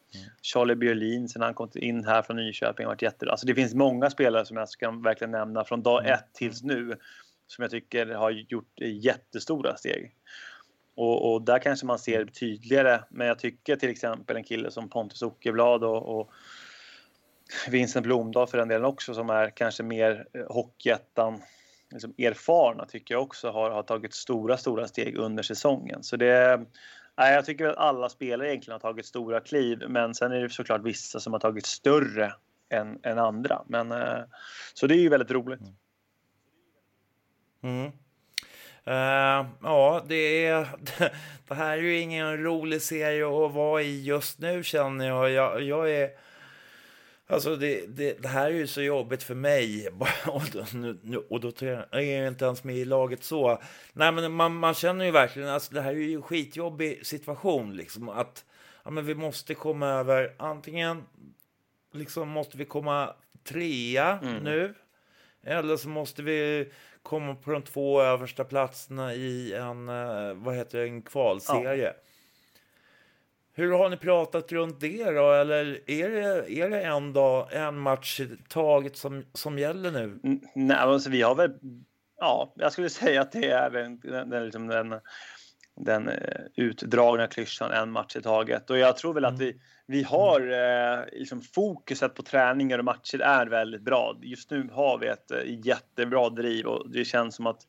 Charlie 0.42 0.74
Björlin 0.74 1.28
sen 1.28 1.42
han 1.42 1.54
kom 1.54 1.70
in 1.74 2.04
här 2.04 2.22
från 2.22 2.36
Nyköping 2.36 2.86
har 2.86 2.92
varit 2.92 3.02
jättebra. 3.02 3.30
Alltså 3.30 3.46
det 3.46 3.54
finns 3.54 3.74
många 3.74 4.10
spelare 4.10 4.44
som 4.44 4.56
jag 4.56 4.68
ska 4.68 4.90
verkligen 4.90 5.30
nämna 5.30 5.64
från 5.64 5.82
dag 5.82 6.00
mm. 6.00 6.12
ett 6.12 6.28
tills 6.32 6.62
nu 6.62 6.96
som 7.46 7.62
jag 7.62 7.70
tycker 7.70 8.06
har 8.06 8.30
gjort 8.30 8.80
jättestora 8.80 9.76
steg. 9.76 10.14
Och, 10.94 11.32
och, 11.32 11.42
där 11.42 11.58
kanske 11.58 11.86
man 11.86 11.98
ser 11.98 12.24
tydligare. 12.24 13.00
Men 13.08 13.26
jag 13.26 13.38
tycker 13.38 13.76
till 13.76 13.90
exempel 13.90 14.36
en 14.36 14.44
kille 14.44 14.70
som 14.70 14.88
Pontus 14.88 15.22
Ockerblad 15.22 15.84
och, 15.84 16.20
och 16.20 16.32
Vincent 17.68 18.06
Blomdahl 18.06 18.46
för 18.46 18.58
den 18.58 18.68
delen 18.68 18.84
också 18.84 19.14
som 19.14 19.30
är 19.30 19.50
kanske 19.50 19.82
mer 19.82 20.26
eh, 20.32 20.54
Hockeyettan 20.54 21.42
liksom 21.90 22.14
erfarna 22.18 22.84
tycker 22.84 23.14
jag 23.14 23.22
också 23.22 23.50
har, 23.50 23.70
har 23.70 23.82
tagit 23.82 24.14
stora, 24.14 24.56
stora 24.56 24.88
steg 24.88 25.16
under 25.16 25.42
säsongen. 25.42 26.02
Så 26.02 26.16
det, 26.16 26.60
nej, 27.16 27.34
jag 27.34 27.44
tycker 27.44 27.66
att 27.66 27.76
alla 27.76 28.08
spelare 28.08 28.48
egentligen 28.48 28.72
har 28.72 28.90
tagit 28.90 29.06
stora 29.06 29.40
kliv, 29.40 29.82
men 29.88 30.14
sen 30.14 30.32
är 30.32 30.40
det 30.40 30.50
såklart 30.50 30.82
vissa 30.82 31.20
som 31.20 31.32
har 31.32 31.40
tagit 31.40 31.66
större 31.66 32.32
än, 32.68 32.98
än 33.02 33.18
andra. 33.18 33.62
Men, 33.66 33.92
eh, 33.92 34.20
så 34.74 34.86
det 34.86 34.94
är 34.94 35.00
ju 35.00 35.08
väldigt 35.08 35.30
roligt. 35.30 35.60
Mm. 37.62 37.92
Uh, 38.88 39.46
ja, 39.62 40.04
det, 40.06 40.46
är, 40.46 40.68
det 41.48 41.54
här 41.54 41.78
är 41.78 41.82
ju 41.82 41.98
ingen 41.98 42.42
rolig 42.42 42.82
serie 42.82 43.26
att 43.26 43.52
vara 43.52 43.82
i 43.82 44.04
just 44.04 44.38
nu 44.38 44.62
känner 44.62 45.08
jag. 45.08 45.30
Jag, 45.30 45.62
jag 45.62 45.90
är 45.90 46.10
Alltså 47.30 47.56
det, 47.56 47.86
det, 47.86 48.22
det, 48.22 48.28
här 48.28 48.46
är 48.46 48.54
ju 48.54 48.66
så 48.66 48.82
jobbigt 48.82 49.22
för 49.22 49.34
mig. 49.34 49.88
och, 50.26 50.42
då, 50.52 50.64
nu, 51.02 51.16
och 51.16 51.40
då 51.40 51.48
är 51.90 52.00
jag 52.00 52.28
inte 52.28 52.44
ens 52.44 52.64
med 52.64 52.76
i 52.76 52.84
laget 52.84 53.24
så. 53.24 53.62
Nej 53.92 54.12
men 54.12 54.32
man, 54.32 54.54
man 54.54 54.74
känner 54.74 55.04
ju 55.04 55.10
verkligen, 55.10 55.48
alltså 55.48 55.74
det 55.74 55.80
här 55.80 55.90
är 55.90 55.94
ju 55.94 56.14
en 56.14 56.22
skitjobbig 56.22 57.06
situation 57.06 57.76
liksom. 57.76 58.08
Att 58.08 58.44
ja, 58.84 58.90
men 58.90 59.06
vi 59.06 59.14
måste 59.14 59.54
komma 59.54 59.86
över 59.86 60.34
antingen 60.38 61.04
liksom, 61.92 62.28
måste 62.28 62.58
vi 62.58 62.64
komma 62.64 63.14
trea 63.44 64.18
Mm. 64.22 64.44
nu. 64.44 64.74
Eller 65.42 65.76
så 65.76 65.88
måste 65.88 66.22
vi 66.22 66.68
komma 67.02 67.34
på 67.34 67.50
de 67.50 67.62
två 67.62 68.02
översta 68.02 68.44
platserna 68.44 69.14
i 69.14 69.54
en, 69.54 69.88
eh, 69.88 70.34
vad 70.34 70.54
heter 70.54 70.78
det, 70.78 70.84
en 70.84 71.02
kvalserie. 71.02 71.94
Hur 73.58 73.72
har 73.72 73.88
ni 73.88 73.96
pratat 73.96 74.52
runt 74.52 74.80
det 74.80 75.10
då? 75.10 75.32
Eller 75.32 75.90
är 75.90 76.10
det, 76.10 76.52
är 76.52 76.70
det 76.70 76.80
en, 76.82 77.12
dag, 77.12 77.48
en 77.52 77.78
match 77.78 78.20
i 78.20 78.28
taget 78.48 78.96
som, 78.96 79.24
som 79.32 79.58
gäller 79.58 79.90
nu? 79.90 80.20
N- 80.24 80.40
Nej, 80.54 80.76
alltså 80.76 81.10
vi 81.10 81.22
har 81.22 81.34
väl... 81.34 81.50
Ja, 82.20 82.52
jag 82.56 82.72
skulle 82.72 82.90
säga 82.90 83.20
att 83.20 83.32
det 83.32 83.50
är 83.50 83.70
den, 83.70 84.00
den, 84.30 84.44
liksom 84.44 84.66
den, 84.66 84.94
den 85.76 86.08
eh, 86.08 86.40
utdragna 86.56 87.26
klyschan 87.26 87.70
en 87.70 87.90
match 87.90 88.16
i 88.16 88.22
taget. 88.22 88.70
Och 88.70 88.78
jag 88.78 88.96
tror 88.96 89.14
väl 89.14 89.24
att 89.24 89.38
vi, 89.38 89.60
vi 89.86 90.02
har 90.02 90.40
eh, 90.40 91.04
liksom 91.12 91.40
fokuset 91.42 92.14
på 92.14 92.22
träningar 92.22 92.78
och 92.78 92.84
matcher 92.84 93.20
är 93.20 93.46
väldigt 93.46 93.82
bra. 93.82 94.16
Just 94.22 94.50
nu 94.50 94.68
har 94.72 94.98
vi 94.98 95.06
ett 95.06 95.30
eh, 95.30 95.66
jättebra 95.66 96.28
driv 96.30 96.66
och 96.66 96.90
det 96.90 97.04
känns 97.04 97.36
som 97.36 97.46
att 97.46 97.60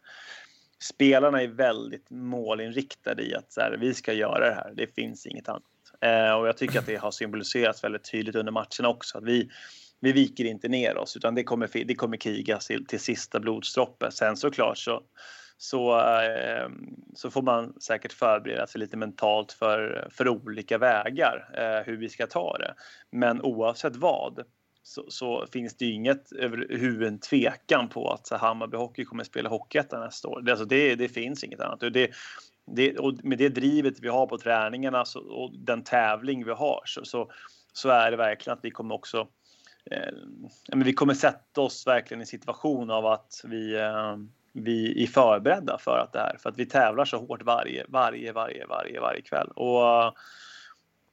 spelarna 0.81 1.41
är 1.41 1.47
väldigt 1.47 2.09
målinriktade 2.09 3.23
i 3.23 3.35
att 3.35 3.51
så 3.51 3.61
här, 3.61 3.77
vi 3.79 3.93
ska 3.93 4.13
göra 4.13 4.49
det 4.49 4.55
här. 4.55 4.73
Det 4.75 4.95
finns 4.95 5.25
inget 5.25 5.49
annat. 5.49 5.63
Eh, 6.01 6.33
och 6.33 6.47
jag 6.47 6.57
tycker 6.57 6.79
att 6.79 6.85
det 6.85 6.95
har 6.95 7.11
symboliserats 7.11 7.83
väldigt 7.83 8.11
tydligt 8.11 8.35
under 8.35 8.51
matcherna 8.51 8.89
också. 8.89 9.17
Att 9.17 9.23
vi, 9.23 9.49
vi 9.99 10.11
viker 10.11 10.45
inte 10.45 10.67
ner 10.67 10.97
oss 10.97 11.17
utan 11.17 11.35
det 11.35 11.43
kommer, 11.43 11.85
det 11.85 11.95
kommer 11.95 12.17
krigas 12.17 12.67
till, 12.67 12.85
till 12.85 12.99
sista 12.99 13.39
blodsdroppen. 13.39 14.11
Sen 14.11 14.37
såklart 14.37 14.77
så, 14.77 15.01
så, 15.57 15.99
eh, 15.99 16.69
så 17.15 17.31
får 17.31 17.41
man 17.41 17.81
säkert 17.81 18.13
förbereda 18.13 18.67
sig 18.67 18.79
lite 18.79 18.97
mentalt 18.97 19.51
för, 19.51 20.07
för 20.11 20.27
olika 20.27 20.77
vägar 20.77 21.49
eh, 21.53 21.85
hur 21.85 21.97
vi 21.97 22.09
ska 22.09 22.27
ta 22.27 22.57
det. 22.57 22.73
Men 23.11 23.41
oavsett 23.41 23.95
vad 23.95 24.43
så, 24.83 25.05
så 25.09 25.45
finns 25.51 25.77
det 25.77 25.85
ju 25.85 25.93
inget 25.93 26.31
överhuvud 26.31 27.21
tvekan 27.21 27.89
på 27.89 28.11
att 28.11 28.29
Hammarby 28.29 28.77
Hockey 28.77 29.05
kommer 29.05 29.23
spela 29.23 29.49
Hockeyettan 29.49 30.01
nästa 30.01 30.27
år. 30.27 30.41
Det, 30.41 30.51
alltså 30.51 30.65
det, 30.65 30.95
det 30.95 31.09
finns 31.09 31.43
inget 31.43 31.59
annat. 31.59 31.79
Det, 31.79 32.09
det, 32.75 32.97
och 32.97 33.13
med 33.23 33.37
det 33.37 33.49
drivet 33.49 33.99
vi 33.99 34.07
har 34.07 34.27
på 34.27 34.37
träningarna 34.37 35.05
så, 35.05 35.19
och 35.19 35.51
den 35.53 35.83
tävling 35.83 36.45
vi 36.45 36.51
har 36.51 36.81
så, 36.85 37.05
så, 37.05 37.31
så 37.73 37.89
är 37.89 38.11
det 38.11 38.17
verkligen 38.17 38.57
att 38.57 38.65
vi 38.65 38.71
kommer 38.71 38.95
också 38.95 39.27
eh, 39.91 40.13
men 40.67 40.83
vi 40.83 40.93
kommer 40.93 41.13
sätta 41.13 41.61
oss 41.61 41.87
verkligen 41.87 42.21
i 42.21 42.25
situation 42.25 42.91
av 42.91 43.05
att 43.05 43.41
vi, 43.43 43.75
eh, 43.75 44.17
vi 44.53 45.03
är 45.03 45.07
förberedda 45.07 45.77
för 45.77 45.97
att 45.97 46.13
det 46.13 46.19
här. 46.19 46.37
För 46.39 46.49
att 46.49 46.57
vi 46.57 46.65
tävlar 46.65 47.05
så 47.05 47.17
hårt 47.17 47.43
varje, 47.43 47.85
varje, 47.87 48.31
varje, 48.31 48.65
varje, 48.65 48.99
varje 48.99 49.21
kväll. 49.21 49.47
Och, 49.47 50.15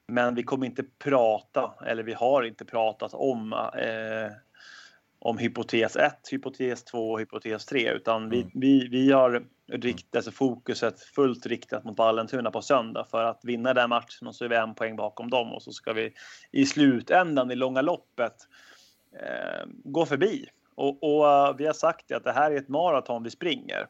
men 0.08 0.34
vi 0.34 0.42
kommer 0.42 0.66
inte 0.66 0.84
prata, 0.98 1.74
eller 1.86 2.02
vi 2.02 2.12
har 2.12 2.42
inte 2.42 2.64
pratat 2.64 3.14
om 3.14 3.52
eh, 3.52 4.36
om 5.18 5.38
hypotes 5.38 5.96
1, 5.96 6.12
hypotes 6.30 6.84
2 6.84 7.10
och 7.10 7.20
hypotes 7.20 7.66
3 7.66 7.90
utan 7.92 8.30
vi, 8.30 8.40
Mm. 8.40 8.50
vi, 8.54 8.88
vi 8.88 9.12
har 9.12 9.46
rikt, 9.72 10.16
alltså 10.16 10.30
fokuset 10.30 11.00
fullt 11.00 11.46
riktat 11.46 11.84
mot 11.84 11.98
Vallentuna 11.98 12.50
på 12.50 12.62
söndag 12.62 13.04
för 13.10 13.24
att 13.24 13.40
vinna 13.44 13.74
den 13.74 13.88
matchen 13.88 14.28
och 14.28 14.34
så 14.34 14.44
är 14.44 14.48
vi 14.48 14.56
en 14.56 14.74
poäng 14.74 14.96
bakom 14.96 15.30
dem 15.30 15.52
och 15.52 15.62
så 15.62 15.72
ska 15.72 15.92
vi 15.92 16.12
i 16.52 16.66
slutändan 16.66 17.50
i 17.50 17.54
långa 17.54 17.82
loppet 17.82 18.34
eh, 19.12 19.66
gå 19.84 20.06
förbi. 20.06 20.46
Och, 20.74 21.02
och 21.02 21.28
eh, 21.28 21.56
vi 21.56 21.66
har 21.66 21.72
sagt 21.72 22.12
att 22.12 22.24
det 22.24 22.32
här 22.32 22.50
är 22.50 22.56
ett 22.56 22.68
maraton 22.68 23.22
vi 23.22 23.30
springer. 23.30 23.86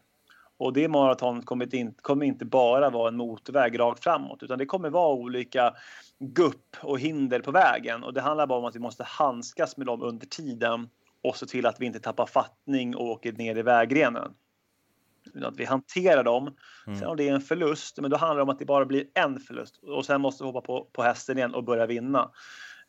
Och 0.58 0.72
det 0.72 0.88
maratonet 0.88 1.46
kommer 1.46 1.74
inte, 1.74 2.02
kommer 2.02 2.26
inte 2.26 2.44
bara 2.44 2.90
vara 2.90 3.08
en 3.08 3.16
motorväg 3.16 3.78
rakt 3.78 4.02
framåt 4.02 4.42
utan 4.42 4.58
det 4.58 4.66
kommer 4.66 4.90
vara 4.90 5.14
olika 5.14 5.74
gupp 6.18 6.76
och 6.82 7.00
hinder 7.00 7.40
på 7.40 7.50
vägen. 7.50 8.04
Och 8.04 8.14
det 8.14 8.20
handlar 8.20 8.46
bara 8.46 8.58
om 8.58 8.64
att 8.64 8.76
vi 8.76 8.80
måste 8.80 9.04
handskas 9.04 9.76
med 9.76 9.86
dem 9.86 10.02
under 10.02 10.26
tiden 10.26 10.88
och 11.28 11.36
se 11.36 11.46
till 11.46 11.66
att 11.66 11.80
vi 11.80 11.86
inte 11.86 12.00
tappar 12.00 12.26
fattning 12.26 12.96
och 12.96 13.04
åker 13.04 13.32
ner 13.32 13.58
i 13.58 13.62
vägrenen. 13.62 14.32
Att 15.42 15.56
vi 15.56 15.64
hanterar 15.64 16.24
dem. 16.24 16.54
Mm. 16.86 16.98
Sen 16.98 17.08
om 17.08 17.16
det 17.16 17.28
är 17.28 17.34
en 17.34 17.40
förlust, 17.40 17.98
men 18.00 18.10
då 18.10 18.16
handlar 18.16 18.36
det 18.36 18.42
om 18.42 18.48
att 18.48 18.58
det 18.58 18.64
bara 18.64 18.84
blir 18.84 19.06
en 19.14 19.40
förlust. 19.40 19.76
Och 19.82 20.06
sen 20.06 20.20
måste 20.20 20.44
vi 20.44 20.48
hoppa 20.48 20.60
på, 20.60 20.88
på 20.92 21.02
hästen 21.02 21.38
igen 21.38 21.54
och 21.54 21.64
börja 21.64 21.86
vinna. 21.86 22.30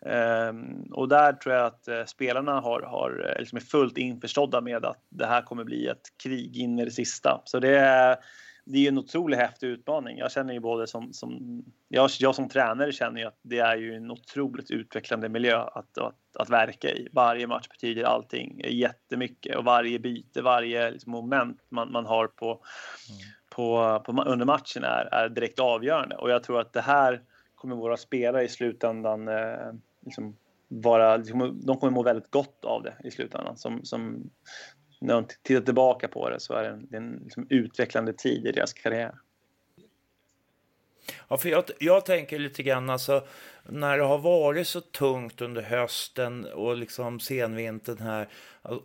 Ehm, 0.05 0.81
och 0.91 1.07
där 1.07 1.33
tror 1.33 1.55
jag 1.55 1.65
att 1.65 1.87
eh, 1.87 2.05
spelarna 2.05 2.59
har, 2.59 2.81
har 2.81 3.29
eh, 3.29 3.39
liksom 3.39 3.55
är 3.55 3.61
fullt 3.61 3.97
införstådda 3.97 4.61
med 4.61 4.85
att 4.85 5.05
det 5.09 5.25
här 5.25 5.41
kommer 5.41 5.63
bli 5.63 5.87
ett 5.87 6.17
krig 6.23 6.57
in 6.57 6.79
i 6.79 6.85
det 6.85 6.91
sista. 6.91 7.41
Så 7.45 7.59
det 7.59 7.77
är, 7.77 8.17
det 8.69 8.85
är 8.85 8.87
en 8.87 8.97
otroligt 8.97 9.39
häftig 9.39 9.67
utmaning. 9.67 10.17
Jag 10.17 10.31
känner 10.31 10.53
ju 10.53 10.59
både 10.59 10.87
som, 10.87 11.13
som 11.13 11.63
jag, 11.87 12.09
jag 12.19 12.35
som 12.35 12.49
tränare 12.49 12.91
känner 12.91 13.21
ju 13.21 13.27
att 13.27 13.39
det 13.41 13.59
är 13.59 13.77
ju 13.77 13.95
en 13.95 14.11
otroligt 14.11 14.71
utvecklande 14.71 15.29
miljö 15.29 15.57
att, 15.57 15.97
att, 15.97 16.15
att 16.39 16.49
verka 16.49 16.89
i. 16.89 17.07
Varje 17.11 17.47
match 17.47 17.67
betyder 17.69 18.03
allting 18.03 18.61
jättemycket 18.65 19.57
och 19.57 19.63
varje 19.63 19.99
byte, 19.99 20.41
varje 20.41 20.91
liksom 20.91 21.11
moment 21.11 21.61
man, 21.69 21.91
man 21.91 22.05
har 22.05 22.27
på, 22.27 22.61
på, 23.49 23.99
på, 24.05 24.23
under 24.23 24.45
matchen 24.45 24.83
är, 24.83 25.13
är 25.13 25.29
direkt 25.29 25.59
avgörande. 25.59 26.15
Och 26.15 26.29
jag 26.29 26.43
tror 26.43 26.59
att 26.59 26.73
det 26.73 26.81
här 26.81 27.21
kommer 27.55 27.75
våra 27.75 27.97
spelare 27.97 28.43
i 28.43 28.49
slutändan 28.49 29.27
eh, 29.27 29.73
liksom 30.05 30.37
vara, 30.67 31.17
liksom, 31.17 31.61
de 31.65 31.77
kommer 31.77 31.93
må 31.93 32.03
väldigt 32.03 32.31
gott 32.31 32.65
av 32.65 32.83
det 32.83 32.93
i 33.03 33.11
slutändan. 33.11 33.57
Som, 33.57 33.85
som, 33.85 34.29
när 34.99 35.13
de 35.13 35.25
tittar 35.43 35.65
tillbaka 35.65 36.07
på 36.07 36.29
det 36.29 36.39
så 36.39 36.53
är 36.53 36.63
det 36.63 36.69
en, 36.69 36.87
det 36.89 36.97
är 36.97 37.01
en 37.01 37.19
liksom 37.23 37.47
utvecklande 37.49 38.13
tid 38.13 38.47
i 38.47 38.51
deras 38.51 38.73
karriär. 38.73 39.15
Ja, 41.27 41.37
för 41.37 41.49
jag, 41.49 41.63
jag 41.79 42.05
tänker 42.05 42.39
lite 42.39 42.63
grann 42.63 42.89
alltså, 42.89 43.27
när 43.63 43.97
det 43.97 44.03
har 44.03 44.17
varit 44.17 44.67
så 44.67 44.81
tungt 44.81 45.41
under 45.41 45.61
hösten 45.61 46.45
och 46.45 46.77
liksom 46.77 47.19
senvintern 47.19 47.97
här 47.97 48.27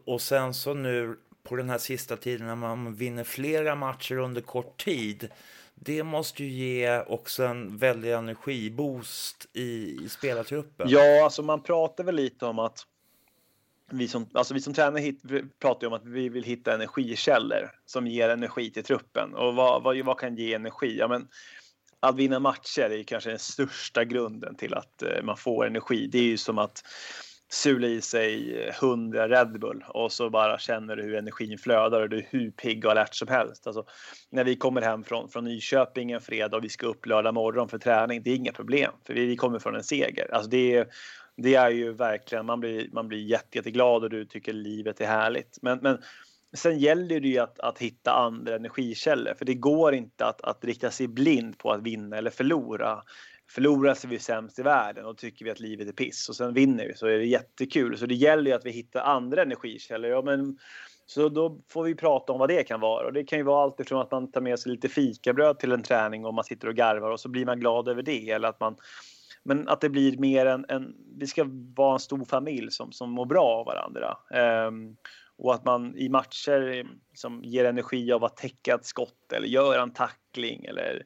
och 0.05 0.21
sen 0.21 0.55
så 0.55 0.75
nu 0.75 1.19
på 1.43 1.57
den 1.57 1.71
här 1.71 1.79
sista 1.79 2.17
tiden 2.17 2.47
när 2.47 2.57
man 2.57 2.95
vinner 2.95 3.25
flera 3.25 3.75
matcher 3.75 4.19
under 4.19 4.41
kort 4.41 4.85
tid. 4.85 5.29
Det 5.75 6.03
måste 6.03 6.45
ju 6.45 6.51
ge 6.51 7.01
också 7.01 7.45
en 7.45 7.77
väldig 7.77 8.13
energiboost 8.13 9.47
i, 9.53 9.99
i 10.05 10.09
spelartruppen. 10.09 10.89
Ja, 10.91 11.25
alltså 11.25 11.43
man 11.43 11.63
pratar 11.63 12.05
väl 12.05 12.15
lite 12.15 12.47
om 12.47 12.59
att 12.59 12.87
vi 13.93 14.09
som, 14.09 14.27
alltså 14.33 14.55
vi 14.55 14.61
som 14.61 14.75
tränare 14.75 15.01
hit, 15.01 15.23
pratar 15.61 15.83
ju 15.83 15.87
om 15.87 15.93
att 15.93 16.07
vi 16.07 16.29
vill 16.29 16.45
hitta 16.45 16.75
energikällor 16.75 17.71
som 17.87 18.07
ger 18.07 18.29
energi 18.29 18.71
till 18.71 18.85
truppen. 18.85 19.35
Och 19.35 19.55
vad, 19.55 19.83
vad, 19.83 19.99
vad 19.99 20.19
kan 20.19 20.37
ge 20.37 20.55
energi? 20.55 20.97
Ja, 20.99 21.09
men 21.09 21.29
att 22.01 22.17
vinna 22.17 22.41
matcher 22.41 22.91
är 22.91 23.03
kanske 23.03 23.31
den 23.31 23.39
största 23.39 24.05
grunden 24.05 24.55
till 24.55 24.75
att 24.75 25.03
eh, 25.03 25.23
man 25.23 25.37
får 25.37 25.67
energi. 25.67 26.09
Det 26.13 26.19
är 26.19 26.23
ju 26.23 26.37
som 26.37 26.59
att 26.59 26.83
sula 27.53 27.87
i 27.87 28.01
sig 28.01 28.63
eh, 28.63 28.75
100 28.83 29.29
Red 29.29 29.61
Bull 29.61 29.85
och 29.89 30.13
så 30.13 30.31
bara 30.31 30.59
känner 30.59 30.97
du 30.97 31.03
hur 31.03 31.15
energin 31.15 31.59
flödar 31.59 32.01
och 32.01 32.09
du 32.09 32.19
är 32.19 32.27
hur 32.31 32.51
pigg 32.51 32.85
och 32.85 32.91
alert 32.91 33.15
som 33.15 33.29
helst. 33.29 33.67
Alltså, 33.67 33.85
när 34.31 34.45
vi 34.45 34.57
kommer 34.57 34.83
hem 34.83 35.05
från, 35.05 35.29
från 35.29 35.45
Nyköping 35.45 36.11
en 36.11 36.21
fredag 36.21 36.57
och 36.57 36.65
vi 36.65 36.69
ska 36.69 36.87
upp 36.87 37.07
lördag 37.07 37.35
morgon 37.35 37.69
för 37.69 37.79
träning, 37.79 38.23
det 38.23 38.31
är 38.31 38.37
inga 38.37 38.53
problem 38.53 38.93
för 39.07 39.15
vi, 39.15 39.27
vi 39.27 39.37
kommer 39.37 39.59
från 39.59 39.77
en 39.77 39.85
seger. 39.85 40.35
Alltså, 40.35 40.51
det, 40.51 40.77
är, 40.77 40.87
det 41.37 41.55
är 41.55 41.71
ju 41.71 41.93
verkligen, 41.93 42.47
man 42.47 42.61
blir, 42.61 42.89
man 42.93 43.09
blir 43.09 43.19
jätte, 43.19 43.59
jätteglad 43.59 44.05
och 44.05 44.11
du 44.11 44.25
tycker 44.25 44.53
livet 44.53 45.01
är 45.01 45.07
härligt. 45.07 45.59
Men, 45.63 45.79
men 45.83 45.99
sen 46.53 46.79
gäller 46.79 47.21
det 47.21 47.29
ju 47.29 47.39
att, 47.39 47.61
att 47.61 47.79
hitta 47.79 48.13
andra 48.13 48.57
energikällor 48.57 49.35
för 49.35 49.45
det 49.45 49.55
går 49.55 49.95
inte 49.95 50.27
att, 50.27 50.41
att 50.41 50.65
rikta 50.65 50.91
sig 50.91 51.09
blind 51.09 51.59
på 51.59 51.71
att 51.71 51.83
vinna 51.83 52.17
eller 52.17 52.31
förlora 52.31 53.03
förlorar 53.55 53.95
så 53.95 54.07
är 54.07 54.11
vi 54.11 54.19
sämst 54.19 54.59
i 54.59 54.63
världen 54.63 55.05
och 55.07 55.19
tycker 55.19 55.45
vi 55.45 55.51
att 55.51 55.61
livet 55.61 55.89
är 55.89 55.93
piss 55.93 56.29
och 56.29 56.37
sen 56.37 56.55
vinner 56.55 56.87
vi 56.87 56.95
så 56.95 57.07
är 57.07 57.19
det 57.19 57.25
jättekul. 57.25 57.99
Så 57.99 58.07
det 58.07 58.15
gäller 58.15 58.51
ju 58.51 58.57
att 58.57 58.67
vi 58.67 58.71
hittar 58.71 59.01
andra 59.01 59.43
energikällor. 59.43 60.11
Ja, 60.11 60.23
men, 60.23 60.59
så 61.07 61.29
då 61.29 61.61
får 61.69 61.85
vi 61.85 61.95
prata 61.95 62.33
om 62.33 62.39
vad 62.39 62.49
det 62.49 62.63
kan 62.63 62.81
vara 62.81 63.07
och 63.07 63.13
det 63.13 63.25
kan 63.25 63.39
ju 63.39 63.43
vara 63.43 63.63
allt 63.63 63.81
ifrån 63.81 64.01
att 64.01 64.11
man 64.11 64.33
tar 64.33 64.41
med 64.41 64.59
sig 64.59 64.73
lite 64.73 64.89
fikabröd 64.89 65.59
till 65.59 65.73
en 65.73 65.83
träning 65.83 66.25
och 66.25 66.35
man 66.35 66.45
sitter 66.45 66.69
och 66.69 66.75
garvar 66.75 67.11
och 67.11 67.21
så 67.21 67.29
blir 67.29 67.47
man 67.47 67.61
glad 67.61 67.89
över 67.89 68.03
det 68.03 68.31
eller 68.31 68.49
att 68.49 68.61
man 68.61 68.77
men 69.45 69.69
att 69.69 69.81
det 69.81 69.89
blir 69.89 70.19
mer 70.19 70.47
en, 70.47 70.65
en 70.69 70.95
vi 71.17 71.27
ska 71.27 71.45
vara 71.77 71.93
en 71.93 72.01
stor 72.01 72.25
familj 72.25 72.71
som, 72.71 72.93
som 72.93 73.11
mår 73.11 73.27
bra 73.27 73.45
av 73.45 73.67
varandra. 73.67 74.17
Um, 74.67 74.97
och 75.39 75.55
att 75.55 75.65
man 75.65 75.97
i 75.97 76.09
matcher 76.09 76.87
som 77.15 77.45
ger 77.45 77.65
energi 77.65 78.13
av 78.13 78.25
att 78.25 78.37
täcka 78.37 78.75
ett 78.75 78.87
skott 78.87 79.33
eller 79.33 79.47
göra 79.47 79.83
en 79.83 79.93
tackling 79.93 80.65
eller 80.65 81.03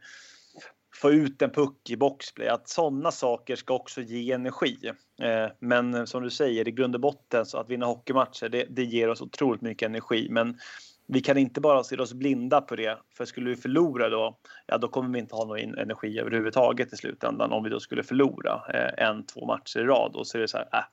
få 1.01 1.11
ut 1.11 1.43
en 1.43 1.51
puck 1.51 1.91
i 1.91 1.97
boxplay. 1.97 2.49
Att 2.49 2.69
sådana 2.69 3.11
saker 3.11 3.57
ska 3.57 3.75
också 3.75 4.01
ge 4.01 4.33
energi. 4.33 4.77
Eh, 5.23 5.53
men 5.59 6.07
som 6.07 6.23
du 6.23 6.31
säger, 6.31 6.69
i 6.69 6.71
grund 6.71 6.95
och 6.95 7.01
botten 7.01 7.47
så 7.47 7.59
att 7.59 7.71
vinna 7.71 7.87
hockeymatcher, 7.87 8.49
det, 8.49 8.67
det 8.71 8.85
ger 8.85 9.09
oss 9.09 9.21
otroligt 9.21 9.63
mycket 9.63 9.87
energi. 9.87 10.29
Men 10.31 10.59
vi 11.07 11.21
kan 11.21 11.39
inte 11.39 11.61
bara 11.61 11.85
se 11.85 11.97
oss 11.97 12.15
blinda 12.15 12.61
på 12.61 12.77
det. 12.77 12.99
För 13.17 13.25
skulle 13.25 13.51
vi 13.51 13.57
förlora 13.57 14.09
då, 14.09 14.39
ja 14.67 14.79
då 14.79 14.89
kommer 14.89 15.13
vi 15.13 15.19
inte 15.19 15.35
ha 15.35 15.45
någon 15.45 15.79
energi 15.79 16.19
överhuvudtaget 16.19 16.93
i 16.93 16.97
slutändan 16.97 17.53
om 17.53 17.65
vi 17.65 17.71
då 17.71 17.81
skulle 17.81 18.03
förlora 18.03 18.63
eh, 18.75 19.07
en, 19.07 19.27
två 19.27 19.47
matcher 19.47 19.79
i 19.79 19.85
rad. 19.85 20.17
Och 20.17 20.27
så 20.27 20.39
är 20.39 20.43
det 20.43 20.49
så 20.49 20.57
här, 20.57 20.69
äh, 20.73 20.85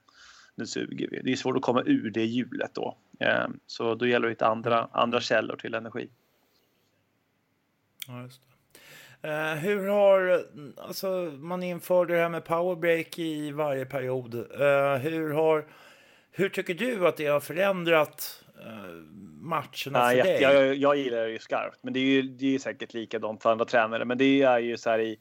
nu 0.55 0.65
suger 0.65 1.07
vi. 1.11 1.21
Det 1.23 1.31
är 1.31 1.35
svårt 1.35 1.55
att 1.55 1.61
komma 1.61 1.83
ur 1.85 2.11
det 2.11 2.25
hjulet 2.25 2.71
då. 2.73 2.97
Eh, 3.19 3.47
så 3.67 3.95
då 3.95 4.07
gäller 4.07 4.27
det 4.27 4.31
att 4.31 4.37
hitta 4.37 4.47
andra, 4.47 4.89
andra 4.91 5.21
källor 5.21 5.55
till 5.55 5.73
energi. 5.73 6.09
Ja, 8.07 8.21
just 8.21 8.41
Eh, 9.25 9.55
hur 9.55 9.87
har, 9.87 10.45
alltså 10.77 11.07
man 11.39 11.63
införde 11.63 12.13
det 12.13 12.19
här 12.19 12.29
med 12.29 12.45
powerbreak 12.45 13.19
i 13.19 13.51
varje 13.51 13.85
period. 13.85 14.33
Eh, 14.35 14.95
hur 14.95 15.33
har, 15.33 15.65
hur 16.31 16.49
tycker 16.49 16.73
du 16.73 17.07
att 17.07 17.17
det 17.17 17.25
har 17.25 17.39
förändrat 17.39 18.42
matcherna 19.41 19.99
Nej, 19.99 20.21
för 20.21 20.27
dig? 20.27 20.41
jag, 20.41 20.53
jag, 20.53 20.75
jag 20.75 20.97
gillar 20.97 21.17
det 21.17 21.29
ju 21.29 21.39
skarpt, 21.39 21.79
men 21.81 21.93
det 21.93 21.99
är 21.99 22.03
ju 22.03 22.21
det 22.21 22.55
är 22.55 22.59
säkert 22.59 22.93
likadant 22.93 23.43
för 23.43 23.51
andra 23.51 23.65
tränare. 23.65 24.05
Men 24.05 24.17
det 24.17 24.43
är 24.43 24.59
ju 24.59 24.77
så 24.77 24.89
här 24.89 24.99
i, 24.99 25.19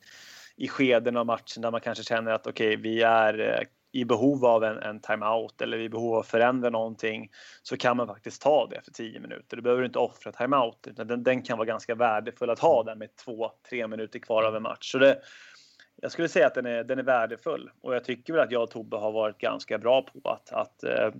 i 0.57 0.69
skeden 0.69 1.17
av 1.17 1.27
matchen 1.27 1.63
där 1.63 1.71
man 1.71 1.81
kanske 1.81 2.05
känner 2.05 2.33
att 2.33 2.47
okej, 2.47 2.69
okay, 2.69 2.77
vi 2.77 3.03
är 3.03 3.39
eh, 3.41 3.67
i 3.93 4.05
behov 4.05 4.45
av 4.45 4.65
en, 4.65 4.79
en 4.79 5.01
timeout 5.01 5.61
eller 5.61 5.79
i 5.79 5.89
behov 5.89 6.15
av 6.15 6.21
att 6.21 6.27
förändra 6.27 6.71
någonting 6.71 7.31
så 7.63 7.77
kan 7.77 7.97
man 7.97 8.07
faktiskt 8.07 8.43
ta 8.43 8.67
det 8.67 8.77
efter 8.77 8.93
10 8.93 9.21
minuter. 9.21 9.57
Du 9.57 9.63
behöver 9.63 9.85
inte 9.85 9.99
offra 9.99 10.33
timeout 10.33 10.87
utan 10.87 11.07
den, 11.07 11.23
den 11.23 11.43
kan 11.43 11.59
vara 11.59 11.67
ganska 11.67 11.95
värdefull 11.95 12.51
att 12.51 12.59
ha 12.59 12.83
den 12.83 12.99
med 12.99 13.17
två, 13.17 13.51
tre 13.69 13.87
minuter 13.87 14.19
kvar 14.19 14.43
av 14.43 14.57
en 14.57 14.63
match. 14.63 14.93
Så 14.93 14.99
det, 14.99 15.19
jag 15.97 16.13
skulle 16.13 16.29
säga 16.29 16.47
att 16.47 16.55
den 16.55 16.67
är, 16.67 16.85
den 16.85 16.99
är 16.99 17.03
värdefull 17.03 17.71
och 17.81 17.95
jag 17.95 18.05
tycker 18.05 18.33
väl 18.33 18.43
att 18.43 18.53
jag 18.53 18.63
och 18.63 18.71
Tobbe 18.71 18.97
har 18.97 19.13
varit 19.13 19.39
ganska 19.39 19.79
bra 19.79 20.03
på 20.03 20.31
att, 20.31 20.53
att 20.53 20.85
eh, 20.85 21.11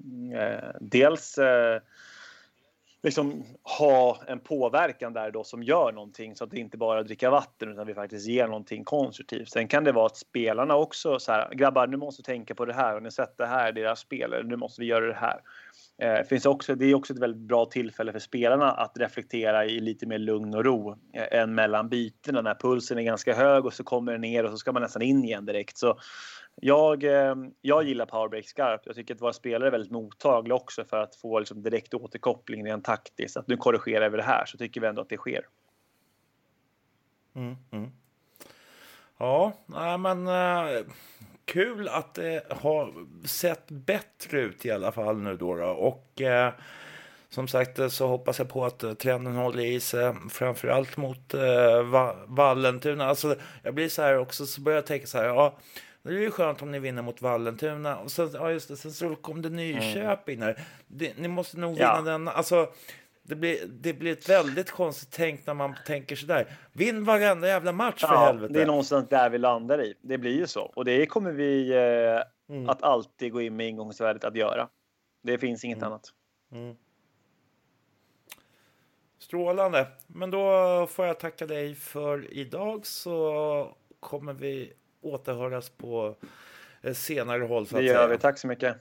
eh 0.43 0.71
dels 0.81 1.39
eh, 1.39 1.81
liksom 3.03 3.45
ha 3.79 4.19
en 4.27 4.41
påverkan 4.41 5.13
där 5.13 5.31
då 5.31 5.45
som 5.45 5.63
gör 5.63 5.93
någonting 5.93 6.37
så 6.37 6.45
att 6.45 6.51
det 6.51 6.59
inte 6.59 6.77
bara 6.77 6.97
är 6.97 7.01
att 7.01 7.07
dricka 7.07 7.31
vatten 7.31 7.73
utan 7.73 7.87
vi 7.87 7.95
faktiskt 7.95 8.27
ger 8.27 8.47
någonting 8.47 8.85
konstruktivt. 8.85 9.51
Sen 9.51 9.69
kan 9.69 9.85
det 9.85 9.93
vara 9.93 10.07
att 10.07 10.17
spelarna 10.17 10.77
också 10.77 11.19
så 11.19 11.33
här, 11.33 11.55
grabbar 11.55 11.87
nu 11.87 11.97
måste 11.97 12.23
tänka 12.23 12.55
på 12.55 12.65
det 12.65 12.75
här 12.75 12.97
och 12.97 13.03
ni 13.03 13.11
sett 13.11 13.37
det 13.37 13.47
här 13.47 13.69
i 13.69 13.73
deras 13.73 14.01
spel, 14.01 14.47
nu 14.47 14.57
måste 14.57 14.81
vi 14.81 14.87
göra 14.87 15.07
det 15.07 15.15
här. 15.15 15.41
Eh, 16.03 16.23
finns 16.23 16.47
också, 16.47 16.75
det 16.75 16.87
är 16.87 16.95
också 16.95 17.13
ett 17.13 17.19
väldigt 17.19 17.43
bra 17.43 17.67
tillfälle 17.67 18.13
för 18.13 18.19
spelarna 18.19 18.71
att 18.71 18.99
reflektera 18.99 19.65
i 19.65 19.81
lite 19.81 20.07
mer 20.07 20.19
lugn 20.19 20.55
och 20.55 20.65
ro 20.65 20.99
eh, 21.13 21.41
än 21.41 21.55
mellan 21.55 21.89
bytena 21.89 22.43
när 22.43 22.55
pulsen 22.55 22.99
är 22.99 23.03
ganska 23.03 23.35
hög 23.35 23.67
och 23.67 23.73
så 23.73 23.85
kommer 23.85 24.13
den 24.13 24.21
ner 24.21 24.45
och 24.45 24.51
så 24.51 24.57
ska 24.57 24.73
man 24.73 24.83
nästan 24.83 25.03
in 25.03 25.25
igen 25.25 25.47
direkt. 25.47 25.79
Så 25.79 25.99
jag, 26.55 27.05
eh, 27.05 27.35
jag 27.61 27.85
gillar 27.85 28.07
powerbreak 28.07 28.47
skarpt. 28.47 28.87
Jag 28.87 28.95
tycker 28.95 29.15
att 29.15 29.21
våra 29.21 29.33
spelare 29.33 29.69
är 29.69 29.73
väldigt 29.73 29.91
mottagliga 29.93 30.55
också 30.55 30.85
för 30.85 30.97
att 30.97 31.17
få 31.17 31.39
liksom 31.39 31.63
direkt 31.63 31.95
återkoppling 31.95 32.67
rent 32.67 32.85
taktiskt. 32.85 33.37
Att 33.37 33.49
nu 33.49 33.57
korrigerar 33.57 34.11
vi 34.11 34.17
det 34.17 34.23
här 34.23 34.45
så 34.47 34.59
tycker 34.59 34.81
vi 34.81 34.87
ändå 34.87 35.03
att 35.03 35.09
det 35.09 35.17
sker. 35.17 35.47
Mm, 37.35 37.57
mm. 37.71 37.91
Ja, 39.19 39.53
nej, 39.67 39.99
men 39.99 40.27
eh, 40.27 40.85
kul 41.45 41.89
att 41.89 42.15
det 42.15 42.43
har 42.51 42.93
sett 43.27 43.71
bättre 43.71 44.41
ut 44.41 44.67
i 44.67 44.71
alla 44.71 44.93
fall 44.93 45.19
nu 45.19 45.37
då. 45.37 45.57
då. 45.57 45.67
Och 45.67 46.21
uh, 46.21 46.49
som 47.29 47.49
sagt 47.49 47.93
så 47.93 48.07
hoppas 48.07 48.39
jag 48.39 48.49
på 48.49 48.65
att 48.65 48.99
trenden 48.99 49.35
håller 49.35 49.65
i 49.65 49.81
sig 49.81 50.15
framförallt 50.31 50.97
mot 50.97 51.35
uh, 51.35 52.11
Vallentuna. 52.27 53.07
Alltså, 53.07 53.37
jag 53.63 53.75
blir 53.75 53.89
så 53.89 54.03
här 54.03 54.19
också 54.19 54.47
så 54.47 54.61
börjar 54.61 54.77
jag 54.77 54.87
tänka 54.87 55.07
så 55.07 55.19
här. 55.19 55.25
Ja, 55.25 55.59
det 56.03 56.09
är 56.09 56.13
ju 56.19 56.31
skönt 56.31 56.63
om 56.63 56.71
ni 56.71 56.79
vinner 56.79 57.03
mot 57.03 57.23
Vallentuna. 57.23 57.97
Och 57.97 58.11
sen, 58.11 58.31
ja 58.35 58.51
just 58.51 58.69
det, 58.69 58.77
sen 58.77 58.93
så 58.93 59.15
kom 59.15 59.43
det 59.43 59.49
Nyköping 59.49 60.41
där. 60.41 60.61
Det, 60.87 61.19
ni 61.19 61.29
måste 61.29 61.59
nog 61.59 61.75
vinna 61.75 61.95
ja. 61.97 62.01
den. 62.01 62.29
Alltså, 62.29 62.73
det 63.33 63.37
blir, 63.37 63.67
det 63.67 63.93
blir 63.93 64.13
ett 64.13 64.29
väldigt 64.29 64.71
konstigt 64.71 65.11
tänk 65.13 65.47
när 65.47 65.55
man 65.55 65.75
tänker 65.87 66.17
sådär. 66.17 66.47
Vinn 66.73 67.05
varenda 67.05 67.49
jävla 67.49 67.73
match 67.73 68.01
för 68.01 68.15
ja, 68.15 68.25
helvete. 68.25 68.55
Det 68.55 68.63
är 68.63 68.67
någonstans 68.67 69.09
där 69.09 69.31
vi 69.31 69.39
landar 69.39 69.83
i. 69.83 69.95
Det 70.01 70.19
blir 70.19 70.37
ju 70.37 70.47
så. 70.47 70.61
Och 70.75 70.85
det 70.85 71.07
kommer 71.07 71.33
vi 71.33 71.71
eh, 71.71 72.57
mm. 72.57 72.69
att 72.69 72.83
alltid 72.83 73.33
gå 73.33 73.41
in 73.41 73.57
med 73.57 73.69
ingångsvärdet 73.69 74.25
att 74.25 74.37
göra. 74.37 74.69
Det 75.23 75.39
finns 75.39 75.65
inget 75.65 75.79
mm. 75.79 75.89
annat. 75.89 76.09
Mm. 76.53 76.77
Strålande. 79.19 79.87
Men 80.07 80.31
då 80.31 80.87
får 80.87 81.07
jag 81.07 81.21
tacka 81.21 81.47
dig 81.47 81.75
för 81.75 82.33
idag 82.35 82.87
så 82.87 83.77
kommer 84.01 84.33
vi 84.33 84.73
återhöras 85.01 85.71
på 85.71 86.17
eh, 86.83 86.95
senare 86.95 87.43
håll. 87.43 87.67
Så 87.67 87.77
det 87.77 87.83
gör 87.83 87.95
säga. 87.95 88.07
vi. 88.07 88.19
Tack 88.19 88.39
så 88.39 88.47
mycket. 88.47 88.77